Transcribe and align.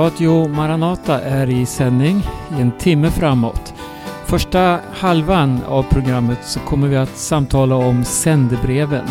Radio 0.00 0.48
Maranata 0.48 1.20
är 1.20 1.50
i 1.50 1.66
sändning 1.66 2.22
i 2.58 2.60
en 2.60 2.72
timme 2.78 3.10
framåt. 3.10 3.74
Första 4.26 4.80
halvan 4.92 5.60
av 5.68 5.82
programmet 5.82 6.38
så 6.42 6.60
kommer 6.60 6.88
vi 6.88 6.96
att 6.96 7.16
samtala 7.16 7.76
om 7.76 8.04
sändebreven 8.04 9.04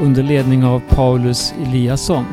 under 0.00 0.22
ledning 0.22 0.64
av 0.64 0.82
Paulus 0.88 1.54
Eliasson. 1.62 2.24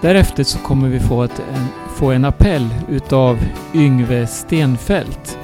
Därefter 0.00 0.44
så 0.44 0.58
kommer 0.58 0.88
vi 0.88 1.00
få, 1.00 1.22
ett, 1.22 1.42
en, 1.54 1.66
få 1.94 2.10
en 2.10 2.24
appell 2.24 2.68
utav 2.88 3.38
Yngve 3.74 4.26
Stenfält. 4.26 5.38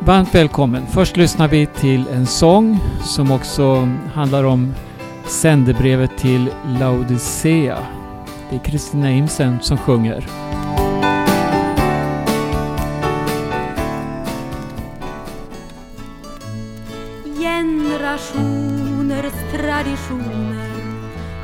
Varmt 0.00 0.34
välkommen! 0.34 0.86
Först 0.86 1.16
lyssnar 1.16 1.48
vi 1.48 1.66
till 1.66 2.04
en 2.12 2.26
sång 2.26 2.78
som 3.04 3.30
också 3.30 3.88
handlar 4.14 4.44
om 4.44 4.74
sändebrevet 5.26 6.18
till 6.18 6.50
Laodicea. 6.80 7.78
Det 8.50 8.56
är 8.56 8.60
Kristina 8.60 9.10
Imsen 9.10 9.58
som 9.60 9.78
sjunger. 9.78 10.24
Traditioners 18.32 19.32
traditioner. 19.52 20.68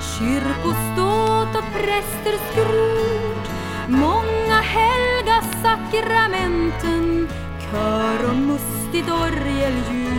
Kyrkoståt 0.00 1.56
och 1.56 1.72
prästers 1.72 2.40
skrot. 2.50 3.48
Många 3.88 4.60
helga 4.60 5.42
sakramenten. 5.62 7.28
Kör 7.70 8.30
och 8.30 8.36
mustigt 8.36 9.10
orgelljud 9.10 10.14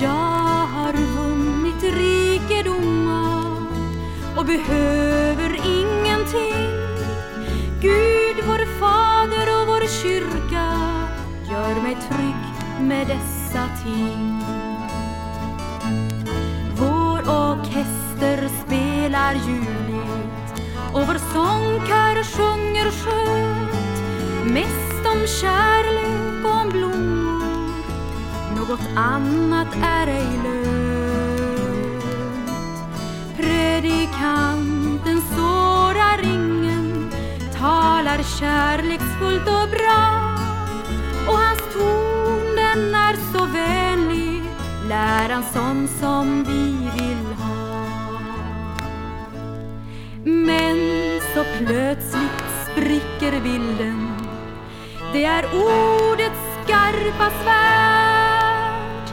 Jag 0.00 0.66
har 0.66 0.92
vunnit 0.92 1.82
rikedomar 1.82 3.66
och 4.36 4.46
behöver 4.46 5.60
ingenting. 5.66 6.70
Gud, 7.80 8.44
vår 8.46 8.66
Fader 8.80 9.60
och 9.60 9.66
vår 9.68 10.02
kyrka 10.02 10.66
gör 11.50 11.82
mig 11.82 11.96
trygg 12.08 12.52
med 12.88 13.06
dessa 13.52 13.68
ting 13.84 14.40
Vår 16.76 17.18
orkester 17.18 18.48
spelar 18.64 19.34
ljuvligt 19.34 20.62
och 20.92 21.06
vår 21.06 21.18
sångkör 21.32 22.22
sjunger 22.24 22.90
skönt. 22.90 24.02
Mest 24.44 25.06
om 25.06 25.26
kärlek 25.40 26.44
och 26.44 26.60
om 26.60 26.68
blommor 26.68 27.42
Något 28.56 28.86
annat 28.96 29.76
är 29.82 30.06
ej 30.06 30.40
lönt. 30.44 32.04
Predikanten 33.36 35.22
sårar 35.36 36.20
ingen 36.22 37.10
Talar 37.58 38.22
kärleksfullt 38.22 39.48
och 39.48 39.68
bra. 39.68 40.36
Och 41.26 41.38
hans 41.38 41.58
ton 41.72 42.11
så 43.32 43.44
vänlig 43.46 44.42
Läran 44.88 45.42
sån 45.52 45.88
som 45.88 46.44
vi 46.44 46.90
vill 46.96 47.34
ha. 47.34 47.88
Men 50.24 50.78
så 51.34 51.44
plötsligt 51.58 52.42
spricker 52.64 53.40
bilden. 53.40 54.08
Det 55.12 55.24
är 55.24 55.44
ordets 55.44 56.40
skarpa 56.64 57.30
svärd. 57.42 59.08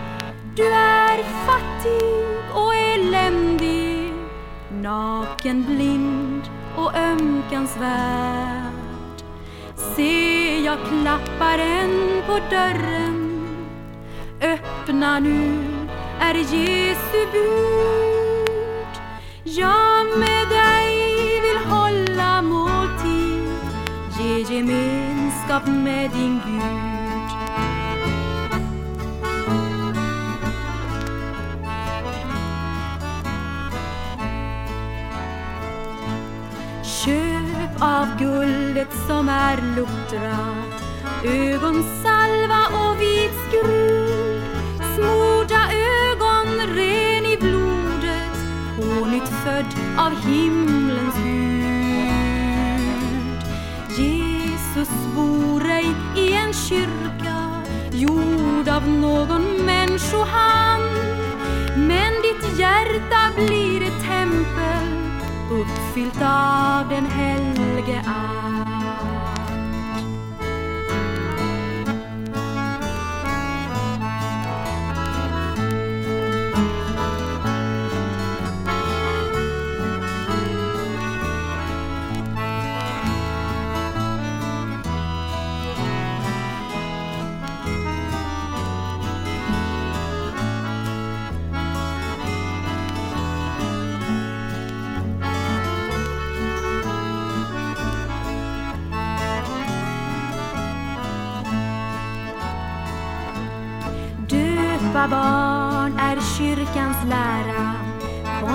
Du 0.55 0.65
är 0.67 1.23
fattig 1.45 2.53
och 2.53 2.75
eländig 2.75 4.13
Naken, 4.81 5.65
blind 5.65 6.43
och 6.75 6.95
ömkansvärd. 6.95 8.73
Se, 9.75 10.59
jag 10.63 10.77
klappar 10.79 11.59
en 11.59 12.21
på 12.27 12.39
dörren. 12.49 13.18
Öppna 14.41 15.19
nu, 15.19 15.87
är 16.19 16.35
Jesu 16.35 17.31
bud. 17.31 19.01
Jag 19.43 20.19
med 20.19 20.47
dig 20.49 21.41
vill 21.41 21.57
hålla 21.57 22.41
måltid 22.41 23.49
Ge 24.19 24.55
gemenskap 24.55 25.67
med 25.67 26.11
din 26.11 26.41
Gud. 26.45 27.29
Köp 36.83 37.81
av 37.81 38.07
guldet 38.19 38.93
som 39.07 39.29
är 39.29 39.75
luktrat, 39.75 40.83
Ögonsalva 41.23 42.61
och 42.73 43.01
vit 43.01 43.31
skrud 43.47 43.98
ren 46.67 47.25
i 47.25 47.37
blodet 47.37 48.35
På 48.75 49.05
nytt 49.05 49.29
född 49.43 49.65
av 49.97 50.11
himlens 50.27 51.15
Gud 51.15 51.69
Jesus 53.97 54.89
bor 55.15 55.65
ej 55.71 55.95
i 56.15 56.33
en 56.33 56.53
kyrka 56.53 57.63
Gjord 57.91 58.69
av 58.69 58.87
någon 58.89 59.65
människohand 59.65 60.83
Men 61.75 62.13
ditt 62.21 62.59
hjärta 62.59 63.31
blir 63.35 63.81
ett 63.81 64.01
tempel 64.07 64.99
uppfyllt 65.51 66.21
av 66.21 66.89
den 66.89 67.05
helge 67.05 68.01
Ande. 68.05 68.58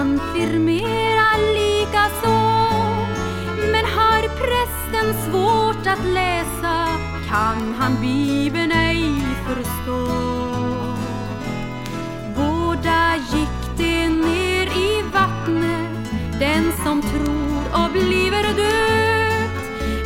Konfirmera 0.05 1.29
likaså. 1.57 2.39
Men 3.73 3.85
har 3.97 4.23
prästen 4.41 5.09
svårt 5.25 5.87
att 5.87 6.05
läsa 6.05 6.89
Kan 7.29 7.75
han 7.79 8.01
Bibeln 8.01 8.73
ej 8.73 9.15
förstå. 9.47 10.07
Båda 12.37 13.17
gick 13.17 13.79
de 13.79 14.09
ner 14.09 14.67
i 14.67 15.03
vattnet 15.13 16.11
Den 16.39 16.73
som 16.85 17.03
tror 17.03 17.85
och 17.85 17.91
bliver 17.93 18.43
döpt 18.43 19.65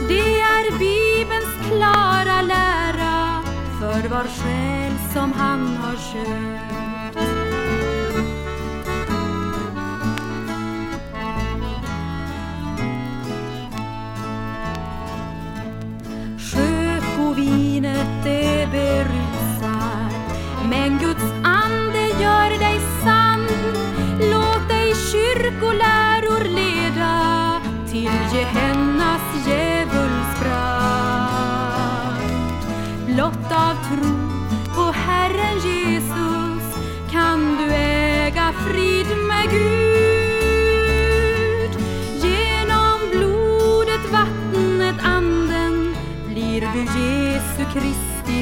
Det 0.08 0.40
är 0.40 0.78
Bibelns 0.78 1.68
klara 1.68 2.42
lära 2.42 3.42
För 3.80 4.08
var 4.08 4.24
själ 4.24 4.92
som 5.14 5.32
han 5.32 5.76
har 5.76 5.96
köpt 5.96 6.87
det 18.72 19.07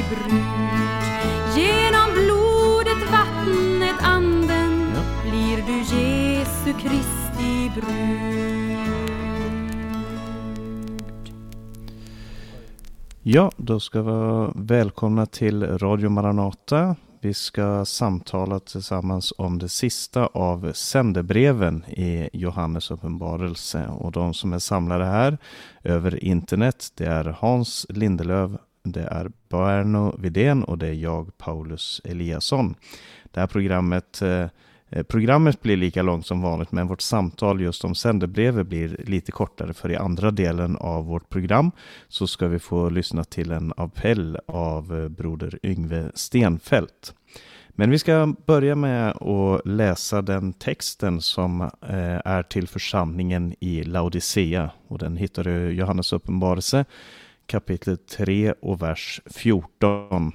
Brud. 0.09 0.41
Genom 1.55 2.13
blodet, 2.13 3.11
vattnet, 3.11 3.95
anden 4.01 4.91
blir 5.23 5.63
du 5.67 5.77
Jesu 5.77 6.73
Kristi 6.73 7.71
brud. 7.75 8.97
Ja, 13.23 13.51
då 13.57 13.79
ska 13.79 14.01
vi 14.01 14.51
välkomna 14.55 15.25
till 15.25 15.77
Radio 15.77 16.09
Maranata. 16.09 16.95
Vi 17.21 17.33
ska 17.33 17.85
samtala 17.85 18.59
tillsammans 18.59 19.33
om 19.37 19.59
det 19.59 19.69
sista 19.69 20.25
av 20.25 20.71
sändebreven 20.73 21.83
i 21.87 22.29
Johannes 22.33 22.91
uppenbarelse. 22.91 23.87
Och 23.87 24.11
de 24.11 24.33
som 24.33 24.53
är 24.53 24.59
samlade 24.59 25.05
här 25.05 25.37
över 25.83 26.23
internet, 26.23 26.87
det 26.95 27.05
är 27.05 27.25
Hans 27.39 27.85
Lindelöv, 27.89 28.57
det 28.91 29.03
är 29.03 29.31
Berno 29.49 30.15
Vidén 30.19 30.63
och 30.63 30.77
det 30.77 30.87
är 30.87 30.93
jag, 30.93 31.37
Paulus 31.37 32.01
Eliasson. 32.03 32.75
Det 33.31 33.39
här 33.39 33.47
programmet 33.47 34.21
eh, 34.21 34.47
programmet 35.07 35.61
blir 35.61 35.77
lika 35.77 36.01
långt 36.01 36.25
som 36.25 36.41
vanligt 36.41 36.71
men 36.71 36.87
vårt 36.87 37.01
samtal 37.01 37.61
just 37.61 37.85
om 37.85 37.95
sändebrevet 37.95 38.67
blir 38.67 39.01
lite 39.07 39.31
kortare 39.31 39.73
för 39.73 39.91
i 39.91 39.95
andra 39.95 40.31
delen 40.31 40.77
av 40.77 41.05
vårt 41.05 41.29
program 41.29 41.71
så 42.07 42.27
ska 42.27 42.47
vi 42.47 42.59
få 42.59 42.89
lyssna 42.89 43.23
till 43.23 43.51
en 43.51 43.73
appell 43.77 44.37
av 44.47 44.99
eh, 44.99 45.09
broder 45.09 45.59
Yngve 45.63 46.11
Stenfelt. 46.13 47.13
Men 47.69 47.89
vi 47.89 47.99
ska 47.99 48.35
börja 48.45 48.75
med 48.75 49.09
att 49.09 49.61
läsa 49.65 50.21
den 50.21 50.53
texten 50.53 51.21
som 51.21 51.61
eh, 51.61 52.21
är 52.25 52.43
till 52.43 52.67
församlingen 52.67 53.55
i 53.59 53.83
Laodicea 53.83 54.71
och 54.87 54.97
den 54.97 55.17
hittar 55.17 55.43
du 55.43 55.71
i 55.71 55.73
Johannes 55.73 56.13
uppenbarelse 56.13 56.85
kapitel 57.47 57.97
3 57.97 58.51
och 58.51 58.81
vers 58.81 59.21
14. 59.25 60.31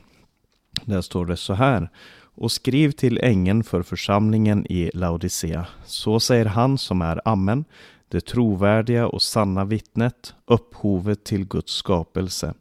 Där 0.85 1.01
står 1.01 1.27
det 1.27 1.37
så 1.37 1.55
här 1.55 1.91
och 2.35 2.53
skriv 2.53 2.91
till 2.91 3.19
ängeln 3.23 3.65
för 3.65 3.83
församlingen 3.83 4.67
i 4.67 4.91
Laodicea. 4.95 5.67
Så 5.85 6.21
säger 6.21 6.45
han 6.45 6.79
som 6.79 7.03
är 7.03 7.21
Amen, 7.25 7.65
det 8.09 8.21
trovärdiga 8.21 9.07
och 9.07 9.23
sanna 9.23 9.65
vittnet, 9.65 10.35
upphovet 10.47 11.25
till 11.25 11.45
Guds 11.45 11.73
skapelse. 11.73 12.55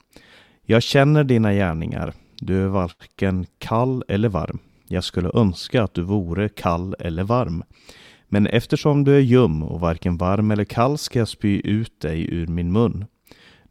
Jag 0.65 0.83
känner 0.83 1.24
dina 1.24 1.53
gärningar, 1.53 2.13
du 2.39 2.63
är 2.63 2.68
varken 2.68 3.45
kall 3.57 4.03
eller 4.07 4.30
varm. 4.30 4.59
Jag 4.88 5.03
skulle 5.03 5.31
önska 5.33 5.83
att 5.83 5.94
du 5.94 6.01
vore 6.01 6.50
kall 6.50 6.95
eller 7.00 7.24
varm. 7.24 7.63
Men 8.27 8.48
eftersom 8.48 9.03
du 9.03 9.15
är 9.15 9.19
ljum 9.19 9.63
och 9.63 9.80
varken 9.80 10.18
varm 10.18 10.51
eller 10.51 10.65
kall 10.65 10.98
ska 10.98 11.19
jag 11.19 11.27
spy 11.27 11.62
ut 11.63 12.00
dig 12.00 12.33
ur 12.33 12.48
min 12.48 12.71
mun. 12.71 13.06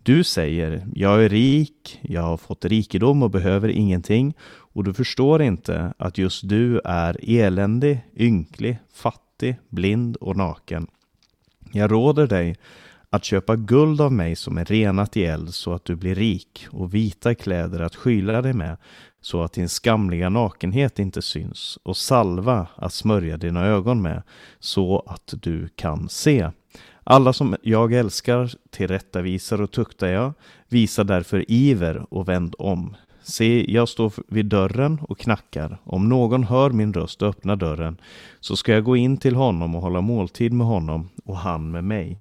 Du 0.02 0.24
säger, 0.24 0.86
jag 0.94 1.24
är 1.24 1.28
rik, 1.28 2.00
jag 2.02 2.22
har 2.22 2.36
fått 2.36 2.64
rikedom 2.64 3.22
och 3.22 3.30
behöver 3.30 3.68
ingenting 3.68 4.34
och 4.72 4.84
du 4.84 4.94
förstår 4.94 5.42
inte 5.42 5.94
att 5.98 6.18
just 6.18 6.48
du 6.48 6.80
är 6.84 7.16
eländig, 7.22 8.00
ynklig, 8.16 8.78
fattig, 8.94 9.56
blind 9.68 10.16
och 10.16 10.36
naken. 10.36 10.86
Jag 11.72 11.92
råder 11.92 12.26
dig 12.26 12.56
att 13.10 13.24
köpa 13.24 13.56
guld 13.56 14.00
av 14.00 14.12
mig 14.12 14.36
som 14.36 14.58
är 14.58 14.64
renat 14.64 15.16
i 15.16 15.24
eld 15.24 15.54
så 15.54 15.72
att 15.72 15.84
du 15.84 15.96
blir 15.96 16.14
rik 16.14 16.66
och 16.70 16.94
vita 16.94 17.34
kläder 17.34 17.80
att 17.80 17.96
skyla 17.96 18.42
dig 18.42 18.52
med 18.52 18.76
så 19.20 19.42
att 19.42 19.52
din 19.52 19.68
skamliga 19.68 20.28
nakenhet 20.28 20.98
inte 20.98 21.22
syns 21.22 21.78
och 21.82 21.96
salva 21.96 22.66
att 22.74 22.92
smörja 22.92 23.36
dina 23.36 23.66
ögon 23.66 24.02
med 24.02 24.22
så 24.58 25.02
att 25.06 25.34
du 25.42 25.68
kan 25.68 26.08
se. 26.08 26.50
Alla 27.10 27.32
som 27.32 27.56
jag 27.62 27.92
älskar 27.92 28.52
tillrättavisar 28.70 29.60
och 29.60 29.70
tuktar 29.70 30.06
jag, 30.06 30.32
visa 30.68 31.04
därför 31.04 31.44
iver 31.50 32.06
och 32.14 32.28
vänd 32.28 32.54
om. 32.58 32.96
Se, 33.22 33.72
jag 33.72 33.88
står 33.88 34.12
vid 34.28 34.46
dörren 34.46 35.00
och 35.02 35.18
knackar. 35.18 35.78
Om 35.84 36.08
någon 36.08 36.44
hör 36.44 36.70
min 36.70 36.92
röst 36.92 37.22
och 37.22 37.28
öppnar 37.28 37.56
dörren, 37.56 38.00
så 38.40 38.56
ska 38.56 38.72
jag 38.72 38.84
gå 38.84 38.96
in 38.96 39.16
till 39.16 39.34
honom 39.34 39.74
och 39.74 39.82
hålla 39.82 40.00
måltid 40.00 40.52
med 40.52 40.66
honom 40.66 41.08
och 41.24 41.36
han 41.36 41.70
med 41.70 41.84
mig. 41.84 42.18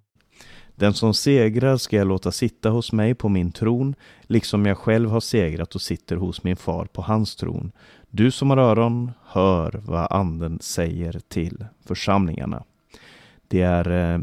Den 0.76 0.94
som 0.94 1.14
segrar 1.14 1.78
ska 1.78 1.96
jag 1.96 2.08
låta 2.08 2.32
sitta 2.32 2.70
hos 2.70 2.92
mig 2.92 3.16
på 3.16 3.30
min 3.30 3.52
tron, 3.52 3.96
liksom 4.22 4.66
jag 4.66 4.78
själv 4.78 5.10
har 5.10 5.20
segrat 5.20 5.76
och 5.76 5.82
sitter 5.82 6.16
hos 6.16 6.44
min 6.44 6.58
far 6.58 6.86
på 6.86 7.02
hans 7.02 7.36
tron. 7.36 7.72
Du 8.10 8.32
som 8.32 8.50
har 8.50 8.58
öron, 8.58 9.12
hör 9.26 9.82
vad 9.86 10.12
anden 10.12 10.60
säger 10.62 11.22
till 11.28 11.66
församlingarna. 11.86 12.64
Det 13.50 13.62
är 13.62 14.14
eh, 14.14 14.22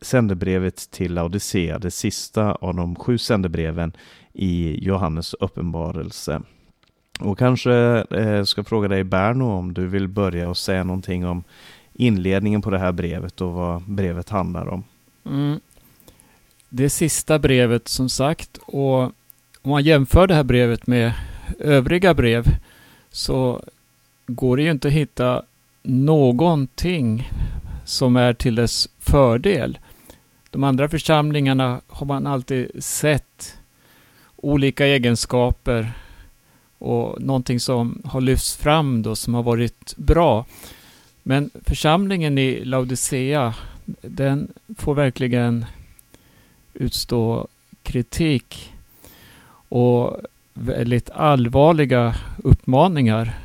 sändebrevet 0.00 0.90
till 0.90 1.14
Laodicea, 1.14 1.78
det 1.78 1.90
sista 1.90 2.52
av 2.52 2.74
de 2.74 2.96
sju 2.96 3.18
sändebreven 3.18 3.92
i 4.32 4.84
Johannes 4.84 5.34
uppenbarelse. 5.34 6.42
Och 7.20 7.38
kanske 7.38 7.72
eh, 8.10 8.44
ska 8.44 8.64
fråga 8.64 8.88
dig 8.88 9.04
Berno 9.04 9.44
om 9.44 9.74
du 9.74 9.86
vill 9.86 10.08
börja 10.08 10.48
och 10.48 10.56
säga 10.56 10.84
någonting 10.84 11.26
om 11.26 11.44
inledningen 11.92 12.62
på 12.62 12.70
det 12.70 12.78
här 12.78 12.92
brevet 12.92 13.40
och 13.40 13.52
vad 13.52 13.82
brevet 13.82 14.28
handlar 14.28 14.68
om. 14.68 14.84
Mm. 15.26 15.60
Det 16.68 16.90
sista 16.90 17.38
brevet 17.38 17.88
som 17.88 18.08
sagt 18.08 18.58
och 18.66 19.02
om 19.62 19.70
man 19.70 19.82
jämför 19.82 20.26
det 20.26 20.34
här 20.34 20.44
brevet 20.44 20.86
med 20.86 21.12
övriga 21.58 22.14
brev 22.14 22.44
så 23.10 23.62
går 24.26 24.56
det 24.56 24.62
ju 24.62 24.70
inte 24.70 24.88
att 24.88 24.94
hitta 24.94 25.42
någonting 25.82 27.30
som 27.86 28.16
är 28.16 28.34
till 28.34 28.54
dess 28.54 28.88
fördel. 28.98 29.78
De 30.50 30.64
andra 30.64 30.88
församlingarna 30.88 31.80
har 31.86 32.06
man 32.06 32.26
alltid 32.26 32.84
sett 32.84 33.58
olika 34.36 34.86
egenskaper 34.86 35.92
och 36.78 37.22
någonting 37.22 37.60
som 37.60 38.02
har 38.04 38.20
lyfts 38.20 38.56
fram 38.56 39.02
då 39.02 39.16
som 39.16 39.34
har 39.34 39.42
varit 39.42 39.96
bra. 39.96 40.46
Men 41.22 41.50
församlingen 41.64 42.38
i 42.38 42.64
Laodicea, 42.64 43.54
den 44.02 44.48
får 44.78 44.94
verkligen 44.94 45.64
utstå 46.74 47.48
kritik 47.82 48.72
och 49.68 50.16
väldigt 50.54 51.10
allvarliga 51.10 52.14
uppmaningar 52.44 53.38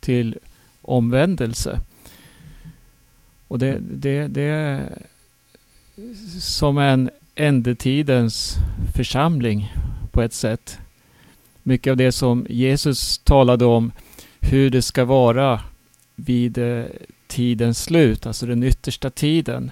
till 0.00 0.38
omvändelse. 0.82 1.80
Och 3.52 3.58
det, 3.58 3.78
det, 3.80 4.26
det 4.28 4.42
är 4.42 4.98
som 6.40 6.78
en 6.78 7.10
ändetidens 7.34 8.56
församling 8.96 9.72
på 10.10 10.22
ett 10.22 10.32
sätt. 10.32 10.78
Mycket 11.62 11.90
av 11.90 11.96
det 11.96 12.12
som 12.12 12.46
Jesus 12.48 13.18
talade 13.18 13.64
om 13.64 13.92
hur 14.40 14.70
det 14.70 14.82
ska 14.82 15.04
vara 15.04 15.60
vid 16.14 16.58
eh, 16.58 16.84
tidens 17.26 17.82
slut, 17.82 18.26
alltså 18.26 18.46
den 18.46 18.62
yttersta 18.62 19.10
tiden. 19.10 19.70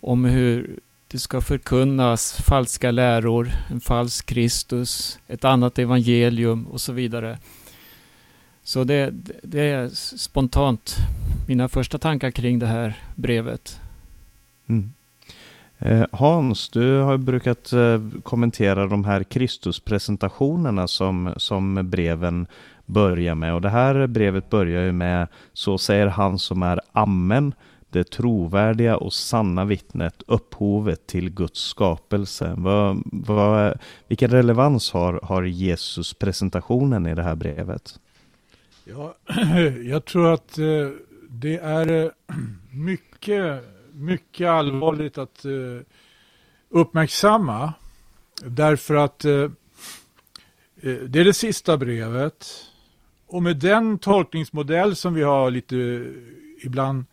Om 0.00 0.24
hur 0.24 0.78
det 1.08 1.18
ska 1.18 1.40
förkunnas 1.40 2.32
falska 2.32 2.90
läror, 2.90 3.50
en 3.70 3.80
falsk 3.80 4.26
Kristus, 4.26 5.18
ett 5.28 5.44
annat 5.44 5.78
evangelium 5.78 6.66
och 6.66 6.80
så 6.80 6.92
vidare. 6.92 7.38
Så 8.70 8.84
det, 8.84 9.10
det 9.42 9.70
är 9.70 9.88
spontant 10.18 10.96
mina 11.48 11.68
första 11.68 11.98
tankar 11.98 12.30
kring 12.30 12.58
det 12.58 12.66
här 12.66 12.98
brevet. 13.14 13.80
Mm. 14.66 14.92
Eh, 15.78 16.06
Hans, 16.12 16.68
du 16.68 16.98
har 16.98 17.16
brukat 17.18 17.72
eh, 17.72 18.00
kommentera 18.22 18.86
de 18.86 19.04
här 19.04 19.22
Kristuspresentationerna 19.22 20.88
som, 20.88 21.34
som 21.36 21.90
breven 21.90 22.46
börjar 22.86 23.34
med. 23.34 23.54
Och 23.54 23.60
det 23.60 23.68
här 23.68 24.06
brevet 24.06 24.50
börjar 24.50 24.82
ju 24.82 24.92
med 24.92 25.28
Så 25.52 25.78
säger 25.78 26.06
han 26.06 26.38
som 26.38 26.62
är 26.62 26.80
Amen, 26.92 27.54
det 27.88 28.10
trovärdiga 28.10 28.96
och 28.96 29.12
sanna 29.12 29.64
vittnet, 29.64 30.22
upphovet 30.26 31.06
till 31.06 31.30
Guds 31.30 31.60
skapelse. 31.60 32.54
Vad, 32.56 33.02
vad, 33.04 33.78
vilken 34.08 34.30
relevans 34.30 34.92
har, 34.92 35.20
har 35.22 35.42
Jesus 35.42 36.14
presentationen 36.14 37.06
i 37.06 37.14
det 37.14 37.22
här 37.22 37.36
brevet? 37.36 37.98
Ja, 38.84 39.16
jag 39.84 40.04
tror 40.04 40.34
att 40.34 40.58
eh, 40.58 40.88
det 41.28 41.56
är 41.56 42.04
eh, 42.04 42.10
mycket 42.70 43.64
mycket 43.92 44.48
allvarligt 44.48 45.18
att 45.18 45.44
eh, 45.44 45.86
uppmärksamma. 46.68 47.72
Därför 48.44 48.94
att 48.94 49.18
det 49.18 51.20
är 51.20 51.24
det 51.24 51.34
sista 51.34 51.76
brevet. 51.76 52.46
Och 53.26 53.42
med 53.42 53.56
den 53.56 53.98
tolkningsmodell 53.98 54.96
som 54.96 55.14
vi 55.14 55.22
har 55.22 55.50
lite 55.50 56.06
ibland 56.64 57.04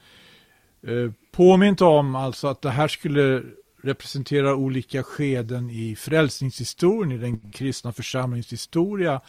påmint 1.31 1.81
om, 1.81 2.15
alltså 2.15 2.47
att 2.47 2.61
det 2.61 2.69
här 2.69 2.87
skulle 2.87 3.43
representera 3.81 4.55
olika 4.55 5.03
skeden 5.03 5.69
i 5.69 5.95
frälsningshistorien, 5.95 7.11
i 7.11 7.17
den 7.17 7.51
kristna 7.51 7.91
församlingens 7.91 8.53
historia, 8.53 9.21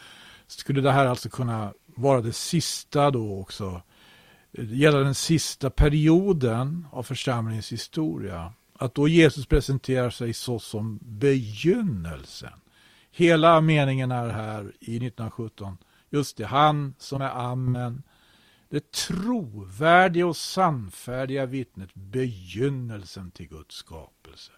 skulle 0.46 0.80
det 0.80 0.92
här 0.92 1.06
alltså 1.06 1.28
kunna 1.28 1.72
vara 1.98 2.20
det 2.20 2.32
sista 2.32 3.10
då 3.10 3.40
också 3.40 3.82
gälla 4.52 4.98
den 4.98 5.14
sista 5.14 5.70
perioden 5.70 6.86
av 6.90 7.02
församlingens 7.02 7.72
historia. 7.72 8.52
Att 8.72 8.94
då 8.94 9.08
Jesus 9.08 9.46
presenterar 9.46 10.10
sig 10.10 10.32
så 10.32 10.58
som 10.58 10.98
begynnelsen. 11.02 12.60
Hela 13.10 13.60
meningen 13.60 14.10
är 14.10 14.28
här 14.28 14.62
i 14.80 14.96
1917. 14.96 15.78
Just 16.10 16.36
det, 16.36 16.44
han 16.44 16.94
som 16.98 17.22
är 17.22 17.30
Amen. 17.30 18.02
Det 18.70 18.92
trovärdiga 18.92 20.26
och 20.26 20.36
sannfärdiga 20.36 21.46
vittnet, 21.46 21.94
begynnelsen 21.94 23.30
till 23.30 23.48
Guds 23.48 23.74
skapelse. 23.74 24.52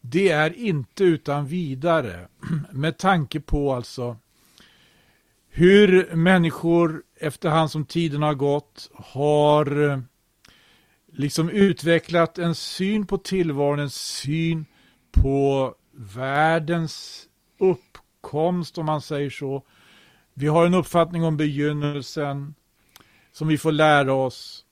det 0.00 0.28
är 0.28 0.52
inte 0.58 1.04
utan 1.04 1.46
vidare 1.46 2.28
med 2.70 2.98
tanke 2.98 3.40
på 3.40 3.74
alltså 3.74 4.16
hur 5.54 6.14
människor 6.14 7.02
efterhand 7.20 7.70
som 7.70 7.84
tiden 7.84 8.22
har 8.22 8.34
gått 8.34 8.90
har 8.94 9.90
eh, 9.90 9.98
liksom 11.12 11.50
utvecklat 11.50 12.38
en 12.38 12.54
syn 12.54 13.06
på 13.06 13.18
tillvaron, 13.18 13.78
en 13.78 13.90
syn 13.90 14.66
på 15.10 15.74
världens 15.92 17.26
uppkomst 17.58 18.78
om 18.78 18.86
man 18.86 19.00
säger 19.00 19.30
så. 19.30 19.62
Vi 20.34 20.46
har 20.46 20.66
en 20.66 20.74
uppfattning 20.74 21.24
om 21.24 21.36
begynnelsen 21.36 22.54
som 23.32 23.48
vi 23.48 23.58
får 23.58 23.72
lära 23.72 24.12
oss. 24.12 24.64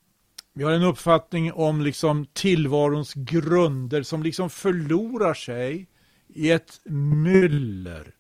Vi 0.52 0.64
har 0.64 0.72
en 0.72 0.82
uppfattning 0.82 1.52
om 1.52 1.80
liksom 1.80 2.26
tillvarons 2.32 3.14
grunder 3.14 4.02
som 4.02 4.22
liksom 4.22 4.50
förlorar 4.50 5.34
sig 5.34 5.88
i 6.28 6.50
ett 6.50 6.80
myller. 6.84 8.14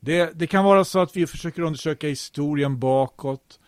Det, 0.00 0.30
det 0.34 0.46
kan 0.46 0.64
vara 0.64 0.84
så 0.84 0.98
att 0.98 1.16
vi 1.16 1.26
försöker 1.26 1.62
undersöka 1.62 2.08
historien 2.08 2.78
bakåt. 2.78 3.60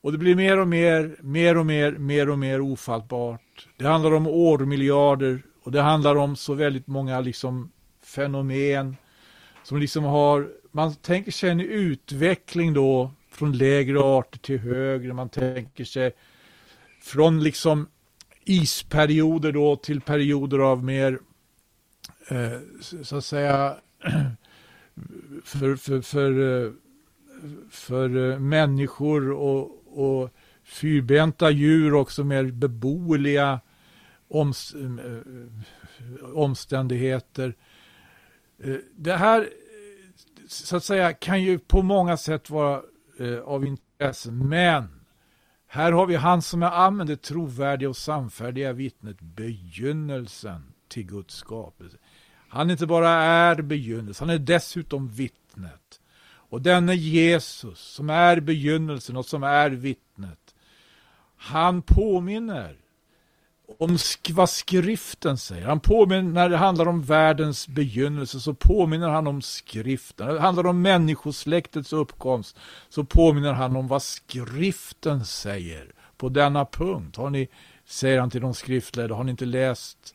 Och 0.00 0.12
det 0.12 0.18
blir 0.18 0.34
mer 0.34 0.58
och 0.58 0.68
mer, 0.68 1.16
mer 1.20 1.56
och 1.56 1.66
mer, 1.66 1.92
mer 1.92 2.28
och 2.30 2.38
mer 2.38 2.60
ofattbart. 2.60 3.68
Det 3.76 3.86
handlar 3.86 4.14
om 4.14 4.26
årmiljarder. 4.26 5.42
Och 5.62 5.72
det 5.72 5.82
handlar 5.82 6.16
om 6.16 6.36
så 6.36 6.54
väldigt 6.54 6.86
många 6.86 7.20
liksom 7.20 7.72
fenomen 8.04 8.96
som 9.62 9.78
liksom 9.78 10.04
har, 10.04 10.48
man 10.70 10.94
tänker 10.94 11.32
sig 11.32 11.50
en 11.50 11.60
utveckling 11.60 12.74
då 12.74 13.10
från 13.30 13.52
lägre 13.52 14.00
arter 14.00 14.38
till 14.38 14.58
högre, 14.58 15.12
man 15.12 15.28
tänker 15.28 15.84
sig 15.84 16.12
från 17.02 17.42
liksom 17.42 17.88
isperioder 18.44 19.52
då 19.52 19.76
till 19.76 20.00
perioder 20.00 20.58
av 20.58 20.84
mer, 20.84 21.18
eh, 22.28 22.58
så 23.02 23.16
att 23.16 23.24
säga, 23.24 23.76
för, 25.44 25.76
för, 25.76 26.00
för, 26.00 26.72
för 27.70 28.30
eh, 28.30 28.38
människor 28.38 29.30
och, 29.30 29.70
och 29.86 30.30
fyrbenta 30.64 31.50
djur 31.50 31.94
också 31.94 32.24
mer 32.24 32.44
beboeliga 32.44 33.60
oms, 34.28 34.74
eh, 34.74 36.34
omständigheter. 36.34 37.56
Eh, 38.58 38.76
det 38.96 39.16
här 39.16 39.48
så 40.48 40.76
att 40.76 40.84
säga 40.84 41.12
kan 41.12 41.42
ju 41.42 41.58
på 41.58 41.82
många 41.82 42.16
sätt 42.16 42.50
vara 42.50 42.82
av 43.44 43.66
intresse, 43.66 44.30
men 44.30 44.88
här 45.66 45.92
har 45.92 46.06
vi 46.06 46.14
han 46.14 46.42
som 46.42 46.62
är 46.62 46.86
amen, 46.86 47.06
det 47.06 47.22
trovärdiga 47.22 47.88
och 47.88 47.96
samfärdiga 47.96 48.72
vittnet, 48.72 49.20
begynnelsen 49.20 50.72
till 50.88 51.06
Guds 51.06 51.34
skapelse. 51.34 51.96
Han 52.52 52.70
inte 52.70 52.86
bara 52.86 53.10
är 53.10 53.62
begynnelsen, 53.62 54.28
han 54.28 54.34
är 54.34 54.38
dessutom 54.38 55.08
vittnet. 55.08 56.00
Och 56.24 56.62
denne 56.62 56.94
Jesus 56.94 57.78
som 57.78 58.10
är 58.10 58.40
begynnelsen 58.40 59.16
och 59.16 59.26
som 59.26 59.42
är 59.42 59.70
vittnet, 59.70 60.54
han 61.36 61.82
påminner 61.82 62.76
om 63.78 63.98
vad 64.30 64.50
skriften 64.50 65.38
säger. 65.38 65.66
Han 65.66 65.80
påminner, 65.80 66.22
när 66.32 66.48
det 66.48 66.56
handlar 66.56 66.88
om 66.88 67.02
världens 67.02 67.68
begynnelse 67.68 68.40
så 68.40 68.54
påminner 68.54 69.08
han 69.08 69.26
om 69.26 69.42
skriften. 69.42 70.26
När 70.26 70.34
det 70.34 70.40
handlar 70.40 70.66
om 70.66 70.82
människosläktets 70.82 71.92
uppkomst 71.92 72.56
så 72.88 73.04
påminner 73.04 73.52
han 73.52 73.76
om 73.76 73.88
vad 73.88 74.02
skriften 74.02 75.24
säger 75.24 75.92
på 76.16 76.28
denna 76.28 76.64
punkt. 76.64 77.16
Har 77.16 77.30
ni, 77.30 77.48
säger 77.84 78.20
han 78.20 78.30
till 78.30 78.40
de 78.40 78.54
skriftledda, 78.54 79.14
har 79.14 79.24
ni 79.24 79.30
inte 79.30 79.44
läst 79.44 80.14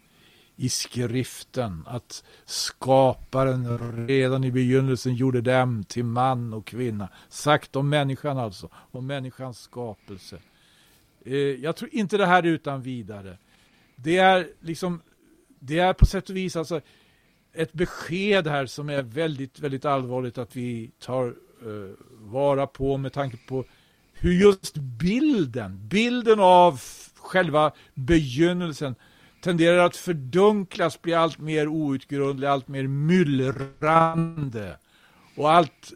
i 0.59 0.69
skriften 0.69 1.83
att 1.87 2.23
skaparen 2.45 3.77
redan 4.07 4.43
i 4.43 4.51
begynnelsen 4.51 5.15
gjorde 5.15 5.41
dem 5.41 5.83
till 5.83 6.03
man 6.03 6.53
och 6.53 6.65
kvinna. 6.65 7.09
Sagt 7.29 7.75
om 7.75 7.89
människan 7.89 8.37
alltså, 8.37 8.69
om 8.73 9.07
människans 9.07 9.59
skapelse. 9.59 10.37
Eh, 11.25 11.35
jag 11.35 11.75
tror 11.75 11.89
inte 11.93 12.17
det 12.17 12.25
här 12.25 12.43
är 12.43 12.47
utan 12.47 12.81
vidare. 12.81 13.37
Det 13.95 14.17
är 14.17 14.47
liksom, 14.59 15.01
det 15.59 15.79
är 15.79 15.93
på 15.93 16.05
sätt 16.05 16.29
och 16.29 16.35
vis 16.35 16.55
alltså 16.55 16.81
ett 17.53 17.73
besked 17.73 18.47
här 18.47 18.65
som 18.65 18.89
är 18.89 19.01
väldigt, 19.01 19.59
väldigt 19.59 19.85
allvarligt 19.85 20.37
att 20.37 20.55
vi 20.55 20.91
tar 20.99 21.25
uh, 21.65 21.91
vara 22.11 22.67
på 22.67 22.97
med 22.97 23.13
tanke 23.13 23.37
på 23.47 23.65
hur 24.13 24.33
just 24.33 24.77
bilden, 24.77 25.87
bilden 25.87 26.39
av 26.39 26.81
själva 27.15 27.71
begynnelsen 27.93 28.95
tenderar 29.41 29.85
att 29.85 29.95
fördunklas, 29.95 31.01
bli 31.01 31.13
allt 31.13 31.39
mer 31.39 31.67
outgrundlig, 31.67 32.47
allt 32.47 32.67
mer 32.67 32.87
myllrande 32.87 34.77
och 35.35 35.51
allt 35.51 35.93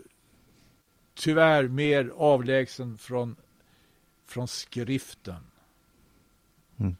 tyvärr 1.14 1.68
mer 1.68 2.12
avlägsen 2.18 2.98
från, 2.98 3.36
från 4.28 4.48
skriften. 4.48 5.36
Mm. 6.80 6.96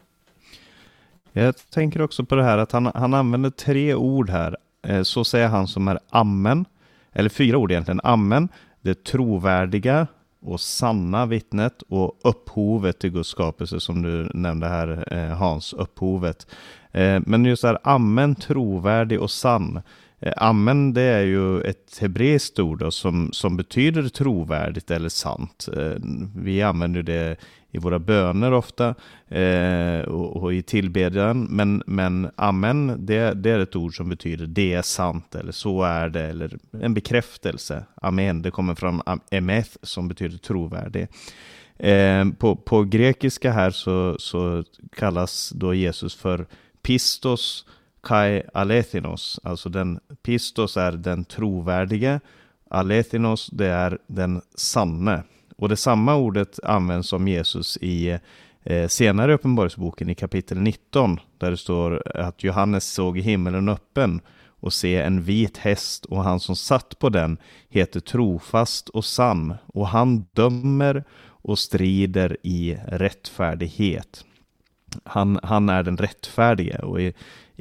Jag 1.32 1.70
tänker 1.70 2.02
också 2.02 2.24
på 2.24 2.34
det 2.34 2.44
här 2.44 2.58
att 2.58 2.72
han, 2.72 2.86
han 2.94 3.14
använder 3.14 3.50
tre 3.50 3.94
ord 3.94 4.30
här. 4.30 4.56
Eh, 4.82 5.02
så 5.02 5.24
säger 5.24 5.48
han 5.48 5.68
som 5.68 5.88
är 5.88 5.98
amen, 6.10 6.64
eller 7.12 7.30
fyra 7.30 7.58
ord 7.58 7.72
egentligen. 7.72 8.00
Amen, 8.04 8.48
det 8.80 9.04
trovärdiga, 9.04 10.06
och 10.42 10.60
sanna 10.60 11.26
vittnet 11.26 11.82
och 11.88 12.18
upphovet 12.24 12.98
till 12.98 13.10
Guds 13.10 13.28
skapelse 13.28 13.80
som 13.80 14.02
du 14.02 14.30
nämnde 14.34 14.68
här 14.68 15.04
eh, 15.10 15.36
Hans, 15.36 15.72
upphovet. 15.72 16.46
Eh, 16.92 17.20
men 17.26 17.44
just 17.44 17.62
det 17.62 17.68
här 17.68 17.78
använd 17.82 18.40
trovärdig 18.40 19.20
och 19.20 19.30
sann. 19.30 19.82
Eh, 20.22 20.32
amen 20.36 20.94
det 20.94 21.02
är 21.02 21.22
ju 21.22 21.60
ett 21.60 21.98
hebreiskt 22.00 22.58
ord 22.58 22.78
då, 22.78 22.90
som, 22.90 23.32
som 23.32 23.56
betyder 23.56 24.08
trovärdigt 24.08 24.90
eller 24.90 25.08
sant. 25.08 25.68
Eh, 25.76 25.96
vi 26.36 26.62
använder 26.62 27.02
det 27.02 27.36
i 27.70 27.78
våra 27.78 27.98
böner 27.98 28.52
ofta 28.52 28.94
eh, 29.28 30.00
och, 30.00 30.36
och, 30.36 30.54
i 30.54 30.62
tillbedjan. 30.62 31.46
Men, 31.50 31.82
men 31.86 32.30
amen, 32.36 33.06
det, 33.06 33.34
det, 33.34 33.50
är 33.50 33.58
ett 33.58 33.76
ord 33.76 33.96
som 33.96 34.08
betyder 34.08 34.46
det 34.46 34.72
är 34.72 34.82
sant 34.82 35.34
eller 35.34 35.52
så 35.52 35.82
är 35.82 36.08
det 36.08 36.22
eller 36.22 36.58
en 36.80 36.94
bekräftelse. 36.94 37.84
Amen, 37.94 38.42
det 38.42 38.50
kommer 38.50 38.74
från 38.74 39.02
emeth 39.30 39.70
som 39.82 40.08
betyder 40.08 40.38
trovärdig. 40.38 41.08
Eh, 41.76 42.24
på, 42.38 42.56
på 42.56 42.84
grekiska 42.84 43.52
här 43.52 43.70
så, 43.70 44.16
så 44.18 44.64
kallas 44.96 45.52
då 45.54 45.74
Jesus 45.74 46.14
för 46.14 46.46
pistos 46.82 47.66
kai 48.02 48.42
alethinos. 48.54 49.40
Alltså 49.42 49.68
den 49.68 50.00
pistos 50.22 50.76
är 50.76 50.92
den 50.92 51.24
trovärdige. 51.24 52.20
Alethinos 52.70 53.50
det 53.52 53.66
är 53.66 53.98
den 54.06 54.40
sanne. 54.54 55.22
Och 55.56 55.68
det 55.68 55.76
samma 55.76 56.14
ordet 56.14 56.58
används 56.62 57.12
om 57.12 57.28
Jesus 57.28 57.78
i 57.80 58.18
eh, 58.62 58.88
senare 58.88 59.34
Uppenbarelseboken 59.34 60.10
i 60.10 60.14
kapitel 60.14 60.58
19, 60.58 61.20
där 61.38 61.50
det 61.50 61.56
står 61.56 62.16
att 62.16 62.44
Johannes 62.44 62.92
såg 62.92 63.18
himmelen 63.18 63.68
öppen 63.68 64.20
och 64.62 64.72
se 64.72 64.96
en 64.96 65.22
vit 65.22 65.58
häst 65.58 66.04
och 66.04 66.24
han 66.24 66.40
som 66.40 66.56
satt 66.56 66.98
på 66.98 67.08
den 67.08 67.36
heter 67.68 68.00
trofast 68.00 68.88
och 68.88 69.04
sann 69.04 69.54
och 69.66 69.88
han 69.88 70.26
dömer 70.32 71.04
och 71.24 71.58
strider 71.58 72.36
i 72.42 72.78
rättfärdighet. 72.86 74.24
Han, 75.04 75.40
han 75.42 75.68
är 75.68 75.82
den 75.82 75.96
rättfärdige 75.96 76.78
och 76.78 77.00
i, 77.00 77.12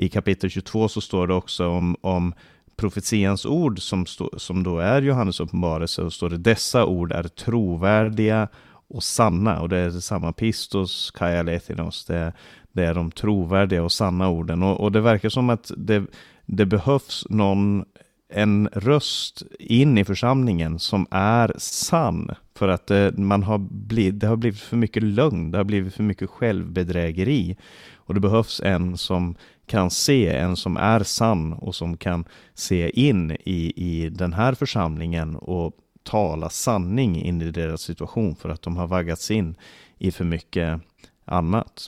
i 0.02 0.10
kapitel 0.10 0.50
22 0.50 0.88
så 0.88 1.02
står 1.02 1.28
det 1.28 1.34
också 1.34 1.68
om, 1.68 1.96
om 2.02 2.34
profetians 2.76 3.46
ord 3.46 3.82
som, 3.82 4.06
stå, 4.06 4.30
som 4.38 4.64
då 4.64 4.80
är 4.80 5.02
Johannes 5.02 5.40
uppenbarelse 5.40 6.02
och 6.02 6.14
står 6.14 6.30
det 6.30 6.38
dessa 6.38 6.86
ord 6.86 7.12
är 7.12 7.24
trovärdiga 7.24 8.48
och 8.88 9.04
sanna 9.04 9.62
och 9.62 9.70
det 9.70 9.78
är 9.78 9.90
samma 9.90 10.34
pistos, 10.34 11.12
kaialethinos, 11.12 12.06
det, 12.06 12.34
det 12.72 12.84
är 12.84 12.94
de 12.94 13.12
trovärdiga 13.12 13.84
och 13.84 13.92
sanna 13.92 14.30
orden 14.30 14.64
och, 14.64 14.80
och 14.80 14.92
det 14.92 15.02
verkar 15.02 15.30
som 15.30 15.50
att 15.50 15.72
det, 15.78 16.06
det 16.46 16.66
behövs 16.66 17.26
någon 17.30 17.86
en 18.34 18.70
röst 18.74 19.44
in 19.60 19.98
i 19.98 20.06
församlingen 20.06 20.80
som 20.80 21.08
är 21.12 21.54
sann. 21.58 22.32
För 22.56 22.68
att 22.68 22.88
det, 22.88 23.18
man 23.18 23.44
har 23.44 23.58
blivit, 23.58 24.20
det 24.20 24.28
har 24.28 24.36
blivit 24.36 24.60
för 24.60 24.78
mycket 24.78 25.04
lögn, 25.04 25.52
det 25.52 25.58
har 25.58 25.64
blivit 25.64 25.94
för 25.94 26.04
mycket 26.04 26.30
självbedrägeri. 26.30 27.58
Och 28.06 28.14
det 28.14 28.20
behövs 28.20 28.62
en 28.64 28.98
som 28.98 29.36
kan 29.66 29.90
se, 29.90 30.28
en 30.28 30.56
som 30.56 30.78
är 30.78 31.04
sann 31.04 31.54
och 31.54 31.76
som 31.76 31.98
kan 31.98 32.26
se 32.54 32.90
in 33.00 33.32
i, 33.32 33.74
i 33.76 34.10
den 34.10 34.34
här 34.34 34.54
församlingen 34.54 35.36
och 35.36 35.74
tala 36.04 36.50
sanning 36.50 37.24
in 37.24 37.42
i 37.42 37.52
deras 37.52 37.82
situation 37.82 38.36
för 38.36 38.50
att 38.50 38.62
de 38.62 38.78
har 38.78 38.88
vaggats 38.88 39.32
in 39.32 39.56
i 39.98 40.12
för 40.12 40.26
mycket 40.26 40.82
annat. 41.26 41.88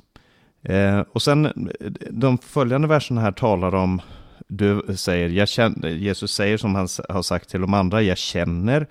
Eh, 0.62 1.00
och 1.00 1.22
sen 1.22 1.72
de 2.10 2.38
följande 2.38 2.88
verserna 2.88 3.22
här 3.22 3.32
talar 3.32 3.76
om, 3.76 4.02
du 4.48 4.84
säger, 4.96 5.30
jag 5.30 5.48
känner, 5.50 5.90
Jesus 5.90 6.32
säger 6.32 6.58
som 6.58 6.76
han 6.76 6.88
har 7.10 7.22
sagt 7.22 7.50
till 7.50 7.62
de 7.62 7.74
andra, 7.74 8.02
jag 8.02 8.18
känner 8.18 8.88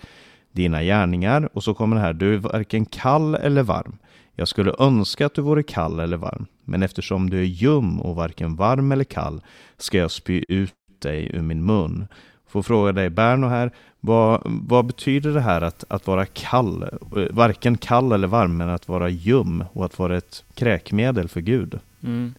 dina 0.52 0.82
gärningar. 0.82 1.48
Och 1.52 1.64
så 1.64 1.74
kommer 1.74 1.96
det 1.96 2.02
här, 2.02 2.12
du 2.12 2.34
är 2.34 2.38
varken 2.38 2.84
kall 2.84 3.34
eller 3.34 3.62
varm. 3.62 3.98
Jag 4.36 4.48
skulle 4.48 4.74
önska 4.78 5.26
att 5.26 5.34
du 5.34 5.42
vore 5.42 5.62
kall 5.62 6.00
eller 6.00 6.16
varm, 6.16 6.46
men 6.64 6.82
eftersom 6.82 7.30
du 7.30 7.38
är 7.38 7.44
ljum 7.44 8.00
och 8.00 8.16
varken 8.16 8.56
varm 8.56 8.92
eller 8.92 9.04
kall 9.04 9.42
ska 9.78 9.98
jag 9.98 10.10
spy 10.10 10.44
ut 10.48 10.74
dig 10.98 11.30
ur 11.34 11.42
min 11.42 11.64
mun. 11.66 12.06
Får 12.48 12.62
fråga 12.62 12.92
dig 12.92 13.10
Berno 13.10 13.46
här, 13.46 13.72
vad, 14.00 14.42
vad 14.44 14.86
betyder 14.86 15.34
det 15.34 15.40
här 15.40 15.60
att, 15.60 15.84
att 15.88 16.06
vara 16.06 16.26
kall, 16.26 16.82
eh, 16.82 17.24
varken 17.30 17.78
kall 17.78 18.12
eller 18.12 18.28
varm, 18.28 18.56
men 18.56 18.68
att 18.68 18.88
vara 18.88 19.08
ljum 19.08 19.64
och 19.72 19.84
att 19.84 19.98
vara 19.98 20.16
ett 20.16 20.44
kräkmedel 20.54 21.28
för 21.28 21.40
Gud? 21.40 21.78
Mm. 22.02 22.34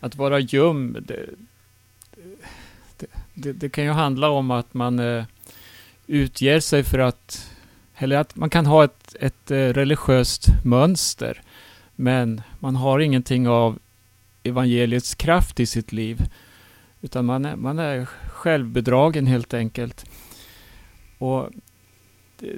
Att 0.00 0.16
vara 0.16 0.38
ljum, 0.38 0.96
det, 1.00 1.26
det, 2.96 3.06
det, 3.34 3.52
det, 3.52 3.68
kan 3.68 3.84
ju 3.84 3.90
handla 3.90 4.30
om 4.30 4.50
att 4.50 4.74
man 4.74 4.98
eh, 4.98 5.24
utger 6.06 6.60
sig 6.60 6.84
för 6.84 6.98
att, 6.98 7.50
eller 7.98 8.16
att 8.16 8.36
man 8.36 8.50
kan 8.50 8.66
ha 8.66 8.84
ett, 8.84 9.16
ett 9.20 9.50
eh, 9.50 9.56
religiöst 9.56 10.46
mönster, 10.64 11.42
men 11.96 12.42
man 12.60 12.76
har 12.76 12.98
ingenting 12.98 13.48
av 13.48 13.78
evangeliets 14.42 15.14
kraft 15.14 15.60
i 15.60 15.66
sitt 15.66 15.92
liv, 15.92 16.26
utan 17.00 17.24
man 17.24 17.44
är, 17.44 17.56
man 17.56 17.78
är 17.78 18.04
självbedragen 18.28 19.26
helt 19.26 19.54
enkelt. 19.54 20.04
Och 21.18 21.50
det, 22.38 22.52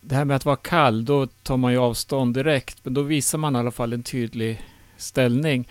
det 0.00 0.14
här 0.14 0.24
med 0.24 0.36
att 0.36 0.44
vara 0.44 0.56
kall, 0.56 1.04
då 1.04 1.26
tar 1.26 1.56
man 1.56 1.72
ju 1.72 1.78
avstånd 1.78 2.34
direkt, 2.34 2.78
men 2.82 2.94
då 2.94 3.02
visar 3.02 3.38
man 3.38 3.56
i 3.56 3.58
alla 3.58 3.70
fall 3.70 3.92
en 3.92 4.02
tydlig 4.02 4.62
ställning. 4.96 5.68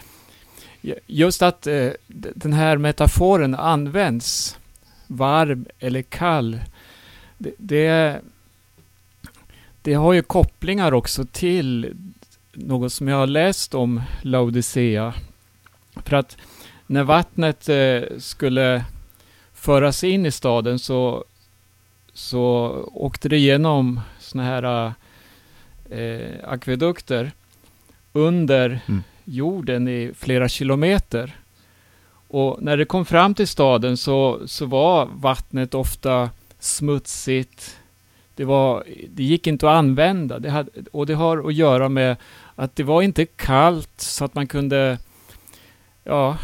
Just 1.07 1.41
att 1.41 1.67
eh, 1.67 1.89
den 2.35 2.53
här 2.53 2.77
metaforen 2.77 3.55
används, 3.55 4.57
varm 5.07 5.65
eller 5.79 6.01
kall, 6.01 6.59
det, 7.37 7.53
det, 7.57 8.21
det, 9.83 9.93
har 9.93 10.13
ju 10.13 10.21
kopplingar 10.21 10.93
också 10.93 11.25
till 11.25 11.95
något 12.53 12.93
som 12.93 13.07
jag 13.07 13.17
har 13.17 13.27
läst 13.27 13.73
om 13.73 14.01
Laodicea. 14.21 15.13
För 15.95 16.15
att 16.15 16.37
när 16.87 17.03
vattnet 17.03 17.69
eh, 17.69 18.01
skulle 18.17 18.85
föras 19.53 20.03
in 20.03 20.25
i 20.25 20.31
staden 20.31 20.79
så, 20.79 21.23
så 22.13 22.75
åkte 22.93 23.29
det 23.29 23.37
igenom 23.37 23.99
såna 24.19 24.43
här 24.43 24.93
eh, 25.89 26.31
akvedukter 26.43 27.31
under 28.13 28.79
mm. 28.87 29.03
jorden 29.23 29.87
i 29.87 30.11
flera 30.15 30.49
kilometer. 30.49 31.35
Och 32.27 32.57
när 32.61 32.77
det 32.77 32.85
kom 32.85 33.05
fram 33.05 33.33
till 33.33 33.47
staden 33.47 33.97
så, 33.97 34.41
så 34.45 34.65
var 34.65 35.09
vattnet 35.13 35.73
ofta 35.73 36.29
smutsigt. 36.59 37.79
Det, 38.35 38.45
var, 38.45 38.83
det 39.09 39.23
gick 39.23 39.47
inte 39.47 39.69
att 39.69 39.75
använda. 39.75 40.39
Det 40.39 40.49
hade, 40.49 40.71
och 40.91 41.05
det 41.05 41.13
har 41.13 41.47
att 41.47 41.53
göra 41.53 41.89
med 41.89 42.15
att 42.55 42.75
det 42.75 42.83
var 42.83 43.01
inte 43.01 43.25
kallt 43.25 44.01
så 44.01 44.25
att 44.25 44.35
man 44.35 44.47
kunde 44.47 44.97
ja, 46.03 46.37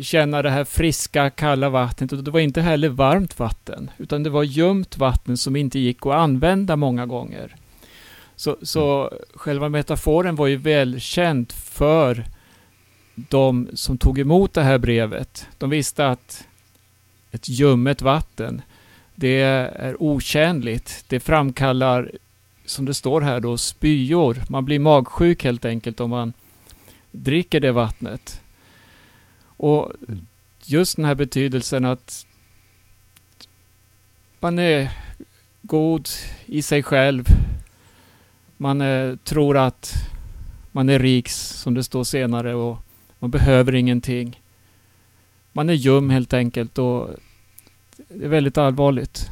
känna 0.00 0.42
det 0.42 0.50
här 0.50 0.64
friska, 0.64 1.30
kalla 1.30 1.68
vattnet. 1.68 2.12
Och 2.12 2.24
det 2.24 2.30
var 2.30 2.40
inte 2.40 2.60
heller 2.60 2.88
varmt 2.88 3.38
vatten, 3.38 3.90
utan 3.98 4.22
det 4.22 4.30
var 4.30 4.42
ljumt 4.42 4.98
vatten 4.98 5.36
som 5.36 5.56
inte 5.56 5.78
gick 5.78 6.06
att 6.06 6.12
använda 6.12 6.76
många 6.76 7.06
gånger. 7.06 7.56
Så, 8.36 8.56
så 8.62 9.12
själva 9.34 9.68
metaforen 9.68 10.36
var 10.36 10.46
ju 10.46 10.56
välkänd 10.56 11.52
för 11.52 12.24
de 13.14 13.68
som 13.74 13.98
tog 13.98 14.18
emot 14.18 14.54
det 14.54 14.62
här 14.62 14.78
brevet. 14.78 15.46
De 15.58 15.70
visste 15.70 16.08
att 16.08 16.46
ett 17.30 17.48
ljummet 17.48 18.02
vatten, 18.02 18.62
det 19.22 19.40
är 19.40 20.02
otjänligt. 20.02 21.04
Det 21.08 21.20
framkallar, 21.20 22.10
som 22.64 22.84
det 22.84 22.94
står 22.94 23.20
här 23.20 23.40
då, 23.40 23.58
spyor. 23.58 24.42
Man 24.48 24.64
blir 24.64 24.78
magsjuk 24.78 25.44
helt 25.44 25.64
enkelt 25.64 26.00
om 26.00 26.10
man 26.10 26.32
dricker 27.10 27.60
det 27.60 27.72
vattnet. 27.72 28.40
Och 29.44 29.92
just 30.64 30.96
den 30.96 31.04
här 31.04 31.14
betydelsen 31.14 31.84
att 31.84 32.26
man 34.40 34.58
är 34.58 34.90
god 35.62 36.08
i 36.46 36.62
sig 36.62 36.82
själv. 36.82 37.26
Man 38.56 38.80
är, 38.80 39.16
tror 39.16 39.56
att 39.56 39.92
man 40.72 40.88
är 40.88 40.98
rik, 40.98 41.28
som 41.28 41.74
det 41.74 41.84
står 41.84 42.04
senare, 42.04 42.54
och 42.54 42.78
man 43.18 43.30
behöver 43.30 43.74
ingenting. 43.74 44.40
Man 45.52 45.68
är 45.68 45.74
ljum 45.74 46.10
helt 46.10 46.32
enkelt 46.32 46.78
och 46.78 47.10
det 48.14 48.24
är 48.24 48.28
väldigt 48.28 48.58
allvarligt. 48.58 49.30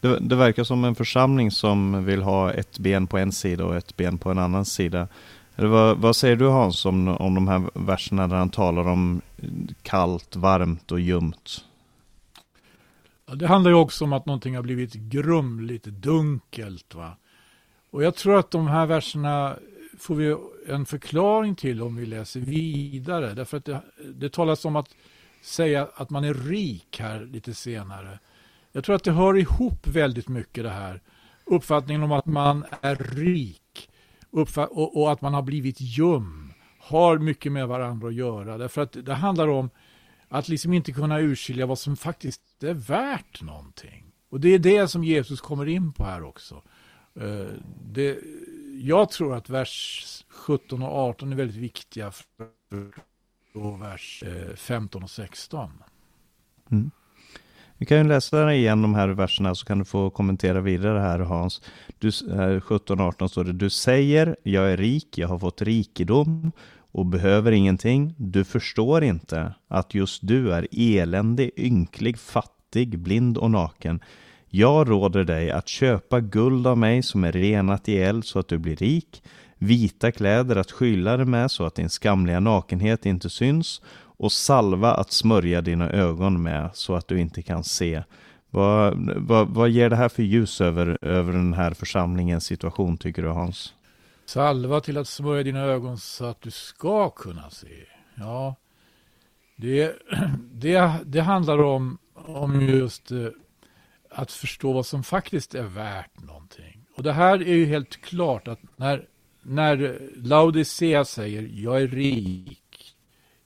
Det, 0.00 0.18
det, 0.20 0.36
verkar 0.36 0.64
som 0.64 0.84
en 0.84 0.94
församling 0.94 1.50
som 1.50 2.04
vill 2.04 2.22
ha 2.22 2.52
ett 2.52 2.78
ben 2.78 3.06
på 3.06 3.18
en 3.18 3.32
sida 3.32 3.64
och 3.64 3.76
ett 3.76 3.96
ben 3.96 4.18
på 4.18 4.30
en 4.30 4.38
annan 4.38 4.64
sida. 4.64 5.08
Eller 5.56 5.68
vad, 5.68 5.98
vad, 5.98 6.16
säger 6.16 6.36
du 6.36 6.48
Hans 6.48 6.86
om, 6.86 7.08
om 7.08 7.34
de 7.34 7.48
här 7.48 7.62
verserna 7.74 8.28
där 8.28 8.36
han 8.36 8.50
talar 8.50 8.88
om 8.88 9.20
kallt, 9.82 10.36
varmt 10.36 10.92
och 10.92 11.00
ljumt? 11.00 11.64
Ja, 13.26 13.34
det 13.34 13.46
handlar 13.46 13.70
ju 13.70 13.76
också 13.76 14.04
om 14.04 14.12
att 14.12 14.26
någonting 14.26 14.56
har 14.56 14.62
blivit 14.62 14.94
grumligt, 14.94 15.84
dunkelt. 15.84 16.94
Va? 16.94 17.16
Och 17.90 18.04
jag 18.04 18.14
tror 18.14 18.38
att 18.38 18.50
de 18.50 18.66
här 18.66 18.86
verserna 18.86 19.56
får 19.98 20.14
vi 20.14 20.36
en 20.68 20.86
förklaring 20.86 21.54
till 21.54 21.82
om 21.82 21.96
vi 21.96 22.06
läser 22.06 22.40
vidare. 22.40 23.34
Därför 23.34 23.56
att 23.56 23.64
det, 23.64 23.80
det 24.14 24.32
talas 24.32 24.64
om 24.64 24.76
att 24.76 24.88
säga 25.44 25.88
att 25.94 26.10
man 26.10 26.24
är 26.24 26.34
rik 26.34 27.00
här 27.00 27.20
lite 27.20 27.54
senare. 27.54 28.18
Jag 28.72 28.84
tror 28.84 28.96
att 28.96 29.04
det 29.04 29.12
hör 29.12 29.36
ihop 29.36 29.86
väldigt 29.86 30.28
mycket 30.28 30.64
det 30.64 30.70
här. 30.70 31.02
Uppfattningen 31.44 32.02
om 32.02 32.12
att 32.12 32.26
man 32.26 32.64
är 32.80 32.96
rik 32.96 33.90
och, 34.30 34.96
och, 34.96 35.12
att 35.12 35.20
man 35.20 35.34
har 35.34 35.42
blivit 35.42 35.80
ljum 35.80 36.52
har 36.78 37.18
mycket 37.18 37.52
med 37.52 37.68
varandra 37.68 38.08
att 38.08 38.14
göra. 38.14 38.58
Därför 38.58 38.82
att 38.82 38.92
det 38.92 39.14
handlar 39.14 39.48
om 39.48 39.70
att 40.28 40.48
liksom 40.48 40.72
inte 40.72 40.92
kunna 40.92 41.20
urskilja 41.20 41.66
vad 41.66 41.78
som 41.78 41.96
faktiskt 41.96 42.42
är 42.62 42.74
värt 42.74 43.42
någonting. 43.42 44.12
Och 44.30 44.40
det 44.40 44.48
är 44.48 44.58
det 44.58 44.88
som 44.88 45.04
Jesus 45.04 45.40
kommer 45.40 45.66
in 45.66 45.92
på 45.92 46.04
här 46.04 46.22
också. 46.22 46.62
Eh, 47.20 47.46
det, 47.84 48.18
jag 48.82 49.10
tror 49.10 49.34
att 49.34 49.50
vers 49.50 50.24
17 50.28 50.82
och 50.82 50.92
18 50.92 51.32
är 51.32 51.36
väldigt 51.36 51.56
viktiga 51.56 52.10
för 52.10 53.04
och 53.54 53.82
vers 53.82 54.24
15 54.56 55.02
och 55.02 55.10
16. 55.10 55.70
Mm. 56.70 56.90
Vi 57.78 57.86
kan 57.86 57.98
ju 57.98 58.04
läsa 58.04 58.54
igen 58.54 58.82
de 58.82 58.94
här 58.94 59.08
verserna 59.08 59.54
så 59.54 59.66
kan 59.66 59.78
du 59.78 59.84
få 59.84 60.10
kommentera 60.10 60.60
vidare 60.60 60.98
här 60.98 61.18
Hans. 61.18 61.62
Du, 61.98 62.10
17-18 62.10 63.28
står 63.28 63.44
det, 63.44 63.52
du 63.52 63.70
säger 63.70 64.36
jag 64.42 64.72
är 64.72 64.76
rik, 64.76 65.18
jag 65.18 65.28
har 65.28 65.38
fått 65.38 65.62
rikedom 65.62 66.52
och 66.92 67.06
behöver 67.06 67.52
ingenting. 67.52 68.14
Du 68.16 68.44
förstår 68.44 69.04
inte 69.04 69.54
att 69.68 69.94
just 69.94 70.26
du 70.26 70.52
är 70.52 70.68
eländig, 70.72 71.50
ynklig, 71.56 72.18
fattig, 72.18 72.98
blind 72.98 73.38
och 73.38 73.50
naken. 73.50 74.00
Jag 74.48 74.90
råder 74.90 75.24
dig 75.24 75.50
att 75.50 75.68
köpa 75.68 76.20
guld 76.20 76.66
av 76.66 76.78
mig 76.78 77.02
som 77.02 77.24
är 77.24 77.32
renat 77.32 77.88
i 77.88 77.96
eld 77.98 78.24
så 78.24 78.38
att 78.38 78.48
du 78.48 78.58
blir 78.58 78.76
rik, 78.76 79.22
vita 79.66 80.12
kläder 80.12 80.56
att 80.56 80.70
skylla 80.70 81.16
dig 81.16 81.26
med 81.26 81.50
så 81.50 81.64
att 81.64 81.74
din 81.74 81.88
skamliga 81.88 82.40
nakenhet 82.40 83.06
inte 83.06 83.30
syns 83.30 83.82
och 84.16 84.32
salva 84.32 84.94
att 84.94 85.12
smörja 85.12 85.60
dina 85.60 85.90
ögon 85.90 86.42
med 86.42 86.70
så 86.74 86.94
att 86.94 87.08
du 87.08 87.20
inte 87.20 87.42
kan 87.42 87.64
se. 87.64 88.02
Vad, 88.50 88.94
vad, 89.16 89.48
vad 89.48 89.68
ger 89.68 89.90
det 89.90 89.96
här 89.96 90.08
för 90.08 90.22
ljus 90.22 90.60
över, 90.60 90.98
över 91.02 91.32
den 91.32 91.54
här 91.54 91.70
församlingens 91.70 92.44
situation 92.44 92.96
tycker 92.96 93.22
du 93.22 93.28
Hans? 93.28 93.74
Salva 94.26 94.80
till 94.80 94.98
att 94.98 95.08
smörja 95.08 95.42
dina 95.42 95.60
ögon 95.60 95.98
så 95.98 96.24
att 96.24 96.40
du 96.40 96.50
ska 96.50 97.10
kunna 97.10 97.50
se. 97.50 97.86
Ja, 98.14 98.54
det, 99.56 99.92
det, 100.52 100.92
det 101.04 101.20
handlar 101.20 101.62
om, 101.62 101.98
om 102.14 102.60
just 102.60 103.12
eh, 103.12 103.28
att 104.10 104.32
förstå 104.32 104.72
vad 104.72 104.86
som 104.86 105.02
faktiskt 105.02 105.54
är 105.54 105.62
värt 105.62 106.22
någonting. 106.22 106.86
Och 106.96 107.02
det 107.02 107.12
här 107.12 107.42
är 107.42 107.54
ju 107.54 107.66
helt 107.66 108.02
klart 108.02 108.48
att 108.48 108.60
när, 108.76 109.06
när 109.44 110.00
Laodicea 110.16 111.04
säger 111.04 111.50
jag 111.52 111.82
är 111.82 111.88
rik 111.88 112.60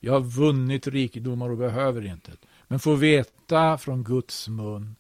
jag 0.01 0.13
har 0.13 0.21
vunnit 0.21 0.87
rikedomar 0.87 1.51
och 1.51 1.57
behöver 1.57 2.07
inte. 2.07 2.33
Men 2.69 2.79
får 2.79 2.97
veta 2.97 3.79
från 3.79 4.05
Guds 4.05 4.49
mun, 4.49 4.97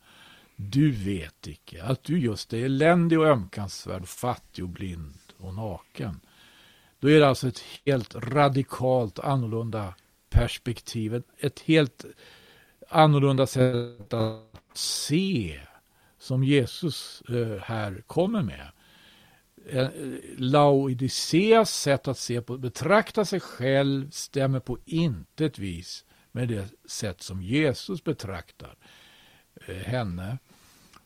du 0.57 0.91
vet 0.91 1.47
icke 1.47 1.83
att 1.83 2.05
du 2.05 2.19
just 2.19 2.53
är 2.53 2.65
eländig 2.65 3.19
och 3.19 3.27
ömkansvärd, 3.27 4.07
fattig 4.07 4.65
och 4.65 4.71
blind 4.71 5.19
och 5.37 5.55
naken. 5.55 6.21
Då 7.01 7.11
är 7.11 7.21
det 7.21 7.29
alltså 7.29 7.49
ett 7.49 7.63
helt 7.87 8.15
radikalt 8.15 9.19
annorlunda 9.19 9.95
perspektiv, 10.31 11.23
ett 11.39 11.61
helt 11.61 12.05
annorlunda 12.89 13.47
sätt 13.47 14.13
att 14.13 14.61
se 14.75 15.61
som 16.19 16.45
Jesus 16.45 17.23
eh, 17.29 17.63
här 17.63 18.03
kommer 18.07 18.43
med. 18.43 18.69
Laodiceas 20.37 21.75
sätt 21.75 22.09
att 22.09 22.19
se 22.19 22.41
på, 22.41 22.59
betrakta 22.59 23.25
sig 23.25 23.41
själv 23.41 24.11
stämmer 24.11 24.61
på 24.61 24.79
intet 24.85 25.59
vis 25.59 26.05
med 26.33 26.49
det 26.49 26.69
sätt 26.91 27.23
som 27.23 27.43
Jesus 27.43 28.05
betraktar 28.05 28.77
eh, 29.67 29.77
henne. 29.77 30.39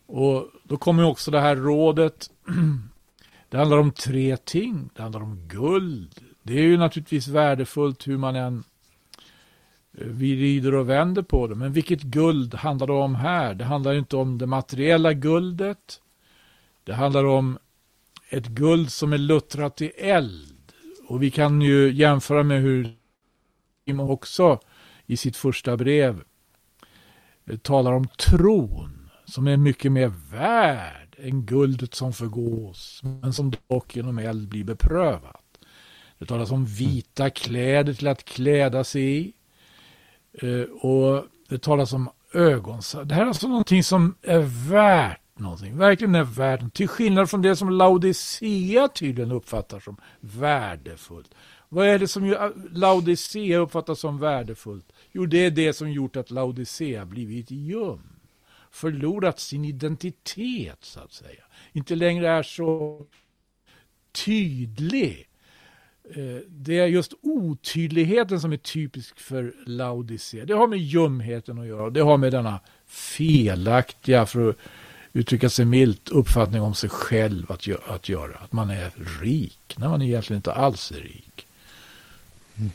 Och 0.06 0.48
då 0.64 0.76
kommer 0.76 1.04
också 1.04 1.30
det 1.30 1.40
här 1.40 1.56
rådet. 1.56 2.30
Det 3.48 3.58
handlar 3.58 3.78
om 3.78 3.90
tre 3.90 4.36
ting. 4.36 4.90
Det 4.94 5.02
handlar 5.02 5.22
om 5.22 5.48
guld. 5.48 6.20
Det 6.42 6.58
är 6.58 6.62
ju 6.62 6.76
naturligtvis 6.76 7.28
värdefullt 7.28 8.08
hur 8.08 8.18
man 8.18 8.36
än 8.36 8.64
eh, 9.98 10.06
vi 10.06 10.36
rider 10.36 10.74
och 10.74 10.88
vänder 10.88 11.22
på 11.22 11.46
det. 11.46 11.54
Men 11.54 11.72
vilket 11.72 12.02
guld 12.02 12.54
handlar 12.54 12.86
det 12.86 12.92
om 12.92 13.14
här? 13.14 13.54
Det 13.54 13.64
handlar 13.64 13.94
inte 13.94 14.16
om 14.16 14.38
det 14.38 14.46
materiella 14.46 15.12
guldet. 15.12 16.00
Det 16.84 16.94
handlar 16.94 17.24
om 17.24 17.58
ett 18.32 18.46
guld 18.46 18.92
som 18.92 19.12
är 19.12 19.18
luttrat 19.18 19.82
i 19.82 19.88
eld. 19.88 20.72
Och 21.08 21.22
vi 21.22 21.30
kan 21.30 21.62
ju 21.62 21.92
jämföra 21.92 22.42
med 22.42 22.62
hur 22.62 22.96
Simon 23.84 24.10
också 24.10 24.60
i 25.06 25.16
sitt 25.16 25.36
första 25.36 25.76
brev 25.76 26.22
eh, 27.46 27.56
talar 27.56 27.92
om 27.92 28.08
tron 28.08 29.10
som 29.24 29.46
är 29.46 29.56
mycket 29.56 29.92
mer 29.92 30.12
värd 30.30 31.16
än 31.18 31.46
guldet 31.46 31.94
som 31.94 32.12
förgås 32.12 33.00
men 33.02 33.32
som 33.32 33.52
dock 33.68 33.96
genom 33.96 34.18
eld 34.18 34.48
blir 34.48 34.64
beprövat. 34.64 35.58
Det 36.18 36.26
talas 36.26 36.50
om 36.50 36.66
vita 36.66 37.30
kläder 37.30 37.94
till 37.94 38.08
att 38.08 38.24
kläda 38.24 38.84
sig 38.84 39.02
i. 39.02 39.32
Eh, 40.32 40.62
och 40.62 41.24
det 41.48 41.58
talas 41.62 41.92
om 41.92 42.10
ögonsalva. 42.32 43.04
Det 43.04 43.14
här 43.14 43.22
är 43.22 43.26
alltså 43.26 43.48
någonting 43.48 43.84
som 43.84 44.14
är 44.22 44.68
värt 44.70 45.21
någonting. 45.42 45.78
Verkligen 45.78 46.14
är 46.14 46.24
världen, 46.24 46.70
Till 46.70 46.88
skillnad 46.88 47.30
från 47.30 47.42
det 47.42 47.56
som 47.56 47.70
Laodicea 47.70 48.88
tydligen 48.88 49.32
uppfattar 49.32 49.80
som 49.80 49.96
värdefullt. 50.20 51.34
Vad 51.68 51.86
är 51.86 51.98
det 51.98 52.08
som 52.08 52.36
Laodicea 52.70 53.58
uppfattar 53.58 53.94
som 53.94 54.18
värdefullt? 54.18 54.92
Jo, 55.12 55.26
det 55.26 55.46
är 55.46 55.50
det 55.50 55.72
som 55.72 55.92
gjort 55.92 56.16
att 56.16 56.30
Laodicea 56.30 57.04
blivit 57.04 57.50
ljum. 57.50 58.02
Förlorat 58.70 59.40
sin 59.40 59.64
identitet, 59.64 60.78
så 60.80 61.00
att 61.00 61.12
säga. 61.12 61.44
Inte 61.72 61.94
längre 61.94 62.28
är 62.28 62.42
så 62.42 63.02
tydlig. 64.12 65.28
Eh, 66.10 66.36
det 66.48 66.78
är 66.78 66.86
just 66.86 67.12
otydligheten 67.22 68.40
som 68.40 68.52
är 68.52 68.56
typisk 68.56 69.20
för 69.20 69.54
Laodicea. 69.66 70.44
Det 70.44 70.54
har 70.54 70.66
med 70.66 70.78
ljumheten 70.78 71.58
att 71.58 71.66
göra. 71.66 71.90
Det 71.90 72.00
har 72.00 72.16
med 72.16 72.32
denna 72.32 72.60
felaktiga, 72.86 74.26
för 74.26 74.50
att 74.50 74.56
uttrycka 75.12 75.48
sig 75.48 75.64
milt, 75.64 76.08
uppfattning 76.08 76.62
om 76.62 76.74
sig 76.74 76.90
själv 76.90 77.52
att, 77.52 77.68
att 77.88 78.08
göra. 78.08 78.38
Att 78.38 78.52
man 78.52 78.70
är 78.70 78.90
rik, 79.20 79.74
när 79.76 79.88
man 79.88 80.02
egentligen 80.02 80.38
inte 80.38 80.52
alls 80.52 80.90
är 80.90 81.00
rik. 81.00 81.46
Mm. 82.56 82.70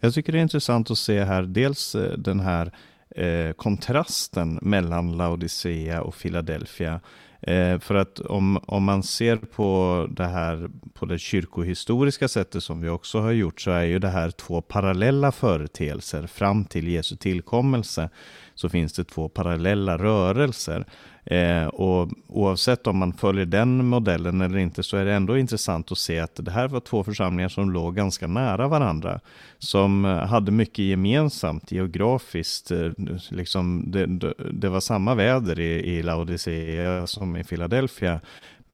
Jag 0.00 0.14
tycker 0.14 0.32
det 0.32 0.38
är 0.38 0.42
intressant 0.42 0.90
att 0.90 0.98
se 0.98 1.24
här, 1.24 1.42
dels 1.42 1.94
eh, 1.94 2.18
den 2.18 2.40
här 2.40 2.72
eh, 3.10 3.52
kontrasten 3.52 4.58
mellan 4.62 5.16
Laodicea 5.16 6.02
och 6.02 6.14
Philadelphia. 6.18 7.00
Eh, 7.40 7.78
för 7.78 7.94
att 7.94 8.20
om, 8.20 8.56
om 8.66 8.84
man 8.84 9.02
ser 9.02 9.36
på 9.36 10.06
det 10.10 10.26
här 10.26 10.70
på 10.94 11.06
det 11.06 11.18
kyrkohistoriska 11.18 12.28
sättet 12.28 12.62
som 12.62 12.80
vi 12.80 12.88
också 12.88 13.20
har 13.20 13.32
gjort 13.32 13.60
så 13.60 13.70
är 13.70 13.82
ju 13.82 13.98
det 13.98 14.08
här 14.08 14.30
två 14.30 14.60
parallella 14.60 15.32
företeelser 15.32 16.26
fram 16.26 16.64
till 16.64 16.88
Jesu 16.88 17.16
tillkommelse 17.16 18.10
så 18.54 18.68
finns 18.68 18.92
det 18.92 19.04
två 19.04 19.28
parallella 19.28 19.98
rörelser. 19.98 20.86
Eh, 21.26 21.66
och 21.66 22.08
oavsett 22.26 22.86
om 22.86 22.98
man 22.98 23.12
följer 23.12 23.46
den 23.46 23.86
modellen 23.86 24.40
eller 24.40 24.58
inte 24.58 24.82
så 24.82 24.96
är 24.96 25.04
det 25.04 25.14
ändå 25.14 25.38
intressant 25.38 25.92
att 25.92 25.98
se 25.98 26.18
att 26.18 26.36
det 26.36 26.50
här 26.50 26.68
var 26.68 26.80
två 26.80 27.04
församlingar 27.04 27.48
som 27.48 27.70
låg 27.70 27.96
ganska 27.96 28.26
nära 28.26 28.68
varandra. 28.68 29.20
Som 29.58 30.04
eh, 30.04 30.10
hade 30.10 30.52
mycket 30.52 30.84
gemensamt 30.84 31.72
geografiskt. 31.72 32.70
Eh, 32.70 32.90
liksom 33.30 33.90
det, 33.90 34.06
det 34.52 34.68
var 34.68 34.80
samma 34.80 35.14
väder 35.14 35.60
i, 35.60 35.96
i 35.96 36.02
Laodicea 36.02 37.06
som 37.06 37.36
i 37.36 37.44
Philadelphia. 37.44 38.20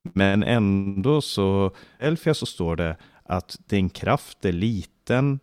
Men 0.02 0.42
ändå 0.42 1.20
så, 1.20 1.70
Elfia 1.98 2.34
så 2.34 2.46
står 2.46 2.76
det 2.76 2.96
att 3.24 3.56
din 3.66 3.90
kraft 3.90 4.44
är 4.44 4.52
liten, 4.52 5.40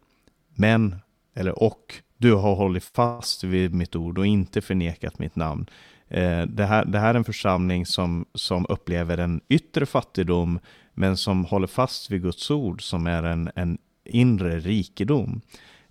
men, 0.56 0.96
eller 1.36 1.64
och, 1.64 1.96
du 2.18 2.34
har 2.34 2.56
hållit 2.56 2.84
fast 2.84 3.44
vid 3.44 3.74
mitt 3.74 3.96
ord 3.96 4.18
och 4.18 4.28
inte 4.28 4.62
förnekat 4.62 5.20
mitt 5.20 5.36
namn. 5.36 5.70
Eh, 6.10 6.42
det, 6.42 6.66
här, 6.66 6.86
det 6.86 7.00
här 7.00 7.10
är 7.10 7.18
en 7.18 7.24
församling 7.24 7.86
som, 7.86 8.26
som 8.34 8.66
upplever 8.70 9.18
en 9.18 9.42
yttre 9.50 9.86
fattigdom, 9.86 10.60
men 10.94 11.18
som 11.18 11.46
håller 11.46 11.68
fast 11.68 12.12
vid 12.12 12.22
Guds 12.22 12.52
ord, 12.52 12.82
som 12.82 13.08
är 13.08 13.24
en, 13.24 13.52
en 13.56 13.78
inre 14.06 14.60
rikedom. 14.60 15.42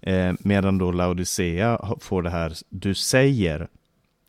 Eh, 0.00 0.33
medan 0.40 0.78
då 0.78 0.92
Laodicea 0.92 1.81
får 2.00 2.22
det 2.22 2.31
här, 2.31 2.52
du 2.68 2.94
säger, 2.94 3.68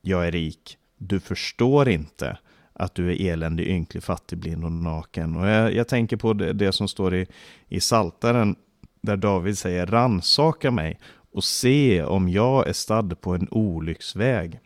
jag 0.02 0.28
är 0.28 0.32
rik, 0.32 0.78
du 0.98 1.20
förstår 1.20 1.90
inte 1.90 2.38
att 2.74 2.96
du 2.96 3.12
är 3.12 3.34
eländig, 3.34 3.68
ynklig, 3.68 4.04
fattig, 4.04 4.38
blind 4.38 4.66
och 4.66 4.72
naken. 4.72 5.36
Och 5.36 5.48
jag, 5.48 5.74
jag 5.74 5.88
tänker 5.88 6.18
på 6.18 6.34
det, 6.34 6.54
det, 6.54 6.72
som 6.72 6.88
står 6.88 7.16
i, 7.16 7.28
i 7.68 7.80
Saltaren 7.80 8.56
där 9.02 9.18
David 9.18 9.58
säger 9.58 9.86
ransaka 9.86 10.72
mig 10.72 11.00
och 11.32 11.44
se 11.44 12.04
om 12.04 12.30
jag 12.30 12.68
är 12.68 12.74
stadd 12.74 13.22
på 13.22 13.36
en 13.36 13.48
olycksväg. 13.52 14.60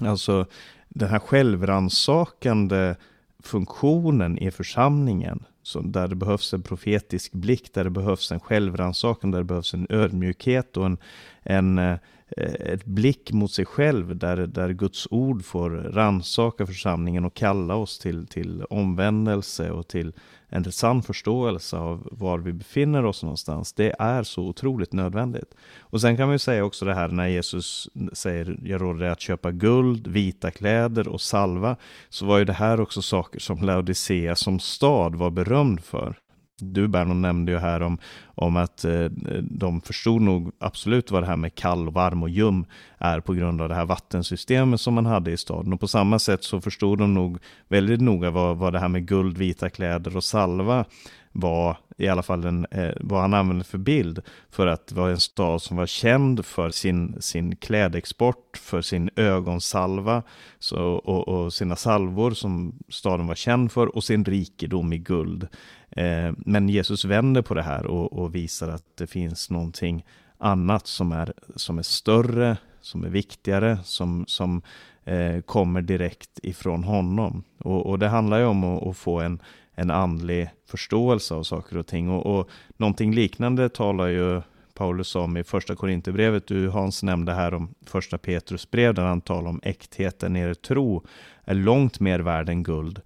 Alltså 0.00 0.46
den 0.88 1.08
här 1.08 1.18
självransakande 1.18 2.96
funktionen 3.42 4.38
i 4.38 4.50
församlingen, 4.50 5.44
så 5.62 5.80
där 5.80 6.08
det 6.08 6.14
behövs 6.14 6.54
en 6.54 6.62
profetisk 6.62 7.32
blick, 7.32 7.74
där 7.74 7.84
det 7.84 7.90
behövs 7.90 8.32
en 8.32 8.40
självrannsakan, 8.40 9.30
där 9.30 9.38
det 9.38 9.44
behövs 9.44 9.74
en 9.74 9.86
ödmjukhet 9.90 10.76
och 10.76 10.86
en, 10.86 10.98
en 11.42 11.78
eh, 11.78 11.96
ett 12.36 12.84
blick 12.84 13.32
mot 13.32 13.52
sig 13.52 13.64
själv, 13.64 14.16
där, 14.16 14.36
där 14.36 14.70
Guds 14.70 15.08
ord 15.10 15.44
får 15.44 15.70
ransaka 15.70 16.66
församlingen 16.66 17.24
och 17.24 17.34
kalla 17.34 17.74
oss 17.74 17.98
till, 17.98 18.26
till 18.26 18.64
omvändelse 18.70 19.70
och 19.70 19.88
till 19.88 20.12
en 20.52 20.72
sann 20.72 21.02
förståelse 21.02 21.76
av 21.76 22.08
var 22.10 22.38
vi 22.38 22.52
befinner 22.52 23.04
oss 23.04 23.22
någonstans. 23.22 23.72
Det 23.72 23.94
är 23.98 24.22
så 24.22 24.42
otroligt 24.42 24.92
nödvändigt. 24.92 25.54
Och 25.80 26.00
sen 26.00 26.16
kan 26.16 26.26
man 26.26 26.34
ju 26.34 26.38
säga 26.38 26.64
också 26.64 26.84
det 26.84 26.94
här 26.94 27.08
när 27.08 27.28
Jesus 27.28 27.88
säger 28.12 28.58
jag 28.64 28.82
råder 28.82 29.00
dig 29.00 29.08
att 29.08 29.20
köpa 29.20 29.50
guld, 29.50 30.06
vita 30.06 30.50
kläder 30.50 31.08
och 31.08 31.20
salva. 31.20 31.76
Så 32.08 32.26
var 32.26 32.38
ju 32.38 32.44
det 32.44 32.52
här 32.52 32.80
också 32.80 33.02
saker 33.02 33.40
som 33.40 33.62
Laodicea 33.62 34.36
som 34.36 34.60
stad 34.60 35.14
var 35.14 35.30
berömd 35.30 35.84
för. 35.84 36.18
Du 36.60 36.88
Berno 36.88 37.14
nämnde 37.14 37.52
ju 37.52 37.58
här 37.58 37.82
om, 37.82 37.98
om 38.24 38.56
att 38.56 38.84
eh, 38.84 39.04
de 39.42 39.80
förstod 39.80 40.22
nog 40.22 40.52
absolut 40.58 41.10
vad 41.10 41.22
det 41.22 41.26
här 41.26 41.36
med 41.36 41.54
kall, 41.54 41.90
varm 41.90 42.22
och 42.22 42.28
ljum 42.28 42.64
är 42.98 43.20
på 43.20 43.32
grund 43.32 43.60
av 43.60 43.68
det 43.68 43.74
här 43.74 43.84
vattensystemet 43.84 44.80
som 44.80 44.94
man 44.94 45.06
hade 45.06 45.30
i 45.30 45.36
staden. 45.36 45.72
Och 45.72 45.80
på 45.80 45.88
samma 45.88 46.18
sätt 46.18 46.44
så 46.44 46.60
förstod 46.60 46.98
de 46.98 47.14
nog 47.14 47.38
väldigt 47.68 48.00
noga 48.00 48.30
vad, 48.30 48.56
vad 48.56 48.72
det 48.72 48.78
här 48.78 48.88
med 48.88 49.06
guld, 49.06 49.38
vita 49.38 49.70
kläder 49.70 50.16
och 50.16 50.24
salva 50.24 50.84
var 51.32 51.76
i 51.98 52.08
alla 52.08 52.22
fall 52.22 52.44
en, 52.44 52.66
eh, 52.70 52.92
vad 53.00 53.20
han 53.20 53.34
använde 53.34 53.64
för 53.64 53.78
bild 53.78 54.20
för 54.50 54.66
att 54.66 54.86
det 54.86 54.94
var 54.94 55.10
en 55.10 55.20
stad 55.20 55.62
som 55.62 55.76
var 55.76 55.86
känd 55.86 56.46
för 56.46 56.70
sin, 56.70 57.16
sin 57.22 57.56
klädexport, 57.56 58.56
för 58.56 58.80
sin 58.80 59.10
ögonsalva 59.16 60.22
så, 60.58 60.82
och, 60.84 61.28
och 61.28 61.52
sina 61.52 61.76
salvor 61.76 62.30
som 62.30 62.78
staden 62.88 63.26
var 63.26 63.34
känd 63.34 63.72
för 63.72 63.96
och 63.96 64.04
sin 64.04 64.24
rikedom 64.24 64.92
i 64.92 64.98
guld. 64.98 65.48
Eh, 65.96 66.32
men 66.36 66.68
Jesus 66.68 67.04
vänder 67.04 67.42
på 67.42 67.54
det 67.54 67.62
här 67.62 67.86
och, 67.86 68.12
och, 68.12 68.34
visar 68.34 68.68
att 68.68 68.96
det 68.96 69.06
finns 69.06 69.50
någonting 69.50 70.04
annat 70.38 70.86
som 70.86 71.12
är, 71.12 71.32
som 71.56 71.78
är 71.78 71.82
större, 71.82 72.56
som 72.80 73.04
är 73.04 73.08
viktigare, 73.08 73.78
som, 73.84 74.24
som 74.28 74.62
eh, 75.04 75.40
kommer 75.40 75.82
direkt 75.82 76.38
ifrån 76.42 76.84
honom. 76.84 77.44
Och, 77.58 77.86
och 77.86 77.98
det 77.98 78.08
handlar 78.08 78.38
ju 78.38 78.44
om 78.44 78.64
att, 78.64 78.86
att, 78.86 78.96
få 78.96 79.20
en, 79.20 79.42
en 79.74 79.90
andlig 79.90 80.50
förståelse 80.66 81.34
av 81.34 81.42
saker 81.42 81.78
och 81.78 81.86
ting. 81.86 82.10
Och, 82.10 82.38
och 82.38 82.50
någonting 82.76 83.14
liknande 83.14 83.68
talar 83.68 84.06
ju 84.06 84.42
Paulus 84.74 85.16
om 85.16 85.36
i 85.36 85.44
första 85.44 85.76
Korinthierbrevet. 85.76 86.46
Du 86.46 86.68
Hans 86.68 87.02
nämnde 87.02 87.32
här 87.32 87.54
om 87.54 87.74
första 87.86 88.18
Petrus 88.18 88.70
brev 88.70 88.94
där 88.94 89.04
han 89.04 89.20
talar 89.20 89.50
om 89.50 89.60
äktheten 89.62 90.36
i 90.36 90.40
er 90.40 90.54
tro 90.54 91.06
är 91.44 91.54
långt 91.54 92.00
mer 92.00 92.18
värd 92.18 92.48
än 92.48 92.62
guld. 92.62 93.00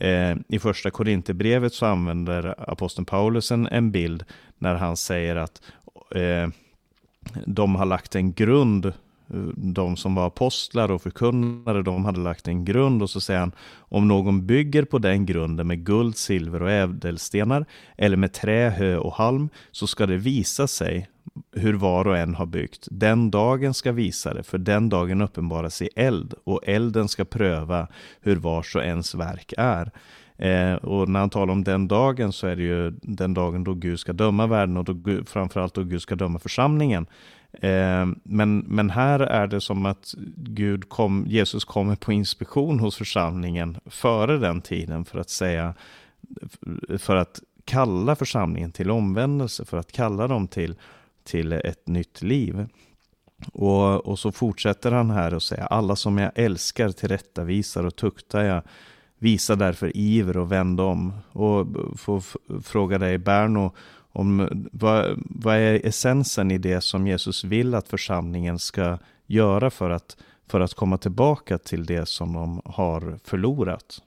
Eh, 0.00 0.36
I 0.48 0.58
första 0.58 0.90
Korinthierbrevet 0.90 1.74
så 1.74 1.86
använder 1.86 2.70
aposteln 2.70 3.04
Paulus 3.04 3.52
en, 3.52 3.66
en 3.66 3.90
bild 3.90 4.24
när 4.58 4.74
han 4.74 4.96
säger 4.96 5.36
att 5.36 5.62
eh, 6.14 6.48
de 7.46 7.74
har 7.74 7.86
lagt 7.86 8.14
en 8.14 8.32
grund 8.32 8.92
de 9.56 9.96
som 9.96 10.14
var 10.14 10.26
apostlar 10.26 10.90
och 10.90 11.02
förkunnare, 11.02 11.82
de 11.82 12.04
hade 12.04 12.20
lagt 12.20 12.48
en 12.48 12.64
grund 12.64 13.02
och 13.02 13.10
så 13.10 13.20
säger 13.20 13.40
han 13.40 13.52
om 13.78 14.08
någon 14.08 14.46
bygger 14.46 14.84
på 14.84 14.98
den 14.98 15.26
grunden 15.26 15.66
med 15.66 15.84
guld, 15.84 16.16
silver 16.16 16.62
och 16.62 16.70
ädelstenar 16.70 17.66
eller 17.96 18.16
med 18.16 18.32
trä, 18.32 18.70
hö 18.70 18.96
och 18.96 19.12
halm 19.12 19.48
så 19.70 19.86
ska 19.86 20.06
det 20.06 20.16
visa 20.16 20.66
sig 20.66 21.08
hur 21.56 21.74
var 21.74 22.06
och 22.06 22.16
en 22.16 22.34
har 22.34 22.46
byggt. 22.46 22.88
Den 22.90 23.30
dagen 23.30 23.74
ska 23.74 23.92
visa 23.92 24.34
det, 24.34 24.42
för 24.42 24.58
den 24.58 24.88
dagen 24.88 25.22
uppenbaras 25.22 25.82
i 25.82 25.88
eld 25.96 26.34
och 26.44 26.60
elden 26.66 27.08
ska 27.08 27.24
pröva 27.24 27.88
hur 28.20 28.36
vars 28.36 28.76
och 28.76 28.84
ens 28.84 29.14
verk 29.14 29.52
är. 29.58 29.90
Eh, 30.38 30.74
och 30.74 31.08
när 31.08 31.20
han 31.20 31.30
talar 31.30 31.52
om 31.52 31.64
den 31.64 31.88
dagen 31.88 32.32
så 32.32 32.46
är 32.46 32.56
det 32.56 32.62
ju 32.62 32.90
den 33.02 33.34
dagen 33.34 33.64
då 33.64 33.74
Gud 33.74 34.00
ska 34.00 34.12
döma 34.12 34.46
världen 34.46 34.76
och 34.76 34.84
då, 34.84 35.24
framförallt 35.24 35.74
då 35.74 35.82
Gud 35.82 36.02
ska 36.02 36.14
döma 36.14 36.38
församlingen. 36.38 37.06
Eh, 37.52 38.06
men, 38.22 38.58
men 38.58 38.90
här 38.90 39.20
är 39.20 39.46
det 39.46 39.60
som 39.60 39.86
att 39.86 40.14
Gud 40.36 40.88
kom, 40.88 41.24
Jesus 41.28 41.64
kommer 41.64 41.96
på 41.96 42.12
inspektion 42.12 42.80
hos 42.80 42.96
församlingen 42.96 43.76
före 43.86 44.38
den 44.38 44.60
tiden 44.60 45.04
för 45.04 45.18
att 45.18 45.30
säga 45.30 45.74
för 46.98 47.16
att 47.16 47.40
kalla 47.64 48.16
församlingen 48.16 48.72
till 48.72 48.90
omvändelse, 48.90 49.64
för 49.64 49.76
att 49.76 49.92
kalla 49.92 50.28
dem 50.28 50.48
till, 50.48 50.74
till 51.26 51.52
ett 51.52 51.88
nytt 51.88 52.22
liv. 52.22 52.66
Och, 53.52 54.06
och 54.06 54.18
så 54.18 54.32
fortsätter 54.32 54.92
han 54.92 55.10
här 55.10 55.34
och 55.34 55.42
säger 55.42 55.64
alla 55.64 55.96
som 55.96 56.18
jag 56.18 56.32
älskar 56.34 56.90
tillrättavisar 56.90 57.84
och 57.84 57.96
tuktar 57.96 58.42
jag. 58.42 58.62
Visa 59.18 59.56
därför 59.56 59.96
iver 59.96 60.36
och 60.36 60.52
vänd 60.52 60.80
om. 60.80 61.12
Och 61.32 61.66
få 61.98 62.22
fråga 62.62 62.98
dig 62.98 63.18
Berno, 63.18 63.72
om 64.12 64.48
vad, 64.72 65.22
vad 65.30 65.56
är 65.56 65.86
essensen 65.86 66.50
i 66.50 66.58
det 66.58 66.80
som 66.80 67.06
Jesus 67.06 67.44
vill 67.44 67.74
att 67.74 67.88
församlingen 67.88 68.58
ska 68.58 68.98
göra 69.26 69.70
för 69.70 69.90
att, 69.90 70.16
för 70.46 70.60
att 70.60 70.74
komma 70.74 70.98
tillbaka 70.98 71.58
till 71.58 71.86
det 71.86 72.08
som 72.08 72.32
de 72.32 72.62
har 72.64 73.18
förlorat? 73.24 74.02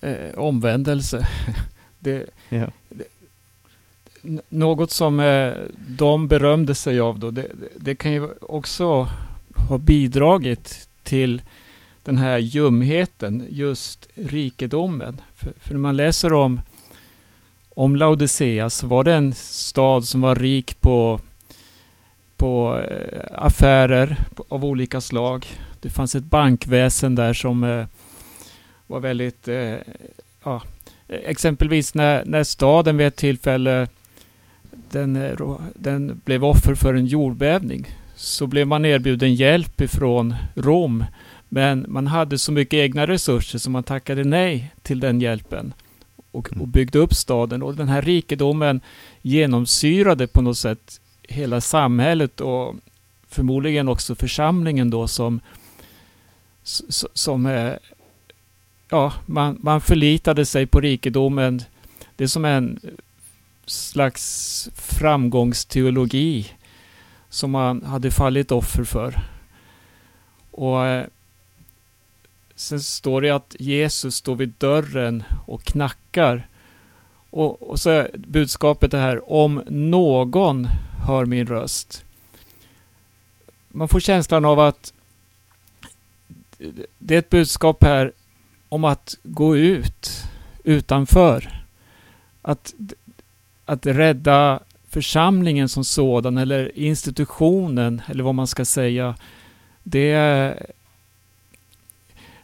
Eh, 0.00 0.38
omvändelse. 0.38 1.28
Det, 1.98 2.30
ja. 2.48 2.66
det, 2.88 3.04
något 4.48 4.90
som 4.90 5.20
eh, 5.20 5.52
de 5.88 6.28
berömde 6.28 6.74
sig 6.74 7.00
av 7.00 7.18
då, 7.18 7.30
det, 7.30 7.46
det, 7.76 7.94
kan 7.94 8.12
ju 8.12 8.28
också 8.40 9.08
ha 9.68 9.78
bidragit 9.78 10.88
till 11.02 11.42
den 12.02 12.16
här 12.16 12.38
ljumheten, 12.38 13.46
just 13.50 14.08
rikedomen. 14.14 15.20
För, 15.34 15.52
för 15.60 15.72
när 15.72 15.80
man 15.80 15.96
läser 15.96 16.32
om, 16.32 16.60
om 17.74 17.96
Laodicea 17.96 18.70
så 18.70 18.86
var 18.86 19.04
det 19.04 19.14
en 19.14 19.34
stad 19.34 20.04
som 20.04 20.20
var 20.20 20.34
rik 20.34 20.80
på, 20.80 21.20
på 22.36 22.82
eh, 22.90 23.20
affärer 23.32 24.16
av 24.48 24.64
olika 24.64 25.00
slag. 25.00 25.46
Det 25.80 25.90
fanns 25.90 26.14
ett 26.14 26.24
bankväsen 26.24 27.14
där 27.14 27.32
som 27.32 27.64
eh, 27.64 27.86
var 28.86 29.00
väldigt, 29.00 29.48
eh, 29.48 29.74
ja, 30.44 30.62
eh, 31.08 31.20
exempelvis 31.24 31.94
när, 31.94 32.24
när 32.24 32.44
staden 32.44 32.96
vid 32.96 33.06
ett 33.06 33.16
tillfälle 33.16 33.88
den, 34.96 35.16
eh, 35.16 35.58
den 35.74 36.20
blev 36.24 36.44
offer 36.44 36.74
för 36.74 36.94
en 36.94 37.06
jordbävning 37.06 37.86
så 38.16 38.46
blev 38.46 38.66
man 38.66 38.84
erbjuden 38.84 39.34
hjälp 39.34 39.80
ifrån 39.80 40.34
Rom. 40.54 41.04
Men 41.48 41.86
man 41.88 42.06
hade 42.06 42.38
så 42.38 42.52
mycket 42.52 42.74
egna 42.74 43.06
resurser 43.06 43.58
så 43.58 43.70
man 43.70 43.82
tackade 43.82 44.24
nej 44.24 44.74
till 44.82 45.00
den 45.00 45.20
hjälpen 45.20 45.72
och, 46.30 46.48
och 46.60 46.68
byggde 46.68 46.98
upp 46.98 47.14
staden. 47.14 47.62
Och 47.62 47.74
den 47.74 47.88
här 47.88 48.02
rikedomen 48.02 48.80
genomsyrade 49.22 50.26
på 50.26 50.42
något 50.42 50.58
sätt 50.58 51.00
hela 51.22 51.60
samhället 51.60 52.40
och 52.40 52.74
förmodligen 53.28 53.88
också 53.88 54.14
församlingen 54.14 54.90
då 54.90 55.08
som, 55.08 55.40
som 57.14 57.46
eh, 57.46 57.72
ja, 58.88 59.12
man, 59.26 59.58
man 59.60 59.80
förlitade 59.80 60.46
sig 60.46 60.66
på 60.66 60.80
rikedomen. 60.80 61.62
Det 62.16 62.24
är 62.24 62.28
som 62.28 62.44
en 62.44 62.80
slags 63.66 64.68
framgångsteologi 64.74 66.52
som 67.28 67.50
man 67.50 67.82
hade 67.82 68.10
fallit 68.10 68.52
offer 68.52 68.84
för. 68.84 69.20
Och 70.50 70.86
eh, 70.86 71.06
Sen 72.56 72.80
står 72.80 73.20
det 73.20 73.30
att 73.30 73.56
Jesus 73.58 74.14
står 74.14 74.36
vid 74.36 74.52
dörren 74.58 75.22
och 75.46 75.64
knackar. 75.64 76.48
Och, 77.30 77.70
och 77.70 77.80
så 77.80 77.90
är 77.90 78.10
budskapet 78.14 78.90
det 78.90 78.98
här, 78.98 79.32
om 79.32 79.62
någon 79.68 80.68
hör 81.06 81.26
min 81.26 81.46
röst. 81.46 82.04
Man 83.68 83.88
får 83.88 84.00
känslan 84.00 84.44
av 84.44 84.60
att 84.60 84.92
det 86.98 87.14
är 87.14 87.18
ett 87.18 87.30
budskap 87.30 87.84
här 87.84 88.12
om 88.68 88.84
att 88.84 89.18
gå 89.22 89.56
ut 89.56 90.10
utanför. 90.64 91.64
Att 92.42 92.74
att 93.66 93.86
rädda 93.86 94.60
församlingen 94.88 95.68
som 95.68 95.84
sådan 95.84 96.38
eller 96.38 96.78
institutionen 96.78 98.02
eller 98.08 98.24
vad 98.24 98.34
man 98.34 98.46
ska 98.46 98.64
säga. 98.64 99.14
Det, 99.82 100.54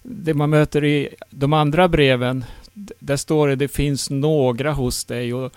det 0.03 0.35
man 0.35 0.51
möter 0.51 0.85
i 0.85 1.09
de 1.31 1.53
andra 1.53 1.89
breven, 1.89 2.45
där 2.99 3.17
står 3.17 3.49
det 3.49 3.57
det 3.57 3.69
finns 3.69 4.11
några 4.11 4.73
hos 4.73 5.05
dig 5.05 5.35
och 5.35 5.53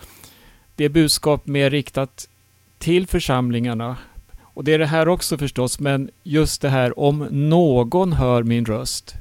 det 0.75 0.85
är 0.85 0.89
budskap 0.89 1.47
mer 1.47 1.69
riktat 1.69 2.29
till 2.77 3.07
församlingarna. 3.07 3.97
Och 4.41 4.63
det 4.63 4.73
är 4.73 4.79
det 4.79 4.85
här 4.85 5.07
också 5.07 5.37
förstås, 5.37 5.79
men 5.79 6.09
just 6.23 6.61
det 6.61 6.69
här 6.69 6.99
om 6.99 7.27
någon 7.31 8.13
hör 8.13 8.43
min 8.43 8.65
röst. 8.65 9.15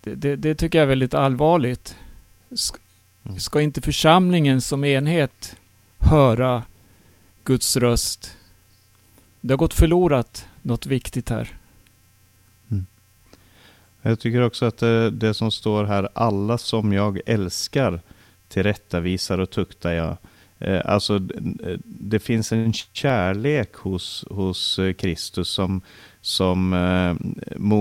Det, 0.00 0.14
det, 0.14 0.36
det 0.36 0.54
tycker 0.54 0.78
jag 0.78 0.82
är 0.82 0.88
väldigt 0.88 1.14
allvarligt. 1.14 1.96
Ska 3.38 3.60
inte 3.60 3.80
församlingen 3.80 4.60
som 4.60 4.84
enhet 4.84 5.56
höra 5.98 6.62
Guds 7.44 7.76
röst? 7.76 8.36
Det 9.40 9.52
har 9.52 9.58
gått 9.58 9.74
förlorat 9.74 10.48
något 10.62 10.86
viktigt 10.86 11.28
här. 11.28 11.56
Mm. 12.70 12.86
Jag 14.02 14.20
tycker 14.20 14.40
också 14.40 14.64
att 14.64 14.78
det, 14.78 15.10
det, 15.10 15.34
som 15.34 15.50
står 15.50 15.84
här, 15.84 16.08
alla 16.14 16.58
som 16.58 16.92
jag 16.92 17.20
älskar 17.26 18.00
tillrättavisar 18.48 19.38
och 19.38 19.50
tuktar 19.50 19.92
jag. 19.92 20.16
Eh, 20.64 20.80
alltså, 20.84 21.14
eh, 21.16 21.78
det 21.84 22.18
finns 22.18 22.52
en 22.52 22.72
kärlek 22.72 23.74
hos, 23.74 24.24
hos 24.30 24.78
eh, 24.78 24.92
Kristus 24.92 25.48
som, 25.48 25.82
som 26.20 26.70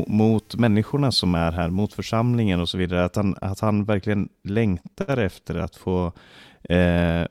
mot 0.07 0.55
människorna 0.55 1.11
som 1.11 1.35
är 1.35 1.51
här, 1.51 1.69
mot 1.69 1.93
församlingen 1.93 2.59
och 2.59 2.69
så 2.69 2.77
vidare. 2.77 3.05
Att 3.05 3.15
han, 3.15 3.35
att 3.41 3.59
han 3.59 3.85
verkligen 3.85 4.29
längtar 4.43 5.17
efter 5.17 5.55
att 5.55 5.75
få 5.75 6.11
eh, 6.63 7.25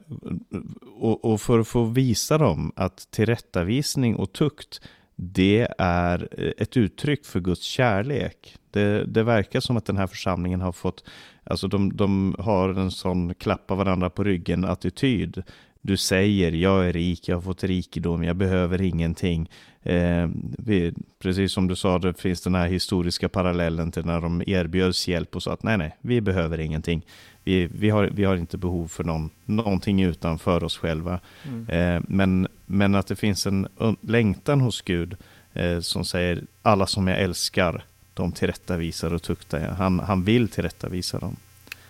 och, 0.97 1.25
och, 1.25 1.41
för 1.41 1.59
att 1.59 1.69
få 1.69 1.85
visa 1.85 2.39
dem 2.39 2.73
att 2.77 3.11
tillrättavisning 3.11 4.17
och 4.17 4.33
tukt 4.33 4.81
det 5.22 5.68
är 5.78 6.28
eh, 6.38 6.52
ett 6.59 6.76
uttryck 6.76 7.24
för 7.24 7.40
Guds 7.40 7.62
kärlek. 7.62 8.56
Det, 8.70 9.04
det 9.04 9.22
verkar 9.22 9.61
som 9.61 9.76
att 9.76 9.87
den 9.87 9.96
här 9.96 10.06
församlingen 10.06 10.61
har 10.61 10.72
fått, 10.72 11.04
alltså 11.44 11.68
de, 11.68 11.96
de 11.96 12.37
har 12.38 12.68
en 12.68 12.90
sån 12.90 13.35
klappa 13.35 13.74
varandra 13.74 14.11
på 14.11 14.24
ryggen 14.24 14.64
attityd. 14.64 15.42
Du 15.83 15.96
säger, 15.96 16.52
jag 16.52 16.88
är 16.88 16.92
rik, 16.92 17.28
jag 17.28 17.37
har 17.37 17.42
fått 17.42 17.64
rikedom, 17.64 18.24
jag 18.24 18.37
behöver 18.37 18.83
ingenting. 18.83 19.50
Eh, 19.83 20.28
vi, 20.59 20.94
precis 21.18 21.52
som 21.52 21.68
du 21.68 21.76
sa, 21.76 21.98
det 21.98 22.20
finns 22.20 22.42
den 22.42 22.54
här 22.54 22.68
historiska 22.68 23.28
parallellen 23.28 23.92
till 23.92 24.06
när 24.06 24.20
de 24.20 24.42
erbjöds 24.46 25.09
hjälp 25.09 25.37
och 25.37 25.42
sa 25.42 25.52
att 25.52 25.62
nej, 25.62 25.78
nej, 25.78 25.96
vi 26.00 26.20
behöver 26.20 26.61
ingenting. 26.61 27.06
Vi, 27.44 27.68
vi, 27.74 27.90
har, 27.90 28.11
vi 28.14 28.24
har 28.24 28.37
inte 28.37 28.59
behov 28.59 28.88
för 28.88 29.05
någon, 29.05 29.31
någonting 29.44 30.03
utanför 30.03 30.64
oss 30.64 30.76
själva. 30.76 31.20
Mm. 31.44 31.68
Eh, 31.68 32.03
men, 32.09 32.48
men 32.66 32.94
att 32.94 33.07
det 33.07 33.16
finns 33.16 33.46
en 33.46 33.68
längtan 34.00 34.61
hos 34.61 34.83
Gud 34.83 35.16
eh, 35.55 35.81
som 35.81 36.05
säger 36.05 36.42
alla 36.62 36.87
som 36.87 37.09
jag 37.09 37.20
älskar, 37.20 37.85
de 38.14 38.33
tillrättavisar 38.33 39.14
och 39.14 39.22
tuktar 39.22 39.61
jag. 39.61 39.70
Han, 39.70 40.00
han 40.00 40.24
vill 40.24 40.48
tillrättavisa 40.48 41.18
dem. 41.18 41.37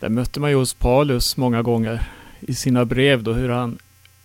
Det 0.00 0.08
mötte 0.08 0.40
man 0.40 0.50
ju 0.50 0.56
hos 0.56 0.74
Paulus 0.74 1.36
många 1.36 1.62
gånger 1.62 2.10
i 2.40 2.54
sina 2.54 2.84
brev 2.84 3.22
då 3.22 3.32
hur 3.32 3.48
han 3.48 3.78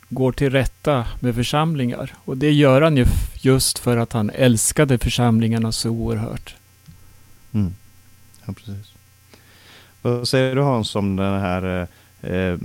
går 0.09 0.31
till 0.31 0.49
rätta 0.49 1.07
med 1.19 1.35
församlingar. 1.35 2.13
Och 2.25 2.37
det 2.37 2.51
gör 2.51 2.81
han 2.81 2.97
ju 2.97 3.05
just 3.41 3.79
för 3.79 3.97
att 3.97 4.13
han 4.13 4.29
älskade 4.29 4.97
församlingarna 4.97 5.71
så 5.71 5.89
oerhört. 5.89 6.55
Mm. 7.51 7.75
Ja, 8.45 8.53
precis. 8.53 8.94
Vad 10.05 10.27
säger 10.27 10.55
du 10.55 10.61
Hans 10.61 10.95
om 10.95 11.15
den 11.15 11.39
här 11.39 11.87
eh, 12.21 12.31
eh 12.31 12.59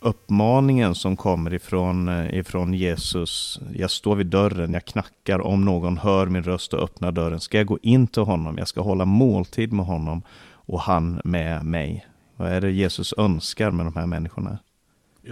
uppmaningen 0.00 0.94
som 0.94 1.16
kommer 1.16 1.54
ifrån, 1.54 2.08
eh, 2.08 2.38
ifrån 2.38 2.74
Jesus? 2.74 3.60
Jag 3.74 3.90
står 3.90 4.16
vid 4.16 4.26
dörren, 4.26 4.72
jag 4.72 4.84
knackar, 4.84 5.40
om 5.40 5.64
någon 5.64 5.98
hör 5.98 6.26
min 6.26 6.42
röst 6.42 6.74
och 6.74 6.82
öppnar 6.82 7.12
dörren 7.12 7.40
ska 7.40 7.58
jag 7.58 7.66
gå 7.66 7.78
in 7.82 8.06
till 8.06 8.22
honom, 8.22 8.58
jag 8.58 8.68
ska 8.68 8.80
hålla 8.80 9.04
måltid 9.04 9.72
med 9.72 9.86
honom 9.86 10.22
och 10.52 10.80
han 10.80 11.20
med 11.24 11.64
mig. 11.64 12.06
Vad 12.36 12.52
är 12.52 12.60
det 12.60 12.70
Jesus 12.70 13.14
önskar 13.18 13.70
med 13.70 13.86
de 13.86 13.94
här 13.94 14.06
människorna? 14.06 14.58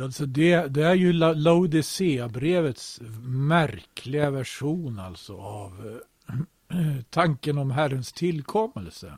Alltså 0.01 0.27
det, 0.27 0.67
det 0.67 0.83
är 0.85 0.95
ju 0.95 1.13
Laodicea-brevets 1.13 3.01
märkliga 3.27 4.31
version 4.31 4.99
alltså 4.99 5.37
av 5.37 5.99
eh, 6.71 6.87
tanken 7.11 7.59
om 7.59 7.71
Herrens 7.71 8.13
tillkommelse. 8.13 9.13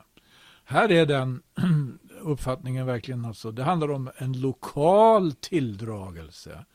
Här 0.69 0.91
är 0.91 1.05
den 1.05 1.41
uppfattningen 2.21 2.85
verkligen 2.85 3.25
alltså, 3.25 3.51
det 3.51 3.63
handlar 3.63 3.91
om 3.91 4.09
en 4.17 4.41
lokal 4.41 5.31
tilldragelse. 5.31 6.65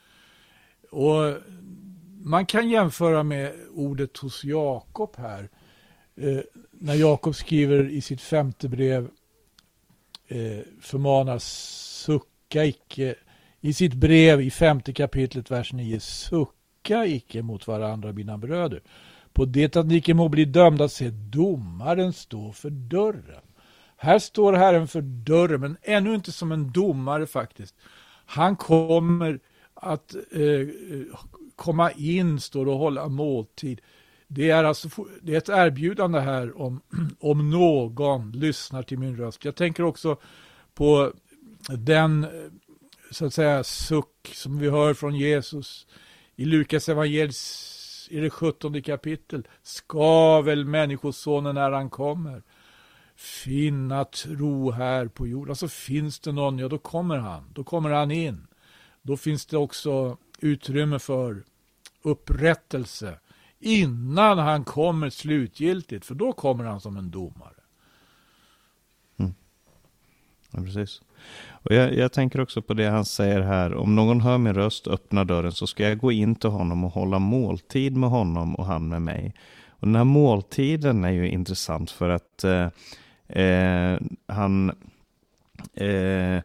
Och 0.91 1.35
man 2.23 2.47
kan 2.47 2.71
jämföra 2.71 3.23
med 3.23 3.53
ordet 3.75 4.17
hos 4.17 4.45
Jakob 4.45 5.17
här. 5.17 5.49
Eh, 6.17 6.41
när 6.71 6.95
Jakob 6.95 7.35
skriver 7.35 7.89
i 7.89 8.01
sitt 8.01 8.21
femte 8.21 8.69
brev 8.69 9.09
eh, 10.29 10.61
förmanas 10.81 11.45
sucka 12.05 12.65
icke 12.65 13.15
i 13.61 13.73
sitt 13.73 13.95
brev 13.95 14.41
i 14.41 14.51
femte 14.51 14.93
kapitlet, 14.93 15.51
vers 15.51 15.73
9. 15.73 16.01
Sucka 16.01 17.07
icke 17.07 17.43
mot 17.43 17.67
varandra, 17.67 18.13
mina 18.13 18.39
bröder. 18.39 18.83
På 19.33 19.45
det 19.45 19.77
att 19.77 19.87
ni 19.87 19.97
icke 19.97 20.15
må 20.15 20.29
bli 20.29 20.45
dömda, 20.45 20.89
se 20.89 21.11
domaren 21.11 22.13
stå 22.13 22.53
för 22.53 22.71
dörren. 22.71 23.43
Här 24.03 24.19
står 24.19 24.53
Herren 24.53 24.89
för 24.89 25.01
dörren, 25.01 25.61
men 25.61 25.77
ännu 25.83 26.15
inte 26.15 26.33
som 26.33 26.53
en 26.53 26.73
domare 26.73 27.27
faktiskt. 27.27 27.75
Han 28.27 28.57
kommer 28.57 29.41
att 29.75 30.15
eh, 30.15 30.69
komma 31.57 31.91
in, 31.93 32.41
står 32.41 32.69
och 32.69 32.79
hålla 32.79 33.09
måltid. 33.09 33.81
Det 34.29 34.51
är 34.51 34.65
alltså 34.65 34.89
det 35.21 35.35
är 35.35 35.39
ett 35.39 35.49
erbjudande 35.49 36.21
här 36.21 36.61
om, 36.61 36.81
om 37.21 37.51
någon 37.51 38.33
lyssnar 38.33 38.83
till 38.83 38.99
min 38.99 39.17
röst. 39.17 39.45
Jag 39.45 39.57
tänker 39.57 39.83
också 39.83 40.17
på 40.75 41.13
den 41.69 42.25
eh, 42.25 42.31
så 43.11 43.27
att 43.27 43.35
säga 43.35 43.65
suck 43.65 44.31
som 44.35 44.59
vi 44.59 44.71
hör 44.71 44.95
från 44.95 45.17
Jesus 45.17 45.87
i 46.37 46.45
Lukas 46.45 46.89
evangelis 46.89 48.09
i 48.11 48.21
det 48.21 48.31
sjuttonde 48.31 48.83
kapitel. 48.83 49.49
Ska 49.63 50.41
väl 50.41 50.65
människosonen 50.65 51.55
när 51.55 51.71
han 51.71 51.91
kommer 51.91 52.43
finna 53.23 54.05
tro 54.05 54.71
här 54.71 55.07
på 55.07 55.27
jorden. 55.27 55.51
Alltså 55.51 55.69
finns 55.69 56.21
det 56.21 56.33
någon, 56.33 56.59
ja 56.59 56.69
då 56.69 56.79
kommer 56.79 57.17
han. 57.17 57.45
Då 57.53 57.65
kommer 57.65 57.91
han 57.91 58.11
in. 58.11 58.47
Då 59.03 59.17
finns 59.17 59.47
det 59.47 59.57
också 59.57 60.17
utrymme 60.39 60.99
för 60.99 61.45
upprättelse 62.03 63.19
innan 63.61 64.39
han 64.39 64.65
kommer 64.65 65.11
slutgiltigt, 65.11 66.07
för 66.07 66.15
då 66.15 66.33
kommer 66.33 66.65
han 66.65 66.81
som 66.81 66.97
en 66.97 67.11
domare. 67.11 67.55
Mm. 69.17 69.35
Ja, 70.51 70.63
precis. 70.63 71.03
Och 71.51 71.75
jag, 71.75 71.95
jag, 71.95 72.13
tänker 72.13 72.41
också 72.41 72.63
på 72.63 72.75
det 72.75 72.89
han 72.89 73.05
säger 73.05 73.41
här. 73.41 73.75
Om 73.75 73.95
någon 73.95 74.21
hör 74.21 74.39
min 74.39 74.55
röst 74.55 74.87
öppna 74.87 75.25
dörren 75.25 75.53
så 75.53 75.67
ska 75.67 75.89
jag 75.89 75.99
gå 75.99 76.13
in 76.13 76.35
till 76.35 76.51
honom 76.51 76.85
och 76.85 76.93
hålla 76.93 77.19
måltid 77.19 77.97
med 77.97 78.11
honom 78.11 78.55
och 78.55 78.67
han 78.67 78.89
med 78.89 79.03
mig. 79.03 79.35
Och 79.69 79.87
den 79.87 79.97
här 79.97 80.05
måltiden 80.05 81.05
är 81.05 81.11
ju 81.11 81.31
intressant 81.31 81.91
för 81.91 82.09
att 82.09 82.45
eh, 82.45 82.69
eh, 83.33 83.99
han 84.27 84.73
eh, 85.75 86.43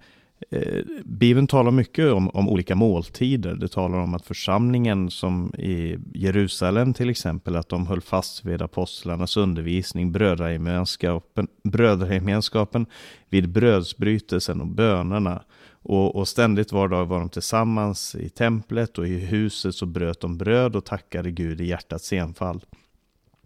Eh, 0.50 0.84
Bibeln 1.06 1.48
talar 1.48 1.72
mycket 1.72 2.12
om, 2.12 2.30
om, 2.30 2.50
olika 2.50 2.76
måltider. 2.76 3.56
Det 3.56 3.68
talar 3.68 3.98
om 3.98 4.14
att 4.14 4.26
församlingen 4.26 5.12
som 5.12 5.54
i 5.58 5.98
Jerusalem 6.14 6.94
till 6.94 7.10
exempel, 7.10 7.56
att 7.56 7.70
de 7.70 7.88
höll 7.88 8.02
fast 8.02 8.46
vid 8.46 8.62
apostlarnas 8.62 9.38
undervisning, 9.38 10.12
brödragemenskapen, 10.12 11.48
brödragemenskapen 11.64 12.86
vid 13.30 13.50
brödsbrytelsen 13.50 14.62
och 14.62 14.68
bönerna. 14.68 15.44
Och, 15.82 16.16
och, 16.16 16.28
ständigt 16.28 16.72
var 16.72 16.88
dag 16.88 17.06
var 17.06 17.20
de 17.20 17.30
tillsammans 17.30 18.16
i 18.16 18.30
templet 18.30 18.98
och 18.98 19.08
i 19.08 19.20
huset 19.20 19.76
så 19.76 19.86
bröt 19.86 20.20
de 20.20 20.38
bröd 20.38 20.76
och 20.76 20.86
tackade 20.86 21.32
Gud 21.32 21.62
i 21.62 21.66
hjärtats 21.66 22.14
enfall. 22.14 22.66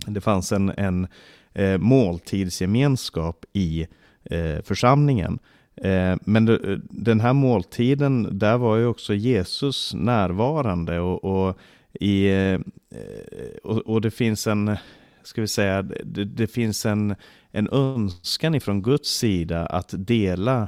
Det 0.06 0.22
fanns 0.22 0.52
en, 0.52 0.70
en 0.70 1.08
eh, 1.54 1.78
måltidsgemenskap 1.78 3.46
i 3.54 3.88
eh, 4.24 4.62
församlingen. 4.64 5.40
Eh, 5.76 6.16
men 6.22 6.46
den 6.90 7.20
här 7.20 7.34
måltiden, 7.34 8.40
där 8.40 8.58
var 8.58 8.78
ju 8.78 8.86
också 8.86 9.14
Jesus 9.14 9.94
närvarande 9.94 11.00
och, 11.00 11.24
och, 11.24 11.58
i, 11.94 12.28
eh, 12.28 12.60
och, 13.64 13.78
och 13.78 14.02
det 14.02 14.12
finns 14.12 14.48
en, 14.48 14.78
ska 15.24 15.42
vi 15.42 15.48
säga, 15.48 15.82
det, 15.82 16.26
det, 16.26 16.48
finns 16.48 16.86
en, 16.86 17.16
en 17.52 17.70
önskan 17.72 18.56
ifrån 18.56 18.82
Guds 18.82 19.10
sida 19.10 19.66
att 19.66 19.94
dela 19.98 20.68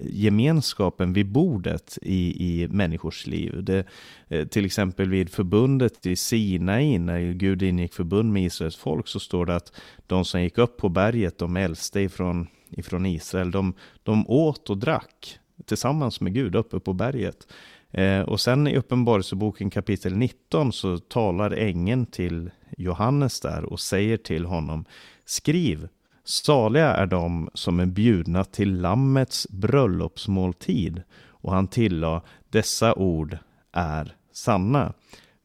gemenskapen 0.00 1.12
vid 1.12 1.26
bordet 1.26 1.98
i, 2.02 2.46
i 2.46 2.68
människors 2.68 3.26
liv. 3.26 3.64
Det, 3.64 3.86
eh, 4.28 4.46
till 4.46 4.64
exempel 4.64 5.08
vid 5.08 5.30
förbundet 5.30 6.06
i 6.06 6.16
Sinai, 6.16 6.98
när 6.98 7.32
Gud 7.32 7.62
ingick 7.62 7.94
förbund 7.94 8.32
med 8.32 8.44
Israels 8.44 8.76
folk, 8.76 9.08
så 9.08 9.20
står 9.20 9.46
det 9.46 9.56
att 9.56 9.72
de 10.06 10.24
som 10.24 10.42
gick 10.42 10.58
upp 10.58 10.76
på 10.76 10.88
berget, 10.88 11.38
de 11.38 11.56
äldste 11.56 12.00
ifrån 12.00 12.46
ifrån 12.76 13.06
Israel, 13.06 13.50
de, 13.50 13.74
de 14.02 14.24
åt 14.28 14.70
och 14.70 14.78
drack 14.78 15.38
tillsammans 15.64 16.20
med 16.20 16.34
Gud 16.34 16.54
uppe 16.54 16.80
på 16.80 16.92
berget. 16.92 17.52
Eh, 17.90 18.20
och 18.20 18.40
sen 18.40 18.66
i 18.66 18.76
Uppenbarelseboken 18.76 19.70
kapitel 19.70 20.16
19 20.16 20.72
så 20.72 20.98
talar 20.98 21.50
ängeln 21.50 22.06
till 22.06 22.50
Johannes 22.78 23.40
där 23.40 23.64
och 23.64 23.80
säger 23.80 24.16
till 24.16 24.44
honom 24.44 24.84
Skriv, 25.24 25.88
saliga 26.24 26.94
är 26.94 27.06
de 27.06 27.50
som 27.54 27.80
är 27.80 27.86
bjudna 27.86 28.44
till 28.44 28.80
Lammets 28.80 29.46
bröllopsmåltid. 29.50 31.02
Och 31.28 31.52
han 31.52 31.68
tillade, 31.68 32.20
dessa 32.50 32.94
ord 32.94 33.38
är 33.72 34.16
sanna. 34.32 34.92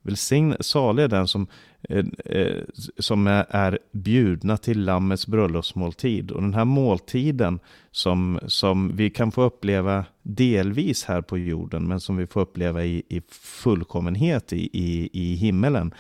Välsign, 0.02 0.56
salig 0.60 1.04
är 1.04 1.08
den 1.08 1.28
som 1.28 1.48
Eh, 1.90 2.06
eh, 2.26 2.64
som 2.98 3.28
är 3.50 3.80
bjudna 3.92 4.58
till 4.58 4.86
Lammets 4.86 5.28
bröllopsmåltid. 5.28 6.32
Och 6.32 6.42
den 6.42 6.54
här 6.54 6.66
måltiden 6.66 7.60
som, 7.92 8.40
som 8.48 8.96
vi 8.96 9.10
kan 9.10 9.32
få 9.32 9.44
uppleva 9.44 10.06
delvis 10.22 11.06
här 11.06 11.22
på 11.22 11.38
jorden, 11.38 11.88
men 11.88 12.00
som 12.00 12.18
vi 12.18 12.28
får 12.28 12.42
uppleva 12.42 12.84
i, 12.84 13.04
i 13.10 13.22
fullkommenhet 13.32 14.54
i, 14.54 14.70
i, 14.74 15.10
i 15.14 15.36
himmelen, 15.36 15.94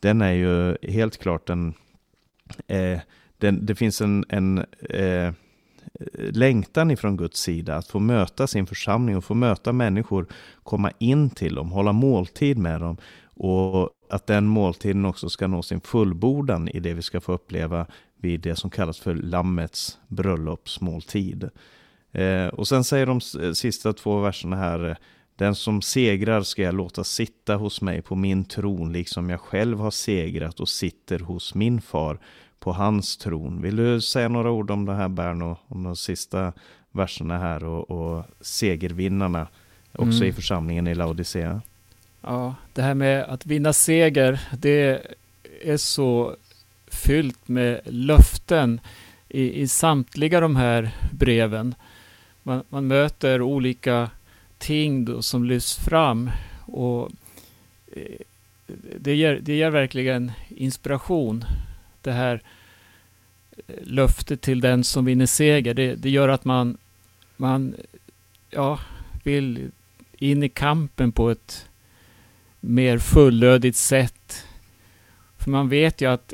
den 0.00 0.22
är 0.22 0.32
ju 0.32 0.76
helt 0.92 1.18
klart 1.18 1.50
en... 1.50 1.74
Eh, 2.66 2.98
den, 3.38 3.66
det 3.66 3.74
finns 3.74 4.00
en, 4.00 4.24
en 4.28 4.58
eh, 4.90 5.32
längtan 6.16 6.90
ifrån 6.90 7.16
Guds 7.16 7.40
sida 7.40 7.76
att 7.76 7.86
få 7.86 7.98
möta 7.98 8.46
sin 8.46 8.66
församling 8.66 9.16
och 9.16 9.24
få 9.24 9.34
möta 9.34 9.72
människor, 9.72 10.26
komma 10.62 10.92
in 10.98 11.30
till 11.30 11.54
dem, 11.54 11.72
hålla 11.72 11.92
måltid 11.92 12.58
med 12.58 12.80
dem 12.80 12.96
och 13.36 13.90
att 14.10 14.26
den 14.26 14.46
måltiden 14.46 15.04
också 15.04 15.28
ska 15.28 15.46
nå 15.46 15.62
sin 15.62 15.80
fullbordan 15.80 16.68
i 16.68 16.80
det 16.80 16.94
vi 16.94 17.02
ska 17.02 17.20
få 17.20 17.32
uppleva 17.32 17.86
vid 18.16 18.40
det 18.40 18.56
som 18.56 18.70
kallas 18.70 18.98
för 18.98 19.14
Lammets 19.14 19.98
bröllopsmåltid. 20.08 21.50
Eh, 22.12 22.46
och 22.46 22.68
sen 22.68 22.84
säger 22.84 23.06
de 23.06 23.20
eh, 23.42 23.52
sista 23.52 23.92
två 23.92 24.20
verserna 24.20 24.56
här, 24.56 24.88
eh, 24.88 24.96
den 25.36 25.54
som 25.54 25.82
segrar 25.82 26.42
ska 26.42 26.62
jag 26.62 26.74
låta 26.74 27.04
sitta 27.04 27.56
hos 27.56 27.80
mig 27.80 28.02
på 28.02 28.14
min 28.14 28.44
tron, 28.44 28.92
liksom 28.92 29.30
jag 29.30 29.40
själv 29.40 29.78
har 29.78 29.90
segrat 29.90 30.60
och 30.60 30.68
sitter 30.68 31.18
hos 31.18 31.54
min 31.54 31.80
far 31.80 32.18
på 32.64 32.72
hans 32.72 33.16
tron. 33.16 33.62
Vill 33.62 33.76
du 33.76 34.00
säga 34.00 34.28
några 34.28 34.50
ord 34.50 34.70
om 34.70 34.84
det 34.84 34.94
här 34.94 35.08
Berno, 35.08 35.56
om 35.68 35.82
de 35.82 35.96
sista 35.96 36.52
verserna 36.92 37.38
här 37.38 37.64
och, 37.64 37.90
och 37.90 38.24
segervinnarna 38.40 39.46
också 39.92 40.16
mm. 40.16 40.28
i 40.28 40.32
församlingen 40.32 40.86
i 40.86 40.94
Laodicea? 40.94 41.62
Ja, 42.20 42.54
det 42.72 42.82
här 42.82 42.94
med 42.94 43.24
att 43.24 43.46
vinna 43.46 43.72
seger, 43.72 44.40
det 44.58 45.06
är 45.62 45.76
så 45.76 46.36
fyllt 46.86 47.48
med 47.48 47.80
löften 47.84 48.80
i, 49.28 49.62
i 49.62 49.68
samtliga 49.68 50.40
de 50.40 50.56
här 50.56 50.90
breven. 51.12 51.74
Man, 52.42 52.62
man 52.68 52.86
möter 52.86 53.42
olika 53.42 54.10
ting 54.58 55.04
då, 55.04 55.22
som 55.22 55.44
lyfts 55.44 55.76
fram 55.76 56.30
och 56.66 57.10
eh, 57.92 58.20
det 58.98 59.14
ger, 59.14 59.40
det 59.42 59.54
ger 59.54 59.70
verkligen 59.70 60.32
inspiration. 60.48 61.44
Det 62.02 62.12
här 62.12 62.42
löfte 63.82 64.36
till 64.36 64.60
den 64.60 64.84
som 64.84 65.04
vinner 65.04 65.26
seger, 65.26 65.74
det, 65.74 65.94
det 65.94 66.10
gör 66.10 66.28
att 66.28 66.44
man, 66.44 66.76
man 67.36 67.74
ja, 68.50 68.80
vill 69.22 69.70
in 70.18 70.42
i 70.42 70.48
kampen 70.48 71.12
på 71.12 71.30
ett 71.30 71.68
mer 72.60 72.98
fullödigt 72.98 73.76
sätt. 73.76 74.46
För 75.38 75.50
man 75.50 75.68
vet 75.68 76.00
ju 76.00 76.10
att 76.10 76.32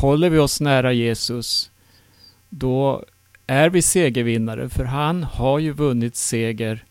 håller 0.00 0.30
vi 0.30 0.38
oss 0.38 0.60
nära 0.60 0.92
Jesus, 0.92 1.70
då 2.48 3.04
är 3.46 3.70
vi 3.70 3.82
segervinnare, 3.82 4.68
för 4.68 4.84
han 4.84 5.22
har 5.22 5.58
ju 5.58 5.72
vunnit 5.72 6.16
seger 6.16 6.84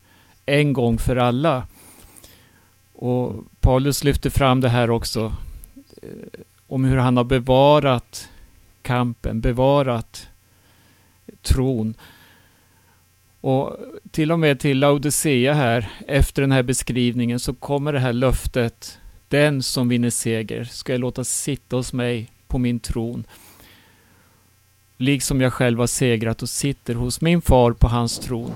en 0.46 0.72
gång 0.72 0.98
för 0.98 1.16
alla. 1.16 1.66
Och 2.92 3.44
Paulus 3.60 4.04
lyfter 4.04 4.30
fram 4.30 4.60
det 4.60 4.68
här 4.68 4.90
också, 4.90 5.32
eh, 6.02 6.40
om 6.66 6.84
hur 6.84 6.96
han 6.96 7.16
har 7.16 7.24
bevarat 7.24 8.28
kampen, 8.82 9.40
bevarat 9.40 10.28
tron. 11.42 11.94
Och 13.40 13.76
till 14.10 14.32
och 14.32 14.38
med 14.38 14.60
till 14.60 14.78
Laodicea 14.78 15.54
här, 15.54 15.90
efter 16.08 16.42
den 16.42 16.52
här 16.52 16.62
beskrivningen, 16.62 17.40
så 17.40 17.54
kommer 17.54 17.92
det 17.92 18.00
här 18.00 18.12
löftet. 18.12 18.98
Den 19.28 19.62
som 19.62 19.88
vinner 19.88 20.10
seger 20.10 20.64
ska 20.64 20.92
jag 20.92 21.00
låta 21.00 21.24
sitta 21.24 21.76
hos 21.76 21.92
mig 21.92 22.30
på 22.46 22.58
min 22.58 22.80
tron. 22.80 23.24
Liksom 24.96 25.40
jag 25.40 25.52
själv 25.52 25.78
har 25.78 25.86
segrat 25.86 26.42
och 26.42 26.48
sitter 26.48 26.94
hos 26.94 27.20
min 27.20 27.42
far 27.42 27.72
på 27.72 27.88
hans 27.88 28.18
tron. 28.18 28.52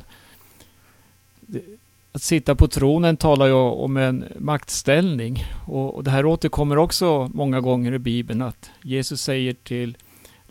Att 2.13 2.23
sitta 2.23 2.55
på 2.55 2.69
tronen 2.69 3.17
talar 3.17 3.47
ju 3.47 3.53
om 3.53 3.97
en 3.97 4.25
maktställning. 4.39 5.45
Och 5.67 6.05
det 6.05 6.11
här 6.11 6.27
återkommer 6.27 6.79
också 6.79 7.31
många 7.35 7.61
gånger 7.61 7.93
i 7.93 7.99
Bibeln, 7.99 8.43
att 8.43 8.71
Jesus 8.83 9.23
säger 9.23 9.53
till 9.53 9.97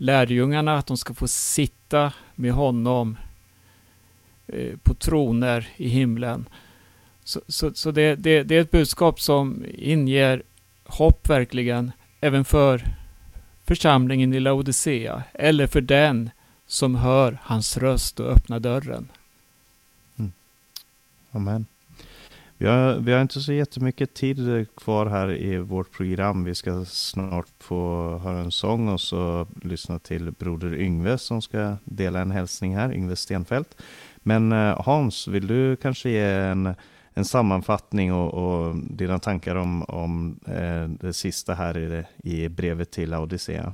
lärjungarna 0.04 0.78
att 0.78 0.86
de 0.86 0.96
ska 0.96 1.14
få 1.14 1.28
sitta 1.28 2.12
med 2.34 2.52
honom 2.52 3.16
eh, 4.46 4.76
på 4.82 4.94
troner 4.94 5.68
i 5.76 5.88
himlen. 5.88 6.48
Så, 7.24 7.40
så, 7.48 7.74
så 7.74 7.90
det, 7.90 8.16
det, 8.16 8.42
det, 8.42 8.56
är 8.56 8.60
ett 8.60 8.70
budskap 8.70 9.20
som 9.20 9.64
inger 9.74 10.42
hopp 10.84 11.28
verkligen, 11.28 11.92
även 12.20 12.44
för 12.44 12.84
församlingen 13.64 14.34
i 14.34 14.40
Laodicea, 14.40 15.22
eller 15.32 15.66
för 15.66 15.80
den 15.80 16.30
som 16.66 16.94
hör 16.94 17.38
hans 17.42 17.76
röst 17.76 18.20
och 18.20 18.30
öppnar 18.30 18.60
dörren. 18.60 19.08
Mm. 20.18 20.32
Amen. 21.32 21.66
Vi 22.58 22.66
har, 22.66 22.94
vi 22.94 23.12
har 23.12 23.22
inte 23.22 23.40
så 23.40 23.52
jättemycket 23.52 24.14
tid 24.14 24.66
kvar 24.76 25.06
här 25.06 25.32
i 25.32 25.58
vårt 25.58 25.92
program. 25.92 26.44
Vi 26.44 26.54
ska 26.54 26.84
snart 26.84 27.46
få 27.58 28.08
höra 28.18 28.38
en 28.38 28.50
sång 28.50 28.88
och 28.88 29.00
så 29.00 29.46
lyssna 29.62 29.98
till 29.98 30.32
Broder 30.32 30.74
Yngve 30.74 31.18
som 31.18 31.42
ska 31.42 31.76
dela 31.84 32.20
en 32.20 32.30
hälsning 32.30 32.76
här, 32.76 32.92
Yngve 32.92 33.16
Stenfält. 33.16 33.76
Men 34.16 34.52
eh, 34.52 34.82
Hans, 34.82 35.28
vill 35.28 35.46
du 35.46 35.76
kanske 35.76 36.10
ge 36.10 36.20
en, 36.20 36.74
en 37.14 37.24
sammanfattning 37.24 38.12
och, 38.12 38.34
och 38.34 38.76
dina 38.76 39.18
tankar 39.18 39.56
om, 39.56 39.82
om 39.82 40.40
eh, 40.46 40.88
det 41.00 41.12
sista 41.12 41.54
här 41.54 41.78
i, 41.78 41.86
det, 41.88 42.06
i 42.30 42.48
brevet 42.48 42.90
till 42.90 43.14
Odissea? 43.14 43.72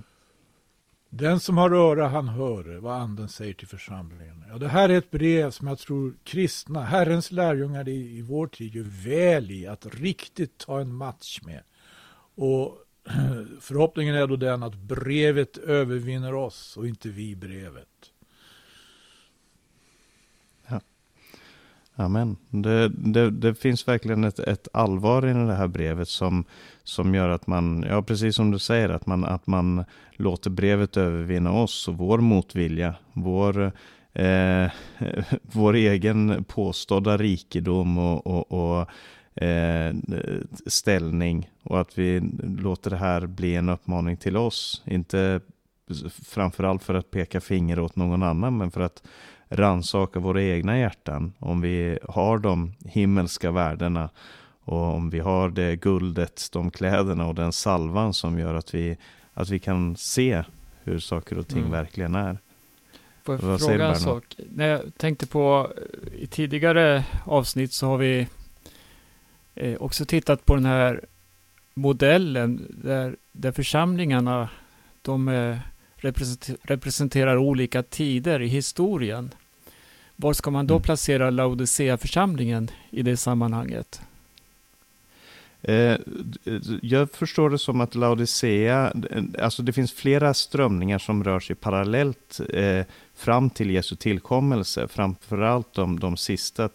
Den 1.10 1.40
som 1.40 1.58
har 1.58 1.70
öra 1.70 2.08
han 2.08 2.28
hör 2.28 2.78
vad 2.78 2.96
anden 2.96 3.28
säger 3.28 3.54
till 3.54 3.68
församlingen. 3.68 4.44
Ja, 4.48 4.58
det 4.58 4.68
här 4.68 4.88
är 4.88 4.98
ett 4.98 5.10
brev 5.10 5.50
som 5.50 5.66
jag 5.66 5.78
tror 5.78 6.14
kristna, 6.24 6.84
Herrens 6.84 7.32
lärjungar 7.32 7.88
i, 7.88 8.18
i 8.18 8.22
vår 8.22 8.46
tid 8.46 8.74
gör 8.74 9.04
väl 9.04 9.50
i 9.50 9.66
att 9.66 9.86
riktigt 9.94 10.58
ta 10.58 10.80
en 10.80 10.94
match 10.94 11.40
med. 11.42 11.62
Och 12.34 12.78
förhoppningen 13.60 14.14
är 14.14 14.26
då 14.26 14.36
den 14.36 14.62
att 14.62 14.74
brevet 14.74 15.56
övervinner 15.56 16.34
oss 16.34 16.76
och 16.76 16.86
inte 16.86 17.08
vi 17.08 17.36
brevet. 17.36 17.88
Amen. 21.96 22.36
Det, 22.50 22.88
det, 22.88 23.30
det, 23.30 23.54
finns 23.54 23.88
verkligen 23.88 24.24
ett, 24.24 24.38
ett, 24.38 24.68
allvar 24.72 25.26
i 25.26 25.32
det 25.32 25.54
här 25.54 25.68
brevet 25.68 26.08
som, 26.08 26.44
som 26.84 27.14
gör 27.14 27.28
att 27.28 27.46
man, 27.46 27.84
ja 27.88 28.02
precis 28.02 28.36
som 28.36 28.50
du 28.50 28.58
säger, 28.58 28.88
att 28.88 29.06
man, 29.06 29.24
att 29.24 29.46
man 29.46 29.84
låter 30.12 30.50
brevet 30.50 30.96
övervinna 30.96 31.52
oss 31.52 31.88
och 31.88 31.98
vår 31.98 32.18
motvilja, 32.18 32.94
vår, 33.12 33.72
eh, 34.12 34.70
vår 35.42 35.74
egen 35.74 36.44
påstådda 36.44 37.16
rikedom 37.16 37.98
och, 37.98 38.26
och, 38.26 38.52
och 38.52 38.88
eh, 39.42 39.94
ställning 40.66 41.50
och 41.62 41.80
att 41.80 41.98
vi 41.98 42.20
låter 42.42 42.90
det 42.90 42.96
här 42.96 43.26
bli 43.26 43.54
en 43.56 43.68
uppmaning 43.68 44.16
till 44.16 44.36
oss. 44.36 44.82
Inte 44.84 45.40
framförallt 46.26 46.82
för 46.82 46.94
att 46.94 47.10
peka 47.10 47.40
finger 47.40 47.78
åt 47.78 47.96
någon 47.96 48.22
annan, 48.22 48.56
men 48.56 48.70
för 48.70 48.80
att 48.80 49.02
ransaka 49.50 50.20
våra 50.20 50.42
egna 50.42 50.78
hjärtan. 50.78 51.32
Om 51.38 51.60
vi 51.60 51.98
har 52.08 52.38
de 52.38 52.72
himmelska 52.84 53.50
värdena 53.50 54.10
och 54.64 54.94
om 54.94 55.10
vi 55.10 55.18
har 55.18 55.50
det 55.50 55.76
guldet, 55.76 56.48
de 56.52 56.70
kläderna 56.70 57.26
och 57.26 57.34
den 57.34 57.52
salvan 57.52 58.14
som 58.14 58.38
gör 58.38 58.54
att 58.54 58.74
vi, 58.74 58.96
att 59.34 59.48
vi 59.48 59.58
kan 59.58 59.96
se 59.96 60.44
hur 60.82 60.98
saker 60.98 61.38
och 61.38 61.48
ting 61.48 61.58
mm. 61.58 61.70
verkligen 61.70 62.14
är. 62.14 62.38
Får 63.24 63.34
jag 63.34 63.42
Vad 63.42 63.60
fråga 63.60 63.88
en 63.88 63.96
sak? 63.96 64.36
När 64.50 64.66
jag 64.66 64.80
tänkte 64.96 65.26
på 65.26 65.72
i 66.18 66.26
tidigare 66.26 67.04
avsnitt 67.24 67.72
så 67.72 67.86
har 67.86 67.98
vi 67.98 68.26
eh, 69.54 69.74
också 69.82 70.04
tittat 70.04 70.46
på 70.46 70.54
den 70.54 70.64
här 70.64 71.04
modellen 71.74 72.66
där, 72.68 73.16
där 73.32 73.52
församlingarna 73.52 74.48
de 75.02 75.28
eh, 75.28 75.56
representerar 76.62 77.36
olika 77.36 77.82
tider 77.82 78.42
i 78.42 78.46
historien. 78.46 79.30
Var 80.20 80.32
ska 80.32 80.50
man 80.50 80.66
då 80.66 80.74
mm. 80.74 80.82
placera 80.82 81.30
Laodicea-församlingen 81.30 82.70
i 82.90 83.02
det 83.02 83.16
sammanhanget? 83.16 84.00
Eh, 85.62 85.96
jag 86.82 87.10
förstår 87.10 87.50
det 87.50 87.58
som 87.58 87.80
att 87.80 87.94
Laodicea, 87.94 88.92
alltså 89.38 89.62
det 89.62 89.72
finns 89.72 89.92
flera 89.92 90.34
strömningar 90.34 90.98
som 90.98 91.24
rör 91.24 91.40
sig 91.40 91.56
parallellt 91.56 92.40
eh, 92.54 92.84
fram 93.14 93.50
till 93.50 93.70
Jesu 93.70 93.96
tillkommelse. 93.96 94.88
Framförallt 94.88 95.74
de, 95.74 96.00
de 96.00 96.16
sista, 96.16 96.68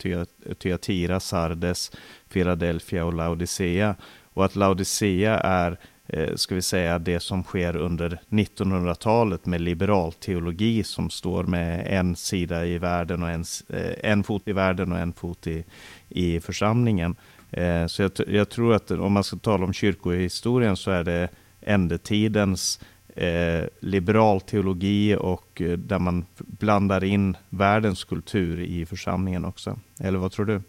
Thyatira, 0.60 1.20
Sardes, 1.20 1.92
Philadelphia 2.34 3.06
och 3.06 3.14
Laodicea. 3.14 3.96
Och 4.34 4.46
att 4.46 4.56
Laodicea 4.56 5.40
är 5.40 5.80
Eh, 6.08 6.36
ska 6.36 6.56
vi 6.56 6.62
säga, 6.62 7.00
det 7.00 7.20
som 7.20 7.44
sker 7.44 7.76
under 7.76 8.20
1900-talet 8.30 9.46
med 9.46 9.62
liberal 9.62 10.14
teologi 10.14 10.84
som 10.84 11.10
står 11.10 11.44
med 11.44 11.88
en 11.88 12.16
sida 12.16 12.66
i 12.66 12.78
världen 12.78 13.24
och 13.24 13.30
en, 13.30 13.46
eh, 13.70 14.12
en 14.12 14.24
fot 14.24 14.42
i 14.46 14.54
världen 14.54 14.92
och 14.92 15.00
en 15.00 15.14
fot 15.14 15.48
i, 15.48 15.64
i 16.10 16.40
församlingen. 16.40 17.16
Eh, 17.52 17.88
så 17.88 18.02
jag, 18.02 18.12
jag 18.28 18.50
tror 18.50 18.76
att 18.76 18.92
om 18.92 19.14
man 19.14 19.24
ska 19.24 19.38
tala 19.38 19.66
om 19.66 19.74
kyrkohistorien 19.74 20.78
så 20.78 20.92
är 20.92 21.04
det 21.04 21.30
ändetidens 21.62 22.80
eh, 23.16 23.64
liberal 23.80 24.42
teologi 24.42 25.16
och 25.16 25.62
där 25.78 26.00
man 26.00 26.26
blandar 26.38 27.04
in 27.04 27.38
världens 27.50 28.04
kultur 28.04 28.62
i 28.62 28.86
församlingen 28.86 29.46
också. 29.46 29.80
Eller 30.00 30.20
vad 30.20 30.32
tror 30.32 30.46
du? 30.46 30.62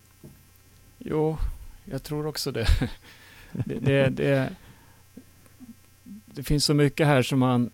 Jo, 0.99 1.39
jag 1.84 2.03
tror 2.03 2.26
också 2.26 2.53
det. 2.53 2.66
det, 3.53 3.78
det, 3.78 4.09
det 4.09 4.51
det 6.37 6.43
finns 6.43 6.64
så 6.64 6.74
mycket 6.74 7.07
här 7.07 7.22
som 7.22 7.39
man 7.39 7.70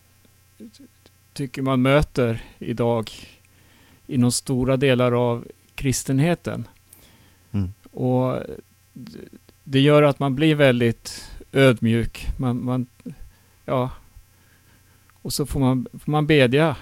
tycker 1.32 1.62
man 1.62 1.82
möter 1.82 2.42
idag 2.58 3.10
inom 4.06 4.32
stora 4.32 4.76
delar 4.76 5.12
av 5.12 5.44
kristenheten. 5.74 6.68
Mm. 7.52 7.72
Och 7.90 8.38
det 9.64 9.80
gör 9.80 10.02
att 10.02 10.18
man 10.18 10.34
blir 10.34 10.54
väldigt 10.54 11.30
ödmjuk. 11.52 12.28
Man, 12.36 12.64
man, 12.64 12.86
ja. 13.64 13.90
Och 15.12 15.32
så 15.32 15.46
får 15.46 15.60
man, 15.60 15.86
får 15.92 16.10
man 16.10 16.26
bedja 16.26 16.76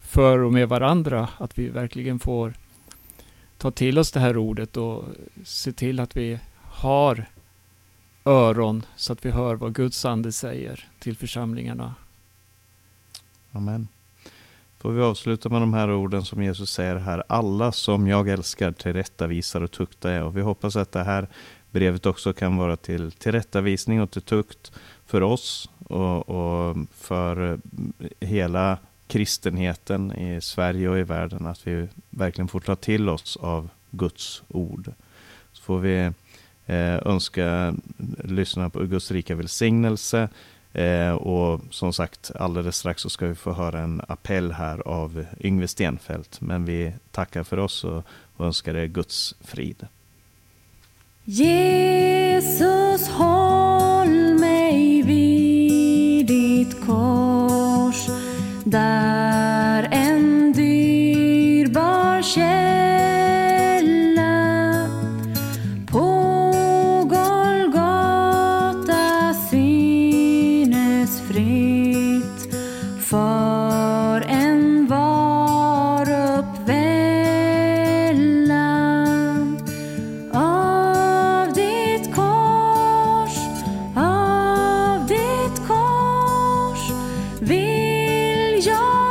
för 0.00 0.38
och 0.38 0.52
med 0.52 0.68
varandra 0.68 1.28
att 1.38 1.58
vi 1.58 1.68
verkligen 1.68 2.18
får 2.18 2.54
ta 3.58 3.70
till 3.70 3.98
oss 3.98 4.12
det 4.12 4.20
här 4.20 4.36
ordet 4.36 4.76
och 4.76 5.04
se 5.44 5.72
till 5.72 6.00
att 6.00 6.16
vi 6.16 6.38
har 6.62 7.26
öron 8.24 8.86
så 8.96 9.12
att 9.12 9.24
vi 9.24 9.30
hör 9.30 9.54
vad 9.54 9.74
Guds 9.74 10.04
ande 10.04 10.32
säger 10.32 10.88
till 10.98 11.16
församlingarna. 11.16 11.94
Amen. 13.52 13.88
Får 14.78 14.92
vi 14.92 15.02
avsluta 15.02 15.48
med 15.48 15.62
de 15.62 15.74
här 15.74 15.90
orden 15.90 16.24
som 16.24 16.42
Jesus 16.42 16.70
säger 16.70 16.96
här. 16.96 17.22
Alla 17.26 17.72
som 17.72 18.08
jag 18.08 18.28
älskar 18.28 18.72
tillrättavisar 18.72 19.60
och 19.60 19.70
tuktar 19.70 20.10
jag. 20.10 20.26
Och 20.26 20.36
vi 20.36 20.40
hoppas 20.40 20.76
att 20.76 20.92
det 20.92 21.04
här 21.04 21.28
brevet 21.70 22.06
också 22.06 22.32
kan 22.32 22.56
vara 22.56 22.76
till 22.76 23.12
tillrättavisning 23.12 24.02
och 24.02 24.10
till 24.10 24.22
tukt 24.22 24.72
för 25.06 25.22
oss 25.22 25.70
och, 25.88 26.28
och 26.28 26.76
för 26.94 27.58
hela 28.20 28.78
kristenheten 29.06 30.12
i 30.12 30.40
Sverige 30.40 30.88
och 30.88 30.98
i 30.98 31.02
världen. 31.02 31.46
Att 31.46 31.66
vi 31.66 31.88
verkligen 32.10 32.48
får 32.48 32.60
ta 32.60 32.76
till 32.76 33.08
oss 33.08 33.36
av 33.36 33.68
Guds 33.90 34.42
ord. 34.48 34.92
Så 35.52 35.62
får 35.62 35.78
vi 35.78 36.12
Eh, 36.66 37.06
önska 37.06 37.74
lyssnarna 38.24 38.70
på 38.70 38.84
Guds 38.84 39.10
rika 39.10 39.34
välsignelse. 39.34 40.28
Eh, 40.72 41.12
och 41.12 41.60
som 41.70 41.92
sagt, 41.92 42.30
alldeles 42.34 42.76
strax 42.76 43.02
så 43.02 43.10
ska 43.10 43.26
vi 43.26 43.34
få 43.34 43.52
höra 43.52 43.80
en 43.80 44.02
appell 44.08 44.52
här 44.52 44.88
av 44.88 45.24
Yngve 45.40 45.68
Stenfält. 45.68 46.40
Men 46.40 46.64
vi 46.64 46.92
tackar 47.10 47.42
för 47.42 47.58
oss 47.58 47.84
och, 47.84 48.04
och 48.36 48.46
önskar 48.46 48.74
er 48.74 48.86
Guds 48.86 49.34
frid. 49.40 49.86
Jesus, 51.24 53.08
håll 53.08 54.34
mig 54.40 55.02
vid 55.02 56.26
ditt 56.26 56.86
kors 56.86 58.06
där 58.64 59.31
vill 87.52 88.66
jag 88.66 89.01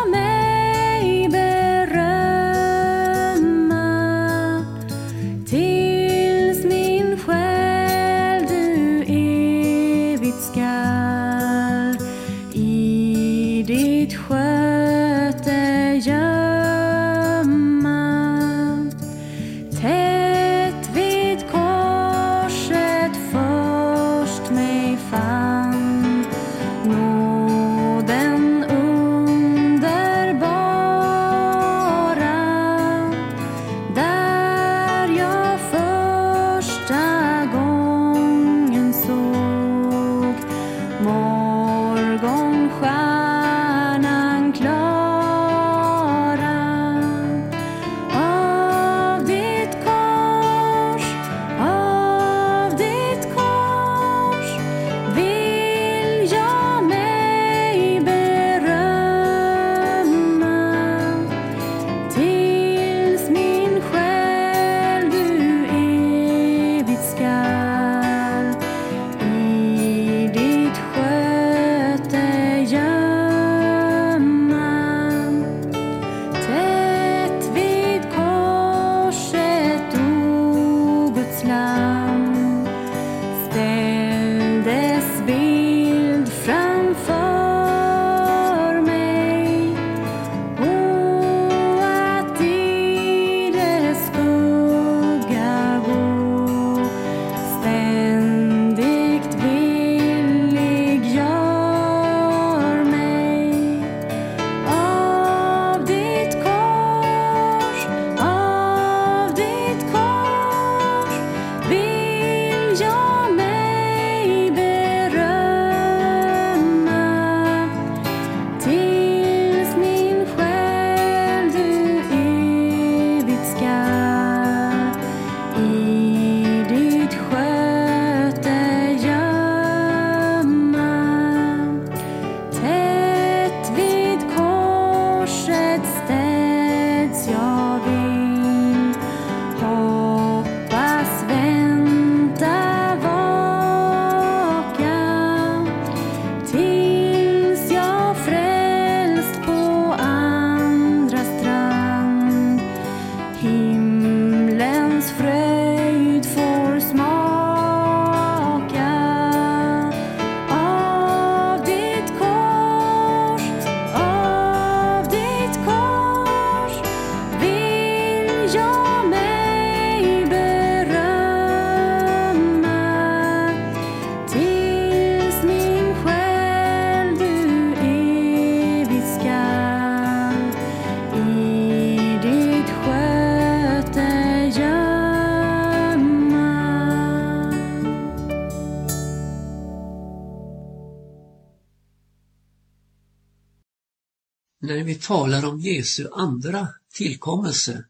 talar 195.01 195.45
om 195.45 195.59
Jesu 195.59 196.07
andra 196.11 196.67
tillkommelse 196.93 197.83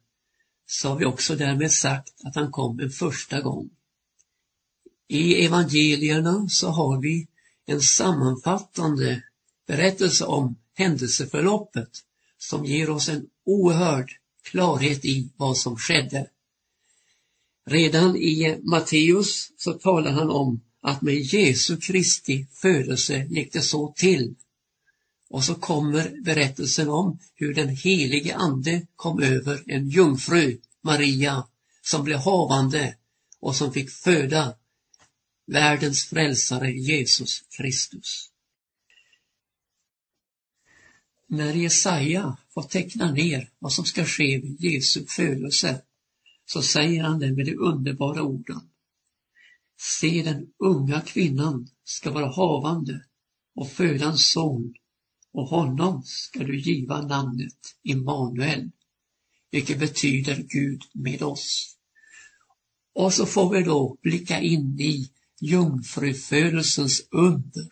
så 0.65 0.89
har 0.89 0.95
vi 0.95 1.05
också 1.05 1.35
därmed 1.35 1.71
sagt 1.71 2.13
att 2.23 2.35
han 2.35 2.51
kom 2.51 2.79
en 2.79 2.89
första 2.89 3.41
gång. 3.41 3.69
I 5.07 5.45
evangelierna 5.45 6.49
så 6.49 6.69
har 6.69 7.01
vi 7.01 7.27
en 7.65 7.81
sammanfattande 7.81 9.23
berättelse 9.67 10.25
om 10.25 10.55
händelseförloppet 10.73 11.89
som 12.37 12.65
ger 12.65 12.89
oss 12.89 13.09
en 13.09 13.27
oerhörd 13.45 14.11
klarhet 14.43 15.05
i 15.05 15.29
vad 15.35 15.57
som 15.57 15.77
skedde. 15.77 16.27
Redan 17.65 18.15
i 18.15 18.59
Matteus 18.63 19.51
så 19.57 19.73
talar 19.73 20.11
han 20.11 20.29
om 20.29 20.61
att 20.81 21.01
med 21.01 21.15
Jesu 21.15 21.77
Kristi 21.77 22.47
födelse 22.51 23.27
gick 23.29 23.53
det 23.53 23.61
så 23.61 23.93
till. 23.95 24.35
Och 25.31 25.43
så 25.43 25.55
kommer 25.55 26.21
berättelsen 26.21 26.89
om 26.89 27.19
hur 27.35 27.53
den 27.53 27.69
helige 27.69 28.35
ande 28.35 28.87
kom 28.95 29.23
över 29.23 29.63
en 29.67 29.89
jungfru, 29.89 30.59
Maria, 30.81 31.47
som 31.81 32.03
blev 32.03 32.17
havande 32.17 32.95
och 33.39 33.55
som 33.55 33.73
fick 33.73 33.89
föda 33.89 34.55
världens 35.47 36.05
frälsare 36.05 36.71
Jesus 36.71 37.43
Kristus. 37.57 38.29
När 41.27 41.53
Jesaja 41.53 42.37
får 42.53 42.63
teckna 42.63 43.11
ner 43.11 43.49
vad 43.59 43.73
som 43.73 43.85
ska 43.85 44.05
ske 44.05 44.39
vid 44.41 44.61
Jesu 44.61 45.05
födelse 45.05 45.81
så 46.45 46.61
säger 46.61 47.03
han 47.03 47.19
det 47.19 47.31
med 47.31 47.45
de 47.45 47.55
underbara 47.55 48.23
orden. 48.23 48.69
Se 49.99 50.23
den 50.23 50.53
unga 50.59 51.01
kvinnan 51.01 51.67
ska 51.83 52.11
vara 52.11 52.31
havande 52.31 53.05
och 53.55 53.69
föda 53.69 54.05
en 54.05 54.17
son 54.17 54.73
och 55.33 55.47
honom 55.47 56.03
ska 56.03 56.39
du 56.39 56.59
giva 56.59 57.01
namnet 57.01 57.75
Immanuel, 57.83 58.71
vilket 59.51 59.79
betyder 59.79 60.35
Gud 60.35 60.81
med 60.93 61.23
oss. 61.23 61.77
Och 62.93 63.13
så 63.13 63.25
får 63.25 63.53
vi 63.53 63.63
då 63.63 63.97
blicka 64.01 64.39
in 64.39 64.79
i 64.79 65.11
jungfrufödelsens 65.41 67.07
under 67.11 67.69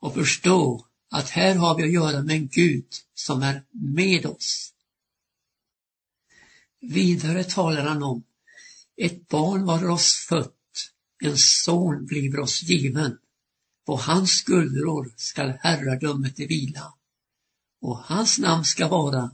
och 0.00 0.14
förstå 0.14 0.86
att 1.10 1.30
här 1.30 1.54
har 1.54 1.76
vi 1.76 1.82
att 1.82 1.92
göra 1.92 2.22
med 2.22 2.36
en 2.36 2.48
Gud 2.48 2.86
som 3.14 3.42
är 3.42 3.64
med 3.70 4.26
oss. 4.26 4.72
Vidare 6.80 7.44
talar 7.44 7.86
han 7.86 8.02
om 8.02 8.24
ett 8.96 9.28
barn 9.28 9.64
var 9.64 9.90
oss 9.90 10.26
fött, 10.28 10.90
en 11.22 11.38
son 11.38 12.06
bliver 12.06 12.40
oss 12.40 12.62
given. 12.62 13.18
På 13.86 13.96
hans 13.96 14.30
skuldror 14.30 15.14
skall 15.16 15.52
herradömet 15.60 16.38
vila 16.38 16.94
och 17.80 17.98
hans 17.98 18.38
namn 18.38 18.64
ska 18.64 18.88
vara 18.88 19.30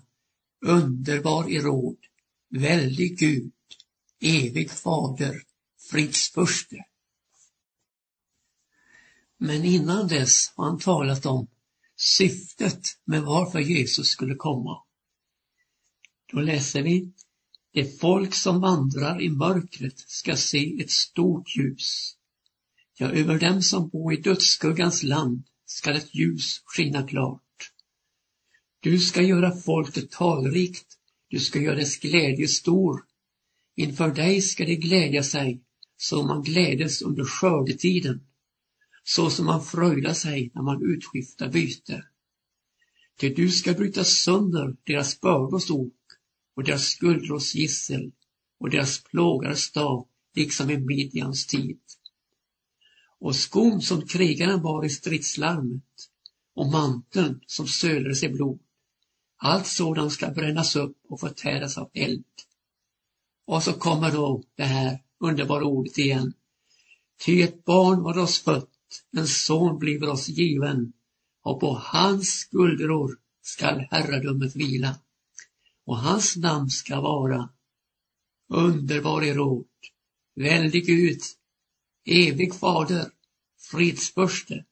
underbar 0.67 1.51
i 1.51 1.59
råd, 1.61 1.97
väldig 2.49 3.19
Gud, 3.19 3.53
evig 4.21 4.71
fader, 4.71 5.43
fridsfurste. 5.91 6.85
Men 9.39 9.65
innan 9.65 10.09
dess 10.09 10.53
har 10.57 10.65
han 10.65 10.79
talat 10.79 11.27
om 11.27 11.47
syftet 11.97 12.83
med 13.05 13.23
varför 13.23 13.59
Jesus 13.59 14.09
skulle 14.09 14.35
komma. 14.35 14.83
Då 16.33 16.41
läser 16.41 16.83
vi 16.83 17.13
det 17.73 18.01
folk 18.01 18.35
som 18.35 18.61
vandrar 18.61 19.23
i 19.23 19.29
mörkret 19.29 19.99
ska 19.99 20.37
se 20.37 20.81
ett 20.81 20.91
stort 20.91 21.57
ljus. 21.57 22.17
Ja, 23.03 23.11
över 23.11 23.39
dem 23.39 23.63
som 23.63 23.89
bor 23.89 24.13
i 24.13 24.17
dödsskuggans 24.17 25.03
land 25.03 25.43
skall 25.67 25.97
ett 25.97 26.15
ljus 26.15 26.63
skina 26.65 27.07
klart. 27.07 27.73
Du 28.81 28.99
ska 28.99 29.23
göra 29.23 29.57
folket 29.57 30.11
talrikt, 30.11 30.87
du 31.29 31.41
ska 31.41 31.59
göra 31.59 31.77
dess 31.77 31.99
glädje 31.99 32.49
stor. 32.49 33.05
Inför 33.77 34.15
dig 34.15 34.41
ska 34.41 34.65
de 34.65 34.77
glädja 34.77 35.23
sig, 35.23 35.61
som 35.97 36.27
man 36.27 36.43
glädes 36.43 37.03
under 37.03 37.25
skördetiden, 37.25 38.21
så 39.05 39.31
som 39.31 39.47
man 39.47 39.65
fröjdar 39.65 40.15
sig 40.15 40.51
när 40.55 40.63
man 40.63 40.83
utskiftar 40.83 41.49
byte. 41.49 42.05
Till 43.17 43.35
du 43.35 43.51
ska 43.51 43.73
bryta 43.73 44.05
sönder 44.05 44.77
deras 44.85 45.21
bördors 45.21 45.71
ok 45.71 45.95
och 46.57 46.65
deras 46.65 46.85
skuldrors 46.85 47.55
gissel 47.55 48.13
och 48.59 48.71
deras 48.71 49.03
plågares 49.03 49.61
stav, 49.61 50.07
liksom 50.35 50.71
i 50.71 50.79
Midjans 50.79 51.47
tid. 51.47 51.81
Och 53.21 53.37
skon 53.37 53.83
som 53.83 54.07
krigaren 54.07 54.63
bar 54.63 54.85
i 54.85 54.91
stridslarmet 54.91 55.83
och 56.55 56.67
manteln 56.67 57.41
som 57.47 57.67
sölades 57.67 58.23
i 58.23 58.29
blod. 58.29 58.59
Allt 59.37 59.67
sådant 59.67 60.13
ska 60.13 60.31
brännas 60.31 60.77
upp 60.77 60.97
och 61.09 61.21
förtäras 61.21 61.79
av 61.79 61.91
eld. 61.95 62.25
Och 63.47 63.63
så 63.63 63.73
kommer 63.73 64.13
då 64.13 64.43
det 64.55 64.65
här 64.65 65.03
underbara 65.21 65.65
ordet 65.65 65.99
igen. 65.99 66.33
Ty 67.25 67.43
ett 67.43 67.65
barn 67.65 68.03
var 68.03 68.19
oss 68.19 68.43
fött, 68.43 68.69
en 69.17 69.27
son 69.27 69.79
blir 69.79 70.09
oss 70.09 70.29
given 70.29 70.93
och 71.43 71.61
på 71.61 71.75
hans 71.83 72.29
skuldror 72.29 73.19
skall 73.43 73.87
herradömet 73.91 74.57
vila 74.57 74.97
och 75.87 75.99
hans 75.99 76.37
namn 76.37 76.71
ska 76.71 77.01
vara 77.01 77.49
underbar 78.49 79.25
i 79.25 79.35
råd, 79.35 79.67
väldig 80.35 80.87
Gud, 80.87 81.21
evig 82.05 82.55
fader, 82.55 83.11
fridsförste. 83.71 84.65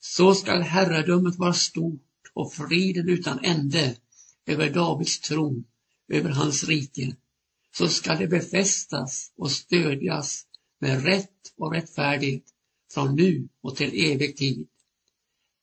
Så 0.00 0.34
skall 0.34 0.62
herradömet 0.62 1.36
vara 1.36 1.52
stort 1.52 2.00
och 2.34 2.52
friden 2.52 3.08
utan 3.08 3.44
ände 3.44 3.96
över 4.46 4.70
Davids 4.70 5.20
tron, 5.20 5.64
över 6.08 6.30
hans 6.30 6.64
rike. 6.64 7.16
Så 7.76 7.88
skall 7.88 8.18
det 8.18 8.26
befästas 8.26 9.32
och 9.36 9.50
stödjas 9.50 10.46
med 10.80 11.04
rätt 11.04 11.52
och 11.56 11.72
rättfärdighet 11.72 12.44
från 12.94 13.16
nu 13.16 13.48
och 13.60 13.76
till 13.76 14.12
evig 14.12 14.36
tid. 14.36 14.68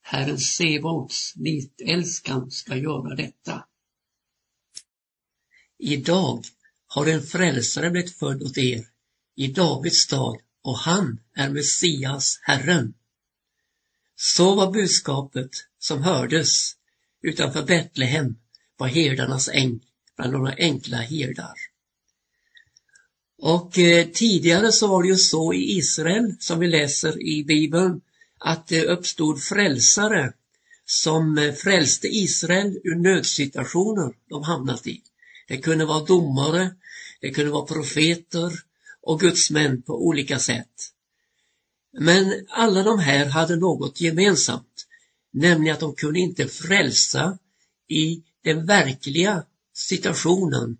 Herren 0.01 0.39
Sebaots 0.39 1.35
nitälskan 1.35 2.51
ska 2.51 2.75
göra 2.75 3.15
detta. 3.15 3.65
Idag 5.77 6.43
har 6.87 7.07
en 7.07 7.23
frälsare 7.23 7.89
blivit 7.89 8.17
född 8.17 8.43
åt 8.43 8.57
er 8.57 8.90
i 9.35 9.47
Davids 9.47 9.97
stad 9.97 10.37
och 10.63 10.77
han 10.77 11.19
är 11.35 11.49
Messias, 11.49 12.39
Herren. 12.41 12.93
Så 14.15 14.55
var 14.55 14.71
budskapet 14.71 15.49
som 15.79 16.03
hördes 16.03 16.75
utanför 17.21 17.63
Betlehem 17.63 18.35
på 18.77 18.85
herdarnas 18.85 19.49
äng 19.49 19.79
bland 20.17 20.33
några 20.33 20.53
enkla 20.57 20.97
herdar. 20.97 21.55
Och 23.37 23.79
eh, 23.79 24.07
tidigare 24.07 24.71
så 24.71 24.87
var 24.87 25.03
det 25.03 25.09
ju 25.09 25.15
så 25.15 25.53
i 25.53 25.77
Israel, 25.77 26.35
som 26.39 26.59
vi 26.59 26.67
läser 26.67 27.21
i 27.27 27.43
Bibeln, 27.43 28.01
att 28.39 28.67
det 28.67 28.85
uppstod 28.85 29.43
frälsare 29.43 30.33
som 30.85 31.37
eh, 31.37 31.53
frälste 31.53 32.07
Israel 32.07 32.79
ur 32.83 32.95
nödsituationer 32.95 34.13
de 34.29 34.43
hamnat 34.43 34.87
i. 34.87 35.01
Det 35.47 35.57
kunde 35.57 35.85
vara 35.85 36.05
domare, 36.05 36.75
det 37.21 37.31
kunde 37.31 37.51
vara 37.51 37.65
profeter 37.65 38.51
och 39.01 39.19
gudsmän 39.19 39.81
på 39.81 40.05
olika 40.07 40.39
sätt. 40.39 40.91
Men 41.99 42.45
alla 42.49 42.83
de 42.83 42.99
här 42.99 43.25
hade 43.25 43.55
något 43.55 44.01
gemensamt, 44.01 44.87
nämligen 45.33 45.73
att 45.73 45.79
de 45.79 45.95
kunde 45.95 46.19
inte 46.19 46.47
frälsa 46.47 47.37
i 47.87 48.23
den 48.43 48.65
verkliga 48.65 49.43
situationen, 49.73 50.77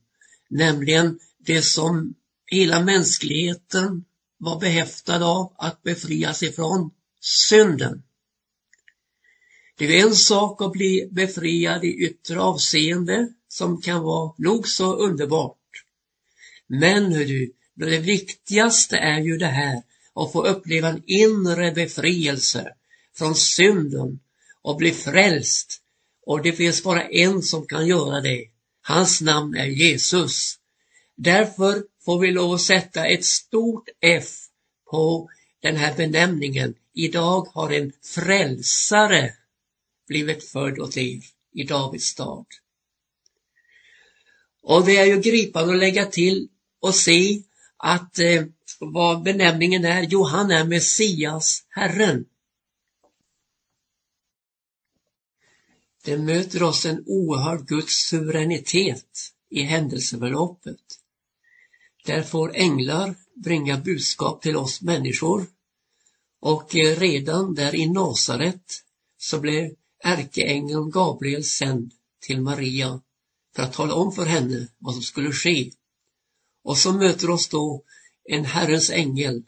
nämligen 0.49 1.19
det 1.37 1.61
som 1.61 2.15
hela 2.45 2.83
mänskligheten 2.83 4.05
var 4.37 4.59
behäftad 4.59 5.23
av 5.23 5.53
att 5.57 5.83
befrias 5.83 6.43
ifrån, 6.43 6.91
synden. 7.49 8.03
Det 9.77 9.99
är 9.99 10.07
en 10.07 10.15
sak 10.15 10.61
att 10.61 10.71
bli 10.71 11.09
befriad 11.11 11.83
i 11.83 11.87
yttre 11.87 12.41
avseende 12.41 13.33
som 13.47 13.81
kan 13.81 14.03
vara 14.03 14.33
nog 14.37 14.67
så 14.67 14.95
underbart. 14.95 15.57
Men 16.67 17.11
hur 17.11 17.25
du, 17.25 17.53
men 17.81 17.89
det 17.89 17.99
viktigaste 17.99 18.97
är 18.97 19.19
ju 19.19 19.37
det 19.37 19.45
här 19.45 19.81
att 20.15 20.31
få 20.31 20.45
uppleva 20.45 20.87
en 20.89 21.03
inre 21.05 21.71
befrielse 21.71 22.73
från 23.17 23.35
synden 23.35 24.19
och 24.61 24.75
bli 24.75 24.91
frälst. 24.91 25.81
Och 26.25 26.41
det 26.41 26.53
finns 26.53 26.83
bara 26.83 27.09
en 27.09 27.41
som 27.41 27.67
kan 27.67 27.87
göra 27.87 28.21
det. 28.21 28.45
Hans 28.81 29.21
namn 29.21 29.55
är 29.55 29.65
Jesus. 29.65 30.55
Därför 31.15 31.83
får 32.05 32.19
vi 32.19 32.31
lov 32.31 32.53
att 32.53 32.61
sätta 32.61 33.05
ett 33.05 33.25
stort 33.25 33.89
F 34.01 34.29
på 34.91 35.29
den 35.61 35.75
här 35.75 35.95
benämningen. 35.95 36.75
Idag 36.93 37.47
har 37.53 37.69
en 37.69 37.91
frälsare 38.03 39.33
blivit 40.07 40.43
född 40.43 40.79
åt 40.79 40.97
er 40.97 41.21
i 41.53 41.63
Davids 41.63 42.05
stad. 42.05 42.45
Och 44.63 44.85
det 44.85 44.97
är 44.97 45.05
ju 45.05 45.21
gripande 45.21 45.73
att 45.73 45.79
lägga 45.79 46.05
till 46.05 46.47
och 46.79 46.95
se 46.95 47.43
att 47.83 48.19
eh, 48.19 48.43
vad 48.79 49.23
benämningen 49.23 49.85
är, 49.85 50.07
jo 50.09 50.23
han 50.23 50.51
är 50.51 50.65
Messias, 50.65 51.65
Herren. 51.69 52.25
det 56.03 56.17
möter 56.17 56.63
oss 56.63 56.85
en 56.85 57.03
oerhörd 57.05 57.67
Guds 57.67 57.93
suveränitet 57.93 59.33
i 59.49 59.61
händelseförloppet. 59.61 60.81
Där 62.05 62.23
får 62.23 62.55
änglar 62.55 63.15
bringa 63.35 63.77
budskap 63.77 64.41
till 64.41 64.57
oss 64.57 64.81
människor 64.81 65.45
och 66.39 66.75
eh, 66.75 66.99
redan 66.99 67.55
där 67.55 67.75
i 67.75 67.89
Nasaret 67.89 68.83
så 69.17 69.39
blev 69.39 69.75
ärkeängeln 70.03 70.91
Gabriel 70.91 71.43
sänd 71.43 71.91
till 72.19 72.41
Maria 72.41 73.01
för 73.55 73.63
att 73.63 73.73
tala 73.73 73.93
om 73.93 74.11
för 74.11 74.25
henne 74.25 74.67
vad 74.77 74.93
som 74.93 75.03
skulle 75.03 75.31
ske. 75.31 75.71
Och 76.63 76.77
så 76.77 76.93
möter 76.93 77.29
oss 77.29 77.49
då 77.49 77.83
en 78.23 78.45
Herrens 78.45 78.89
ängel 78.89 79.43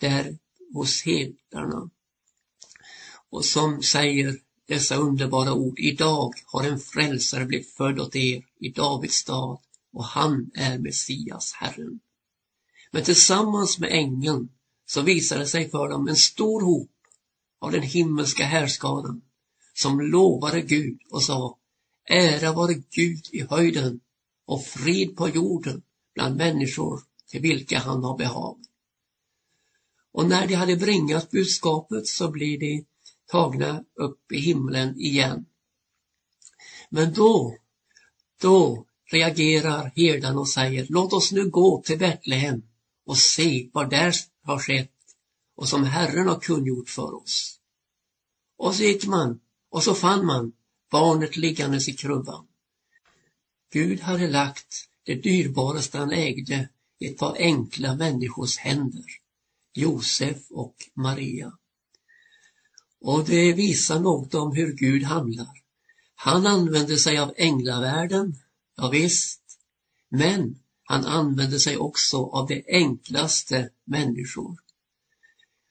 där 0.00 0.38
hos 0.72 1.02
hedarna 1.02 1.90
och 3.30 3.44
som 3.44 3.82
säger 3.82 4.38
dessa 4.66 4.96
underbara 4.96 5.52
ord. 5.52 5.78
Idag 5.78 6.32
har 6.46 6.64
en 6.64 6.78
frälsare 6.78 7.44
blivit 7.44 7.70
född 7.76 8.00
åt 8.00 8.16
er 8.16 8.44
i 8.60 8.68
Davids 8.68 9.14
stad 9.14 9.58
och 9.92 10.04
han 10.04 10.50
är 10.54 10.78
Messias, 10.78 11.52
Herren. 11.52 12.00
Men 12.90 13.04
tillsammans 13.04 13.78
med 13.78 13.92
ängeln 13.92 14.48
så 14.86 15.02
visade 15.02 15.46
sig 15.46 15.70
för 15.70 15.88
dem 15.88 16.08
en 16.08 16.16
stor 16.16 16.60
hop 16.60 16.90
av 17.60 17.72
den 17.72 17.82
himmelska 17.82 18.44
härskaran 18.44 19.22
som 19.74 20.00
lovade 20.00 20.60
Gud 20.60 20.98
och 21.10 21.22
sa 21.22 21.58
Ära 22.10 22.52
vare 22.52 22.74
Gud 22.90 23.26
i 23.32 23.40
höjden 23.40 24.00
och 24.46 24.64
frid 24.64 25.16
på 25.16 25.28
jorden 25.28 25.82
bland 26.18 26.36
människor 26.36 27.02
till 27.26 27.40
vilka 27.40 27.78
han 27.78 28.04
har 28.04 28.18
behag. 28.18 28.58
Och 30.12 30.26
när 30.26 30.46
de 30.46 30.54
hade 30.54 30.76
bringat 30.76 31.30
budskapet 31.30 32.06
så 32.06 32.30
blir 32.30 32.58
de 32.58 32.86
tagna 33.26 33.84
upp 33.94 34.32
i 34.32 34.38
himlen 34.38 35.00
igen. 35.00 35.46
Men 36.90 37.12
då, 37.12 37.56
då 38.40 38.86
reagerar 39.12 39.92
herden 39.96 40.38
och 40.38 40.48
säger 40.48 40.86
låt 40.88 41.12
oss 41.12 41.32
nu 41.32 41.50
gå 41.50 41.82
till 41.82 41.98
Betlehem 41.98 42.62
och 43.06 43.18
se 43.18 43.70
vad 43.72 43.90
där 43.90 44.14
har 44.42 44.58
skett 44.58 44.94
och 45.56 45.68
som 45.68 45.84
Herren 45.84 46.28
har 46.28 46.40
kungjort 46.40 46.88
för 46.88 47.22
oss. 47.22 47.60
Och 48.56 48.74
så 48.74 48.82
gick 48.82 49.06
man 49.06 49.40
och 49.70 49.82
så 49.82 49.94
fann 49.94 50.26
man 50.26 50.52
barnet 50.90 51.36
liggandes 51.36 51.88
i 51.88 51.92
krubban. 51.92 52.46
Gud 53.72 54.00
hade 54.00 54.28
lagt 54.28 54.87
det 55.08 55.14
dyrbaraste 55.14 55.98
han 55.98 56.12
ägde 56.12 56.68
i 56.98 57.06
ett 57.06 57.18
par 57.18 57.36
enkla 57.38 57.94
människors 57.94 58.58
händer, 58.58 59.04
Josef 59.74 60.50
och 60.50 60.74
Maria. 60.94 61.52
Och 63.00 63.24
det 63.24 63.52
visar 63.52 64.00
något 64.00 64.34
om 64.34 64.56
hur 64.56 64.72
Gud 64.72 65.02
handlar. 65.02 65.48
Han 66.14 66.46
använder 66.46 66.96
sig 66.96 67.18
av 67.18 67.34
änglavärlden, 67.36 68.36
ja, 68.76 68.88
visst, 68.88 69.42
men 70.08 70.58
han 70.84 71.04
använder 71.04 71.58
sig 71.58 71.76
också 71.76 72.16
av 72.16 72.46
de 72.46 72.64
enklaste 72.68 73.70
människor. 73.84 74.56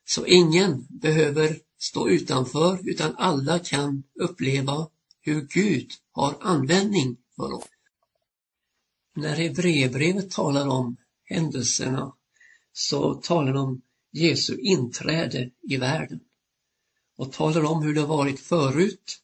Så 0.06 0.26
ingen 0.26 0.88
behöver 0.90 1.60
stå 1.80 2.10
utanför 2.10 2.80
utan 2.90 3.16
alla 3.16 3.60
kan 3.60 4.04
uppleva 4.16 4.90
hur 5.22 5.42
Gud 5.42 5.92
har 6.12 6.38
användning 6.42 7.18
för 7.36 7.54
oss. 7.54 7.77
När 9.18 9.36
Hebreerbrevet 9.36 10.32
talar 10.32 10.68
om 10.68 10.98
händelserna 11.24 12.16
så 12.74 13.14
talar 13.14 13.54
de 13.54 13.66
om 13.66 13.82
Jesu 14.12 14.58
inträde 14.58 15.52
i 15.70 15.78
världen 15.78 16.20
och 17.16 17.34
talar 17.34 17.64
om 17.64 17.84
hur 17.84 17.96
det 17.96 18.06
varit 18.06 18.40
förut 18.40 19.22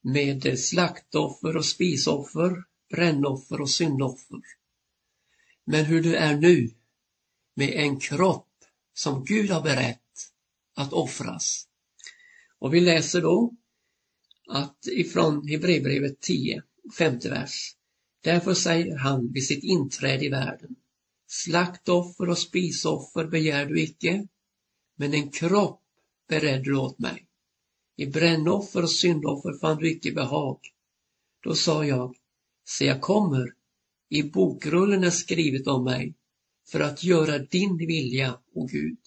med 0.00 0.58
slaktoffer 0.58 1.56
och 1.56 1.64
spisoffer, 1.64 2.64
brännoffer 2.90 3.60
och 3.60 3.70
syndoffer. 3.70 4.40
Men 5.64 5.84
hur 5.84 6.02
det 6.02 6.16
är 6.16 6.36
nu 6.36 6.70
med 7.54 7.70
en 7.70 8.00
kropp 8.00 8.52
som 8.92 9.24
Gud 9.24 9.50
har 9.50 9.62
berett 9.62 10.30
att 10.74 10.92
offras. 10.92 11.68
Och 12.58 12.74
vi 12.74 12.80
läser 12.80 13.22
då 13.22 13.54
att 14.48 14.86
ifrån 14.86 15.48
Hebreerbrevet 15.48 16.20
10, 16.20 16.62
femte 16.98 17.30
vers. 17.30 17.76
Därför 18.24 18.54
säger 18.54 18.96
han 18.96 19.32
vid 19.32 19.46
sitt 19.46 19.64
inträde 19.64 20.24
i 20.24 20.28
världen. 20.28 20.76
Slaktoffer 21.26 22.28
och 22.28 22.38
spisoffer 22.38 23.24
begär 23.24 23.66
du 23.66 23.82
icke, 23.82 24.26
men 24.96 25.14
en 25.14 25.30
kropp 25.30 25.82
beredde 26.28 26.64
du 26.64 26.76
åt 26.76 26.98
mig. 26.98 27.26
I 27.96 28.06
brännoffer 28.06 28.82
och 28.82 28.90
syndoffer 28.90 29.58
fann 29.60 29.78
du 29.78 29.90
icke 29.90 30.12
behag. 30.12 30.58
Då 31.42 31.54
sa 31.54 31.84
jag, 31.84 32.16
se 32.68 32.84
jag 32.84 33.00
kommer, 33.00 33.54
i 34.08 34.22
bokrullen 34.22 35.04
är 35.04 35.10
skrivet 35.10 35.66
om 35.66 35.84
mig, 35.84 36.14
för 36.68 36.80
att 36.80 37.04
göra 37.04 37.38
din 37.38 37.76
vilja, 37.76 38.38
o 38.52 38.66
Gud. 38.66 38.98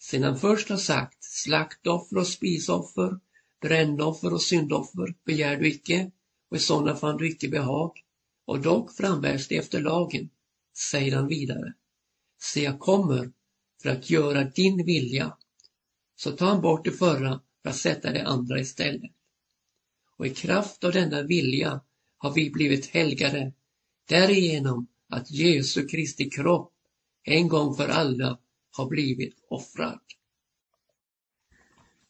Sedan 0.00 0.38
först 0.38 0.68
har 0.68 0.76
sagt, 0.76 1.24
slaktoffer 1.24 2.16
och 2.16 2.26
spisoffer, 2.26 3.20
brännoffer 3.60 4.32
och 4.32 4.42
syndoffer 4.42 5.14
begär 5.24 5.56
du 5.56 5.68
icke, 5.68 6.10
och 6.50 6.56
i 6.56 6.60
sådana 6.60 6.96
fann 6.96 7.16
du 7.16 7.28
icke 7.28 7.48
behag, 7.48 8.04
och 8.44 8.60
dock 8.60 8.92
frambärs 8.92 9.48
det 9.48 9.56
efter 9.56 9.80
lagen, 9.80 10.30
säger 10.76 11.16
han 11.16 11.28
vidare. 11.28 11.72
Se, 12.40 12.62
jag 12.62 12.78
kommer 12.78 13.32
för 13.82 13.90
att 13.90 14.10
göra 14.10 14.44
din 14.44 14.84
vilja. 14.84 15.36
Så 16.16 16.32
tar 16.32 16.46
han 16.46 16.60
bort 16.60 16.84
det 16.84 16.92
förra 16.92 17.40
för 17.62 17.70
att 17.70 17.76
sätta 17.76 18.12
det 18.12 18.26
andra 18.26 18.60
istället. 18.60 19.12
Och 20.16 20.26
i 20.26 20.30
kraft 20.30 20.84
av 20.84 20.92
denna 20.92 21.22
vilja 21.22 21.80
har 22.18 22.32
vi 22.32 22.50
blivit 22.50 22.86
helgade 22.86 23.52
därigenom 24.08 24.86
att 25.08 25.30
Jesu 25.30 25.86
Kristi 25.88 26.30
kropp 26.30 26.72
en 27.22 27.48
gång 27.48 27.76
för 27.76 27.88
alla 27.88 28.38
har 28.70 28.86
blivit 28.86 29.34
offrad. 29.48 30.00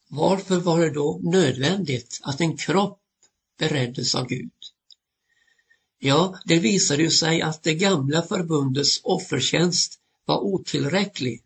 Varför 0.07 0.59
var 0.59 0.79
det 0.79 0.93
då 0.93 1.19
nödvändigt 1.23 2.19
att 2.23 2.41
en 2.41 2.57
kropp 2.57 2.98
bereddes 3.59 4.15
av 4.15 4.27
Gud? 4.27 4.51
Ja, 5.99 6.39
det 6.45 6.59
visade 6.59 7.03
ju 7.03 7.09
sig 7.09 7.41
att 7.41 7.63
det 7.63 7.73
gamla 7.73 8.21
förbundets 8.21 9.01
offertjänst 9.03 9.99
var 10.25 10.39
otillräcklig. 10.39 11.43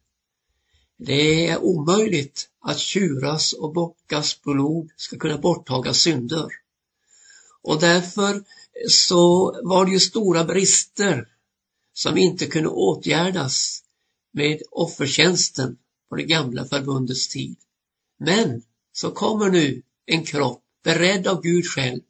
Det 0.97 1.47
är 1.47 1.63
omöjligt 1.63 2.49
att 2.61 2.79
tjuras 2.79 3.53
och 3.53 3.73
bockas 3.73 4.41
blod 4.41 4.91
ska 4.97 5.17
kunna 5.17 5.37
borttaga 5.37 5.93
synder. 5.93 6.47
Och 7.61 7.79
därför 7.79 8.43
så 8.89 9.51
var 9.63 9.85
det 9.85 9.91
ju 9.91 9.99
stora 9.99 10.43
brister 10.43 11.27
som 11.93 12.17
inte 12.17 12.45
kunde 12.45 12.69
åtgärdas 12.69 13.83
med 14.31 14.61
offertjänsten 14.71 15.77
på 16.09 16.15
det 16.15 16.23
gamla 16.23 16.65
förbundets 16.65 17.27
tid. 17.27 17.57
Men 18.19 18.63
så 18.91 19.11
kommer 19.11 19.49
nu 19.49 19.81
en 20.05 20.23
kropp 20.23 20.62
beredd 20.83 21.27
av 21.27 21.41
Gud 21.41 21.65
själv, 21.65 22.01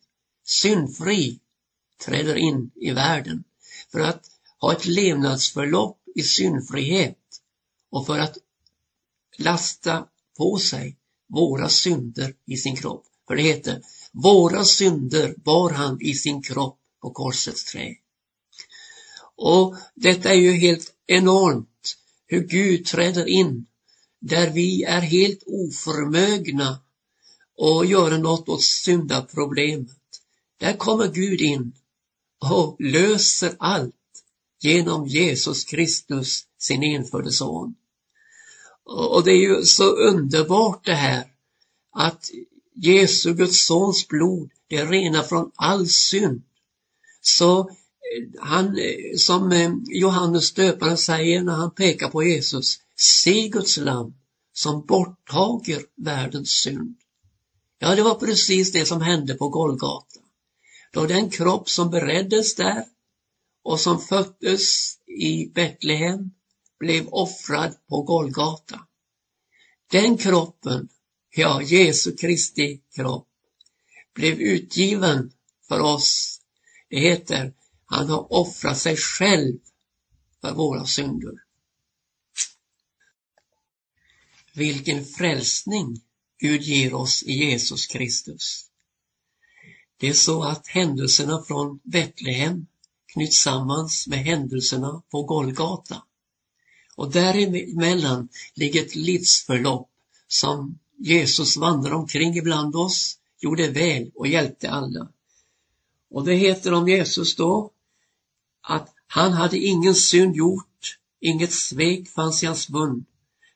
syndfri, 0.45 1.39
träder 2.05 2.35
in 2.35 2.71
i 2.75 2.91
världen 2.91 3.43
för 3.91 3.99
att 3.99 4.25
ha 4.59 4.73
ett 4.73 4.85
levnadsförlopp 4.85 5.99
i 6.15 6.23
syndfrihet 6.23 7.17
och 7.89 8.05
för 8.05 8.19
att 8.19 8.37
lasta 9.37 10.07
på 10.37 10.57
sig 10.57 10.97
våra 11.29 11.69
synder 11.69 12.33
i 12.45 12.57
sin 12.57 12.75
kropp. 12.75 13.05
För 13.27 13.35
det 13.35 13.41
heter, 13.41 13.81
våra 14.11 14.63
synder 14.63 15.35
bar 15.37 15.69
han 15.69 16.01
i 16.01 16.13
sin 16.13 16.41
kropp 16.41 16.79
på 17.01 17.09
korsets 17.09 17.63
trä. 17.63 17.95
Och 19.35 19.75
detta 19.95 20.29
är 20.29 20.37
ju 20.37 20.51
helt 20.51 20.93
enormt 21.07 21.97
hur 22.27 22.47
Gud 22.47 22.85
träder 22.85 23.27
in 23.27 23.65
där 24.19 24.49
vi 24.49 24.83
är 24.83 25.01
helt 25.01 25.43
oförmögna 25.45 26.79
och 27.57 27.85
göra 27.85 28.17
något 28.17 28.49
åt 28.49 28.63
syndaproblemet. 28.63 29.97
Där 30.59 30.73
kommer 30.73 31.07
Gud 31.07 31.41
in 31.41 31.73
och 32.51 32.75
löser 32.79 33.55
allt 33.59 33.95
genom 34.61 35.07
Jesus 35.07 35.65
Kristus, 35.65 36.43
sin 36.57 36.83
enfödde 36.83 37.31
son. 37.31 37.75
Och 38.85 39.23
det 39.23 39.31
är 39.31 39.41
ju 39.41 39.63
så 39.63 39.83
underbart 39.83 40.85
det 40.85 40.95
här 40.95 41.23
att 41.91 42.29
Jesu, 42.75 43.33
Guds 43.33 43.65
sons 43.65 44.07
blod, 44.07 44.49
det 44.67 44.85
renar 44.85 45.23
från 45.23 45.51
all 45.55 45.87
synd. 45.87 46.41
Så 47.21 47.59
eh, 47.59 48.39
han, 48.39 48.77
eh, 48.77 49.17
som 49.17 49.51
eh, 49.51 49.71
Johannes 49.85 50.53
döparen 50.53 50.97
säger 50.97 51.43
när 51.43 51.53
han 51.53 51.71
pekar 51.71 52.09
på 52.09 52.23
Jesus, 52.23 52.79
se 52.95 53.47
Guds 53.47 53.77
lam 53.77 54.13
som 54.53 54.85
borttager 54.85 55.81
världens 55.95 56.49
synd. 56.49 56.95
Ja, 57.83 57.95
det 57.95 58.03
var 58.03 58.15
precis 58.15 58.71
det 58.71 58.85
som 58.85 59.01
hände 59.01 59.33
på 59.33 59.49
Golgata. 59.49 60.19
Då 60.91 61.05
den 61.05 61.29
kropp 61.29 61.69
som 61.69 61.89
bereddes 61.89 62.55
där 62.55 62.85
och 63.63 63.79
som 63.79 63.99
föddes 63.99 64.97
i 65.07 65.45
Betlehem 65.45 66.31
blev 66.79 67.07
offrad 67.07 67.75
på 67.89 68.01
Golgata. 68.01 68.87
Den 69.91 70.17
kroppen, 70.17 70.89
ja, 71.35 71.61
Jesu 71.61 72.15
Kristi 72.15 72.81
kropp, 72.95 73.27
blev 74.15 74.39
utgiven 74.39 75.31
för 75.67 75.79
oss. 75.79 76.39
Det 76.89 76.99
heter, 76.99 77.53
han 77.85 78.09
har 78.09 78.33
offrat 78.33 78.77
sig 78.77 78.97
själv 78.97 79.59
för 80.41 80.53
våra 80.53 80.85
synder. 80.85 81.33
Vilken 84.53 85.05
frälsning 85.05 86.01
Gud 86.39 86.61
ger 86.61 86.93
oss 86.93 87.23
i 87.23 87.33
Jesus 87.33 87.87
Kristus. 87.87 88.65
Det 89.97 90.09
är 90.09 90.13
så 90.13 90.43
att 90.43 90.67
händelserna 90.67 91.43
från 91.43 91.79
Betlehem 91.83 92.65
knyts 93.13 93.37
samman 93.37 93.89
med 94.07 94.19
händelserna 94.19 95.01
på 95.11 95.23
Golgata. 95.23 96.03
Och 96.95 97.11
däremellan 97.11 98.29
ligger 98.53 98.81
ett 98.81 98.95
livsförlopp 98.95 99.89
som 100.27 100.79
Jesus 100.97 101.57
vandrar 101.57 101.91
omkring 101.91 102.37
ibland 102.37 102.75
oss, 102.75 103.17
gjorde 103.39 103.67
väl 103.67 104.11
och 104.15 104.27
hjälpte 104.27 104.69
alla. 104.69 105.07
Och 106.09 106.25
det 106.25 106.35
heter 106.35 106.73
om 106.73 106.87
Jesus 106.87 107.35
då 107.35 107.71
att 108.61 108.93
han 109.07 109.33
hade 109.33 109.57
ingen 109.57 109.95
synd 109.95 110.35
gjort, 110.35 110.97
inget 111.19 111.53
svek 111.53 112.09
fanns 112.09 112.43
i 112.43 112.45
hans 112.45 112.69
mun. 112.69 113.05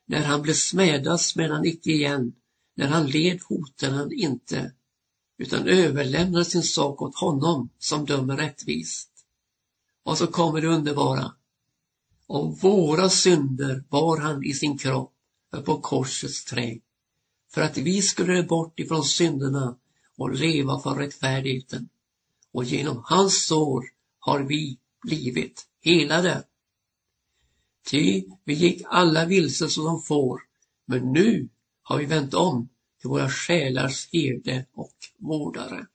När 0.06 0.24
han 0.24 0.42
blev 0.42 0.54
smädad 0.54 1.20
smädade 1.20 1.54
han 1.54 1.66
icke 1.66 1.90
igen, 1.90 2.32
när 2.78 2.88
han 2.88 3.06
led 3.06 3.40
hotade 3.42 3.92
han 3.92 4.12
inte, 4.12 4.72
utan 5.38 5.68
överlämnade 5.68 6.44
sin 6.44 6.62
sak 6.62 7.02
åt 7.02 7.18
honom 7.18 7.70
som 7.78 8.06
dömer 8.06 8.36
rättvist. 8.36 9.10
Och 10.02 10.18
så 10.18 10.26
kommer 10.26 10.60
det 10.60 10.68
underbara. 10.68 11.34
Av 12.26 12.58
våra 12.60 13.08
synder 13.08 13.84
bar 13.88 14.18
han 14.18 14.44
i 14.44 14.52
sin 14.52 14.78
kropp 14.78 15.12
på 15.64 15.80
korsets 15.80 16.44
träd, 16.44 16.80
för 17.50 17.60
att 17.62 17.78
vi 17.78 18.02
skulle 18.02 18.42
bort 18.42 18.80
ifrån 18.80 19.04
synderna 19.04 19.76
och 20.16 20.34
leva 20.34 20.80
för 20.80 20.94
rättfärdigheten. 20.94 21.88
Och 22.52 22.64
genom 22.64 23.02
hans 23.04 23.46
sår 23.46 23.84
har 24.18 24.40
vi 24.40 24.78
blivit 25.02 25.66
helade. 25.80 26.44
Ty 27.90 28.24
vi 28.44 28.54
gick 28.54 28.82
alla 28.86 29.24
vilse 29.24 29.68
som 29.68 30.02
får, 30.02 30.40
men 30.86 31.12
nu 31.12 31.48
har 31.88 31.98
vi 31.98 32.04
vänt 32.04 32.34
om 32.34 32.68
till 33.00 33.08
våra 33.10 33.30
själars 33.30 34.08
herde 34.12 34.66
och 34.72 34.94
vårdare. 35.18 35.86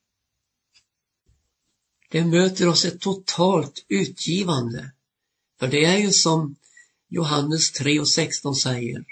Det 2.10 2.24
möter 2.24 2.68
oss 2.68 2.84
ett 2.84 3.00
totalt 3.00 3.84
utgivande. 3.88 4.92
För 5.58 5.68
det 5.68 5.84
är 5.84 5.98
ju 5.98 6.10
som 6.10 6.56
Johannes 7.08 7.72
3 7.72 8.00
och 8.00 8.08
16 8.08 8.54
säger. 8.54 9.04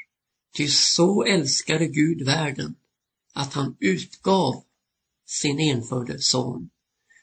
Ty 0.56 0.68
så 0.68 1.24
älskade 1.24 1.86
Gud 1.86 2.22
världen 2.22 2.74
att 3.32 3.54
han 3.54 3.76
utgav 3.80 4.64
sin 5.26 5.58
enfödde 5.60 6.20
son 6.20 6.70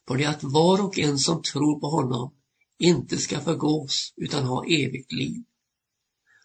på 0.05 0.15
det 0.15 0.25
att 0.25 0.43
var 0.43 0.81
och 0.81 0.99
en 0.99 1.19
som 1.19 1.41
tror 1.41 1.79
på 1.79 1.87
honom 1.87 2.33
inte 2.77 3.17
ska 3.17 3.39
förgås 3.39 4.13
utan 4.15 4.45
ha 4.45 4.65
evigt 4.65 5.11
liv. 5.11 5.43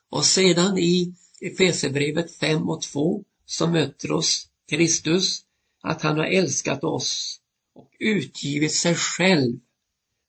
Och 0.08 0.24
sedan 0.24 0.78
i 0.78 1.14
Efesierbrevet 1.40 2.34
5 2.34 2.68
och 2.68 2.82
2 2.82 3.24
som 3.46 3.72
möter 3.72 4.12
oss 4.12 4.48
Kristus 4.70 5.44
att 5.82 6.02
han 6.02 6.18
har 6.18 6.24
älskat 6.24 6.84
oss 6.84 7.40
och 7.74 7.90
utgivit 7.98 8.74
sig 8.74 8.94
själv 8.94 9.58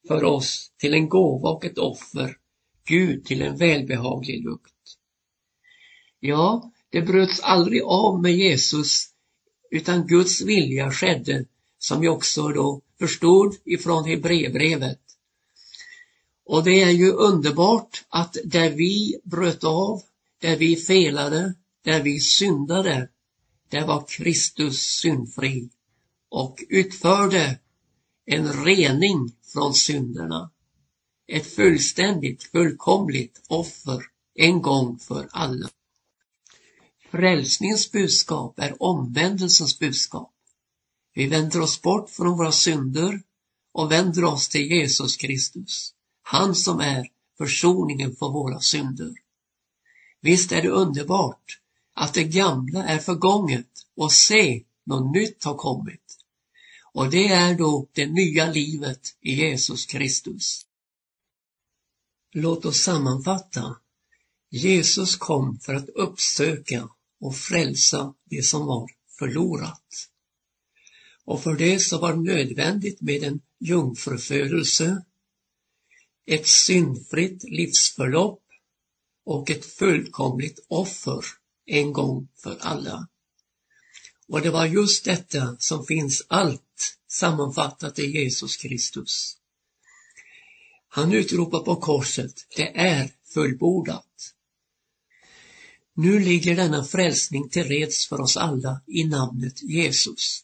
för 0.07 0.23
oss 0.23 0.71
till 0.77 0.93
en 0.93 1.09
gåva 1.09 1.49
och 1.49 1.65
ett 1.65 1.77
offer, 1.77 2.37
Gud 2.87 3.25
till 3.25 3.41
en 3.41 3.57
välbehaglig 3.57 4.43
lukt. 4.43 4.73
Ja, 6.19 6.71
det 6.89 7.01
bröts 7.01 7.39
aldrig 7.39 7.83
av 7.83 8.21
med 8.21 8.31
Jesus 8.31 9.09
utan 9.71 10.07
Guds 10.07 10.41
vilja 10.41 10.91
skedde 10.91 11.45
som 11.77 12.01
vi 12.01 12.07
också 12.07 12.47
då 12.47 12.81
förstod 12.99 13.55
ifrån 13.65 14.05
Hebreerbrevet. 14.05 15.01
Och 16.45 16.63
det 16.63 16.81
är 16.81 16.89
ju 16.89 17.11
underbart 17.11 18.05
att 18.09 18.37
där 18.43 18.69
vi 18.69 19.19
bröt 19.23 19.63
av, 19.63 20.01
där 20.45 20.57
vi 20.57 20.75
felade, 20.75 21.53
där 21.83 22.03
vi 22.03 22.19
syndade, 22.19 23.09
där 23.69 23.87
var 23.87 24.05
Kristus 24.07 24.79
syndfri 24.79 25.69
och 26.29 26.63
utförde 26.69 27.59
en 28.25 28.65
rening 28.65 29.31
från 29.53 29.73
synderna. 29.73 30.51
Ett 31.27 31.55
fullständigt, 31.55 32.43
fullkomligt 32.43 33.41
offer 33.47 33.99
en 34.35 34.61
gång 34.61 34.99
för 34.99 35.29
alla. 35.31 35.69
Frälsningens 37.11 37.91
budskap 37.91 38.59
är 38.59 38.83
omvändelsens 38.83 39.79
budskap. 39.79 40.33
Vi 41.13 41.27
vänder 41.27 41.61
oss 41.61 41.81
bort 41.81 42.09
från 42.09 42.37
våra 42.37 42.51
synder 42.51 43.21
och 43.73 43.91
vänder 43.91 44.23
oss 44.23 44.49
till 44.49 44.71
Jesus 44.71 45.17
Kristus. 45.17 45.93
Han 46.23 46.55
som 46.55 46.79
är 46.79 47.07
försoningen 47.37 48.15
för 48.15 48.29
våra 48.29 48.59
synder. 48.59 49.24
Visst 50.25 50.51
är 50.51 50.61
det 50.61 50.69
underbart 50.69 51.59
att 51.93 52.13
det 52.13 52.23
gamla 52.23 52.83
är 52.83 52.99
förgånget 52.99 53.69
och 53.95 54.11
se, 54.11 54.63
något 54.83 55.13
nytt 55.13 55.43
har 55.43 55.55
kommit. 55.55 56.17
Och 56.93 57.09
det 57.09 57.27
är 57.27 57.57
då 57.57 57.87
det 57.93 58.05
nya 58.05 58.51
livet 58.51 59.01
i 59.21 59.33
Jesus 59.35 59.85
Kristus. 59.85 60.65
Låt 62.31 62.65
oss 62.65 62.77
sammanfatta. 62.77 63.75
Jesus 64.49 65.15
kom 65.15 65.59
för 65.59 65.73
att 65.73 65.89
uppsöka 65.89 66.89
och 67.19 67.35
frälsa 67.35 68.13
det 68.23 68.43
som 68.43 68.65
var 68.65 68.89
förlorat. 69.19 70.09
Och 71.25 71.43
för 71.43 71.55
det 71.55 71.79
så 71.79 71.99
var 71.99 72.13
det 72.13 72.33
nödvändigt 72.33 73.01
med 73.01 73.23
en 73.23 73.41
jungfrufödelse, 73.59 75.03
ett 76.25 76.47
syndfritt 76.47 77.43
livsförlopp 77.43 78.41
och 79.25 79.51
ett 79.51 79.65
fullkomligt 79.65 80.65
offer 80.67 81.25
en 81.65 81.93
gång 81.93 82.27
för 82.43 82.57
alla. 82.61 83.07
Och 84.27 84.41
det 84.41 84.49
var 84.49 84.65
just 84.65 85.05
detta 85.05 85.55
som 85.59 85.85
finns 85.85 86.25
allt 86.27 86.97
sammanfattat 87.07 87.99
i 87.99 88.05
Jesus 88.05 88.57
Kristus. 88.57 89.37
Han 90.87 91.13
utropar 91.13 91.59
på 91.59 91.75
korset, 91.75 92.33
det 92.55 92.77
är 92.77 93.11
fullbordat. 93.33 94.33
Nu 95.93 96.19
ligger 96.19 96.55
denna 96.55 96.83
frälsning 96.83 97.49
till 97.49 97.63
reds 97.63 98.07
för 98.07 98.21
oss 98.21 98.37
alla 98.37 98.81
i 98.87 99.03
namnet 99.03 99.63
Jesus. 99.63 100.41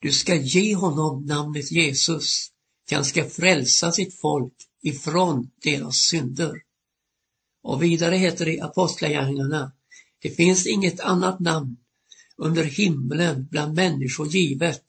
Du 0.00 0.12
ska 0.12 0.34
ge 0.34 0.74
honom 0.74 1.26
namnet 1.26 1.72
Jesus, 1.72 2.50
till 2.86 2.96
han 2.96 3.04
ska 3.04 3.28
frälsa 3.28 3.92
sitt 3.92 4.20
folk 4.20 4.54
ifrån 4.82 5.50
deras 5.62 5.96
synder. 5.96 6.62
Och 7.62 7.82
vidare 7.82 8.16
heter 8.16 8.44
det 8.44 8.54
i 8.54 8.60
Apostlagärningarna, 8.60 9.72
det 10.22 10.30
finns 10.30 10.66
inget 10.66 11.00
annat 11.00 11.40
namn 11.40 11.76
under 12.36 12.64
himlen 12.64 13.46
bland 13.50 13.74
människor 13.74 14.26
givet 14.26 14.84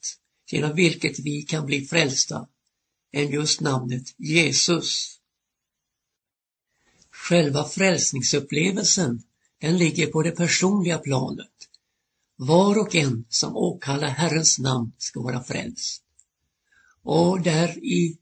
genom 0.50 0.74
vilket 0.74 1.18
vi 1.18 1.42
kan 1.42 1.66
bli 1.66 1.86
frälsta 1.86 2.46
än 3.12 3.30
just 3.30 3.60
namnet 3.60 4.14
Jesus. 4.16 5.16
Själva 7.10 7.64
frälsningsupplevelsen, 7.64 9.22
den 9.60 9.78
ligger 9.78 10.06
på 10.06 10.22
det 10.22 10.30
personliga 10.30 10.98
planet. 10.98 11.46
Var 12.36 12.78
och 12.78 12.94
en 12.94 13.24
som 13.28 13.56
åkallar 13.56 14.08
Herrens 14.08 14.58
namn 14.58 14.92
ska 14.98 15.20
vara 15.20 15.42
frälst. 15.42 16.02
Och 17.02 17.40
där 17.40 17.84
i, 17.84 18.18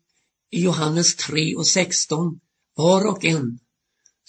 i 0.50 0.62
Johannes 0.62 1.16
3 1.16 1.54
och 1.54 1.66
16, 1.66 2.40
var 2.74 3.06
och 3.06 3.24
en 3.24 3.58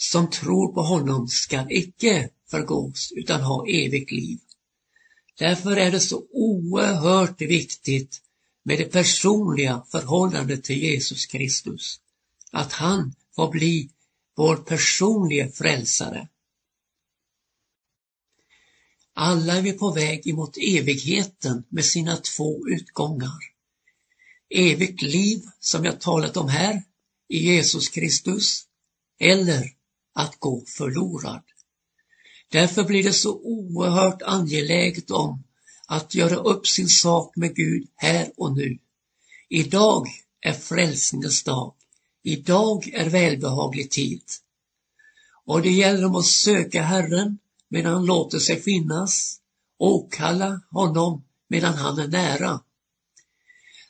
som 0.02 0.30
tror 0.30 0.74
på 0.74 0.82
honom 0.82 1.28
ska 1.28 1.66
icke 1.70 2.30
förgås 2.48 3.12
utan 3.16 3.42
ha 3.42 3.68
evigt 3.68 4.12
liv. 4.12 4.40
Därför 5.38 5.78
är 5.78 5.92
det 5.92 6.00
så 6.00 6.24
oerhört 6.32 7.42
viktigt 7.42 8.22
med 8.64 8.78
det 8.78 8.86
personliga 8.86 9.86
förhållandet 9.92 10.64
till 10.64 10.78
Jesus 10.78 11.26
Kristus. 11.26 12.00
Att 12.52 12.74
han 12.74 13.16
får 13.36 13.52
bli 13.52 13.90
vår 14.36 14.56
personliga 14.56 15.52
frälsare. 15.52 16.28
Alla 19.14 19.58
är 19.58 19.62
vi 19.62 19.74
på 19.74 19.92
väg 19.92 20.28
emot 20.28 20.58
evigheten 20.58 21.64
med 21.70 21.86
sina 21.86 22.18
två 22.18 22.68
utgångar. 22.68 23.40
Evigt 24.50 25.02
liv, 25.02 25.42
som 25.60 25.86
jag 25.86 26.02
talat 26.02 26.38
om 26.38 26.50
här, 26.50 26.84
i 27.28 27.38
Jesus 27.38 27.90
Kristus, 27.90 28.66
eller 29.20 29.79
att 30.14 30.40
gå 30.40 30.64
förlorad. 30.66 31.42
Därför 32.52 32.84
blir 32.84 33.04
det 33.04 33.14
så 33.14 33.40
oerhört 33.44 34.22
angeläget 34.22 35.12
om 35.12 35.44
att 35.88 36.16
göra 36.16 36.36
upp 36.36 36.68
sin 36.68 36.90
sak 36.90 37.36
med 37.36 37.56
Gud 37.56 37.88
här 37.96 38.32
och 38.38 38.58
nu. 38.58 38.80
Idag 39.50 40.08
är 40.42 40.54
frälsningens 40.54 41.44
dag. 41.44 41.74
Idag 42.24 42.88
är 42.88 43.10
välbehaglig 43.10 43.92
tid. 43.92 44.24
Och 45.46 45.62
det 45.62 45.72
gäller 45.72 46.06
om 46.06 46.16
att 46.16 46.26
söka 46.26 46.82
Herren 46.82 47.38
medan 47.68 47.94
han 47.94 48.06
låter 48.06 48.40
sig 48.40 48.62
finnas, 48.62 49.40
åkalla 49.78 50.62
honom 50.72 51.24
medan 51.48 51.74
han 51.74 52.00
är 52.00 52.08
nära. 52.08 52.60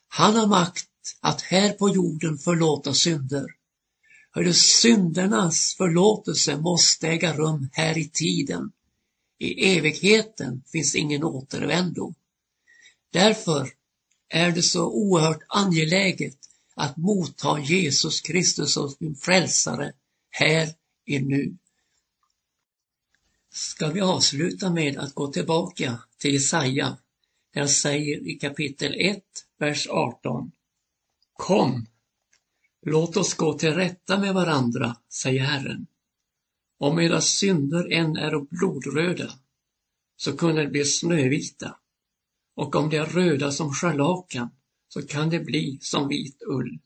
Han 0.08 0.36
har 0.36 0.48
makt 0.48 0.90
att 1.20 1.42
här 1.42 1.72
på 1.72 1.90
jorden 1.90 2.38
förlåta 2.38 2.94
synder. 2.94 3.46
Hörde, 4.32 4.54
syndernas 4.54 5.76
förlåtelse 5.78 6.58
måste 6.58 7.08
äga 7.08 7.38
rum 7.38 7.70
här 7.74 7.98
i 7.98 8.10
tiden. 8.10 8.72
I 9.38 9.78
evigheten 9.78 10.64
finns 10.72 10.96
ingen 10.96 11.24
återvändo. 11.24 12.14
Därför 13.12 13.70
är 14.30 14.52
det 14.52 14.64
så 14.64 14.86
oerhört 14.86 15.44
angeläget 15.48 16.38
att 16.76 16.98
motta 16.98 17.60
Jesus 17.60 18.22
Kristus 18.22 18.74
som 18.74 18.90
sin 18.90 19.16
frälsare 19.16 19.94
här 20.30 20.70
i 21.06 21.20
nu. 21.20 21.58
Ska 23.52 23.88
vi 23.88 24.02
avsluta 24.02 24.70
med 24.70 24.98
att 24.98 25.14
gå 25.14 25.28
tillbaka 25.28 26.00
till 26.18 26.34
Jesaja, 26.34 26.98
där 27.54 27.62
han 27.62 27.70
säger 27.70 28.28
i 28.28 28.36
kapitel 28.36 28.96
1, 29.00 29.24
vers 29.58 29.88
18. 29.88 30.52
Kom, 31.34 31.86
låt 32.86 33.18
oss 33.18 33.34
gå 33.34 33.54
till 33.54 33.74
rätta 33.74 34.20
med 34.20 34.34
varandra, 34.34 34.96
säger 35.10 35.42
Herren. 35.42 35.88
Om 36.78 37.00
era 37.00 37.22
synder 37.22 37.92
än 37.92 38.18
är 38.18 38.40
blodröda, 38.40 39.34
så 40.16 40.38
kunde 40.38 40.62
de 40.64 40.68
bli 40.68 40.86
snövita. 40.86 41.76
Och 42.56 42.76
om 42.76 42.90
de 42.90 42.98
är 42.98 43.06
röda 43.06 43.52
som 43.52 43.74
scharlakan, 43.74 44.50
så 44.88 45.08
kan 45.08 45.30
det 45.30 45.40
bli 45.40 45.78
som 45.82 46.08
vit 46.08 46.42
ull. 46.48 46.80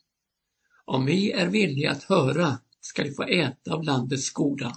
Om 0.85 1.05
vi 1.05 1.31
är 1.31 1.47
villiga 1.47 1.91
att 1.91 2.03
höra 2.03 2.59
ska 2.81 3.03
ni 3.03 3.11
få 3.11 3.23
äta 3.23 3.73
av 3.73 3.83
landets 3.83 4.31
goda. 4.31 4.73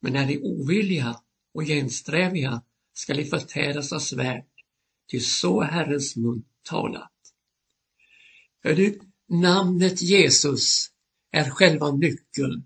Men 0.00 0.16
är 0.16 0.26
ni 0.26 0.38
ovilliga 0.38 1.20
och 1.54 1.64
gensträviga 1.64 2.62
ska 2.92 3.14
ni 3.14 3.24
förtäras 3.24 3.92
av 3.92 3.98
svärd, 3.98 4.44
ty 5.10 5.20
så 5.20 5.60
är 5.60 5.66
Herrens 5.66 6.16
mun 6.16 6.44
talat. 6.62 7.12
Är 8.62 8.74
du, 8.74 9.00
namnet 9.28 10.02
Jesus 10.02 10.90
är 11.32 11.50
själva 11.50 11.90
nyckeln. 11.90 12.64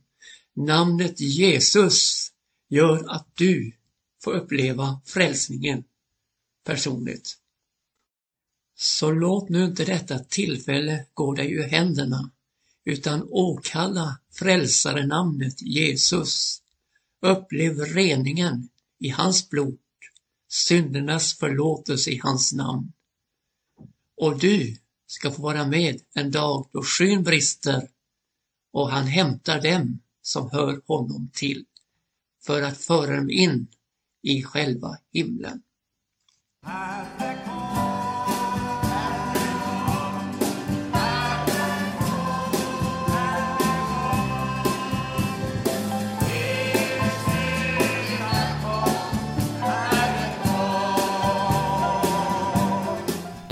Namnet 0.54 1.20
Jesus 1.20 2.28
gör 2.68 3.10
att 3.10 3.28
du 3.34 3.72
får 4.24 4.32
uppleva 4.32 5.00
frälsningen 5.04 5.84
personligt. 6.64 7.38
Så 8.76 9.10
låt 9.10 9.48
nu 9.48 9.64
inte 9.64 9.84
detta 9.84 10.18
tillfälle 10.18 11.06
gå 11.14 11.34
dig 11.34 11.52
ur 11.52 11.62
händerna, 11.62 12.30
utan 12.84 13.28
åkalla 13.30 14.18
frälsarenamnet 14.30 15.62
Jesus. 15.62 16.62
Upplev 17.20 17.78
reningen 17.78 18.68
i 18.98 19.08
hans 19.08 19.50
blod, 19.50 19.78
syndernas 20.48 21.38
förlåtelse 21.38 22.10
i 22.10 22.18
hans 22.18 22.52
namn. 22.52 22.92
Och 24.16 24.38
du 24.38 24.76
ska 25.12 25.30
få 25.30 25.42
vara 25.42 25.66
med 25.66 26.00
en 26.14 26.30
dag 26.30 26.68
då 26.72 26.82
skyn 26.82 27.22
brister 27.22 27.88
och 28.72 28.90
han 28.90 29.06
hämtar 29.06 29.60
dem 29.62 30.00
som 30.22 30.50
hör 30.50 30.80
honom 30.86 31.30
till 31.32 31.64
för 32.46 32.62
att 32.62 32.78
föra 32.78 33.16
dem 33.16 33.30
in 33.30 33.66
i 34.22 34.42
själva 34.42 34.98
himlen. 35.12 35.62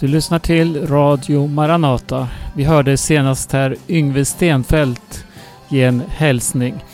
Du 0.00 0.08
lyssnar 0.08 0.38
till 0.38 0.86
Radio 0.86 1.46
Maranata. 1.46 2.28
Vi 2.54 2.64
hörde 2.64 2.96
senast 2.96 3.52
här 3.52 3.76
Yngve 3.88 4.24
Stenfeldt 4.24 5.24
ge 5.68 5.84
en 5.84 6.02
hälsning. 6.08 6.84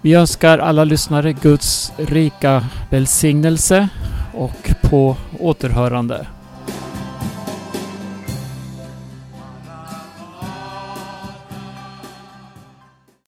Vi 0.00 0.14
önskar 0.14 0.58
alla 0.58 0.84
lyssnare 0.84 1.32
Guds 1.32 1.92
rika 1.96 2.64
välsignelse 2.90 3.88
och 4.34 4.70
på 4.82 5.16
återhörande. 5.38 6.26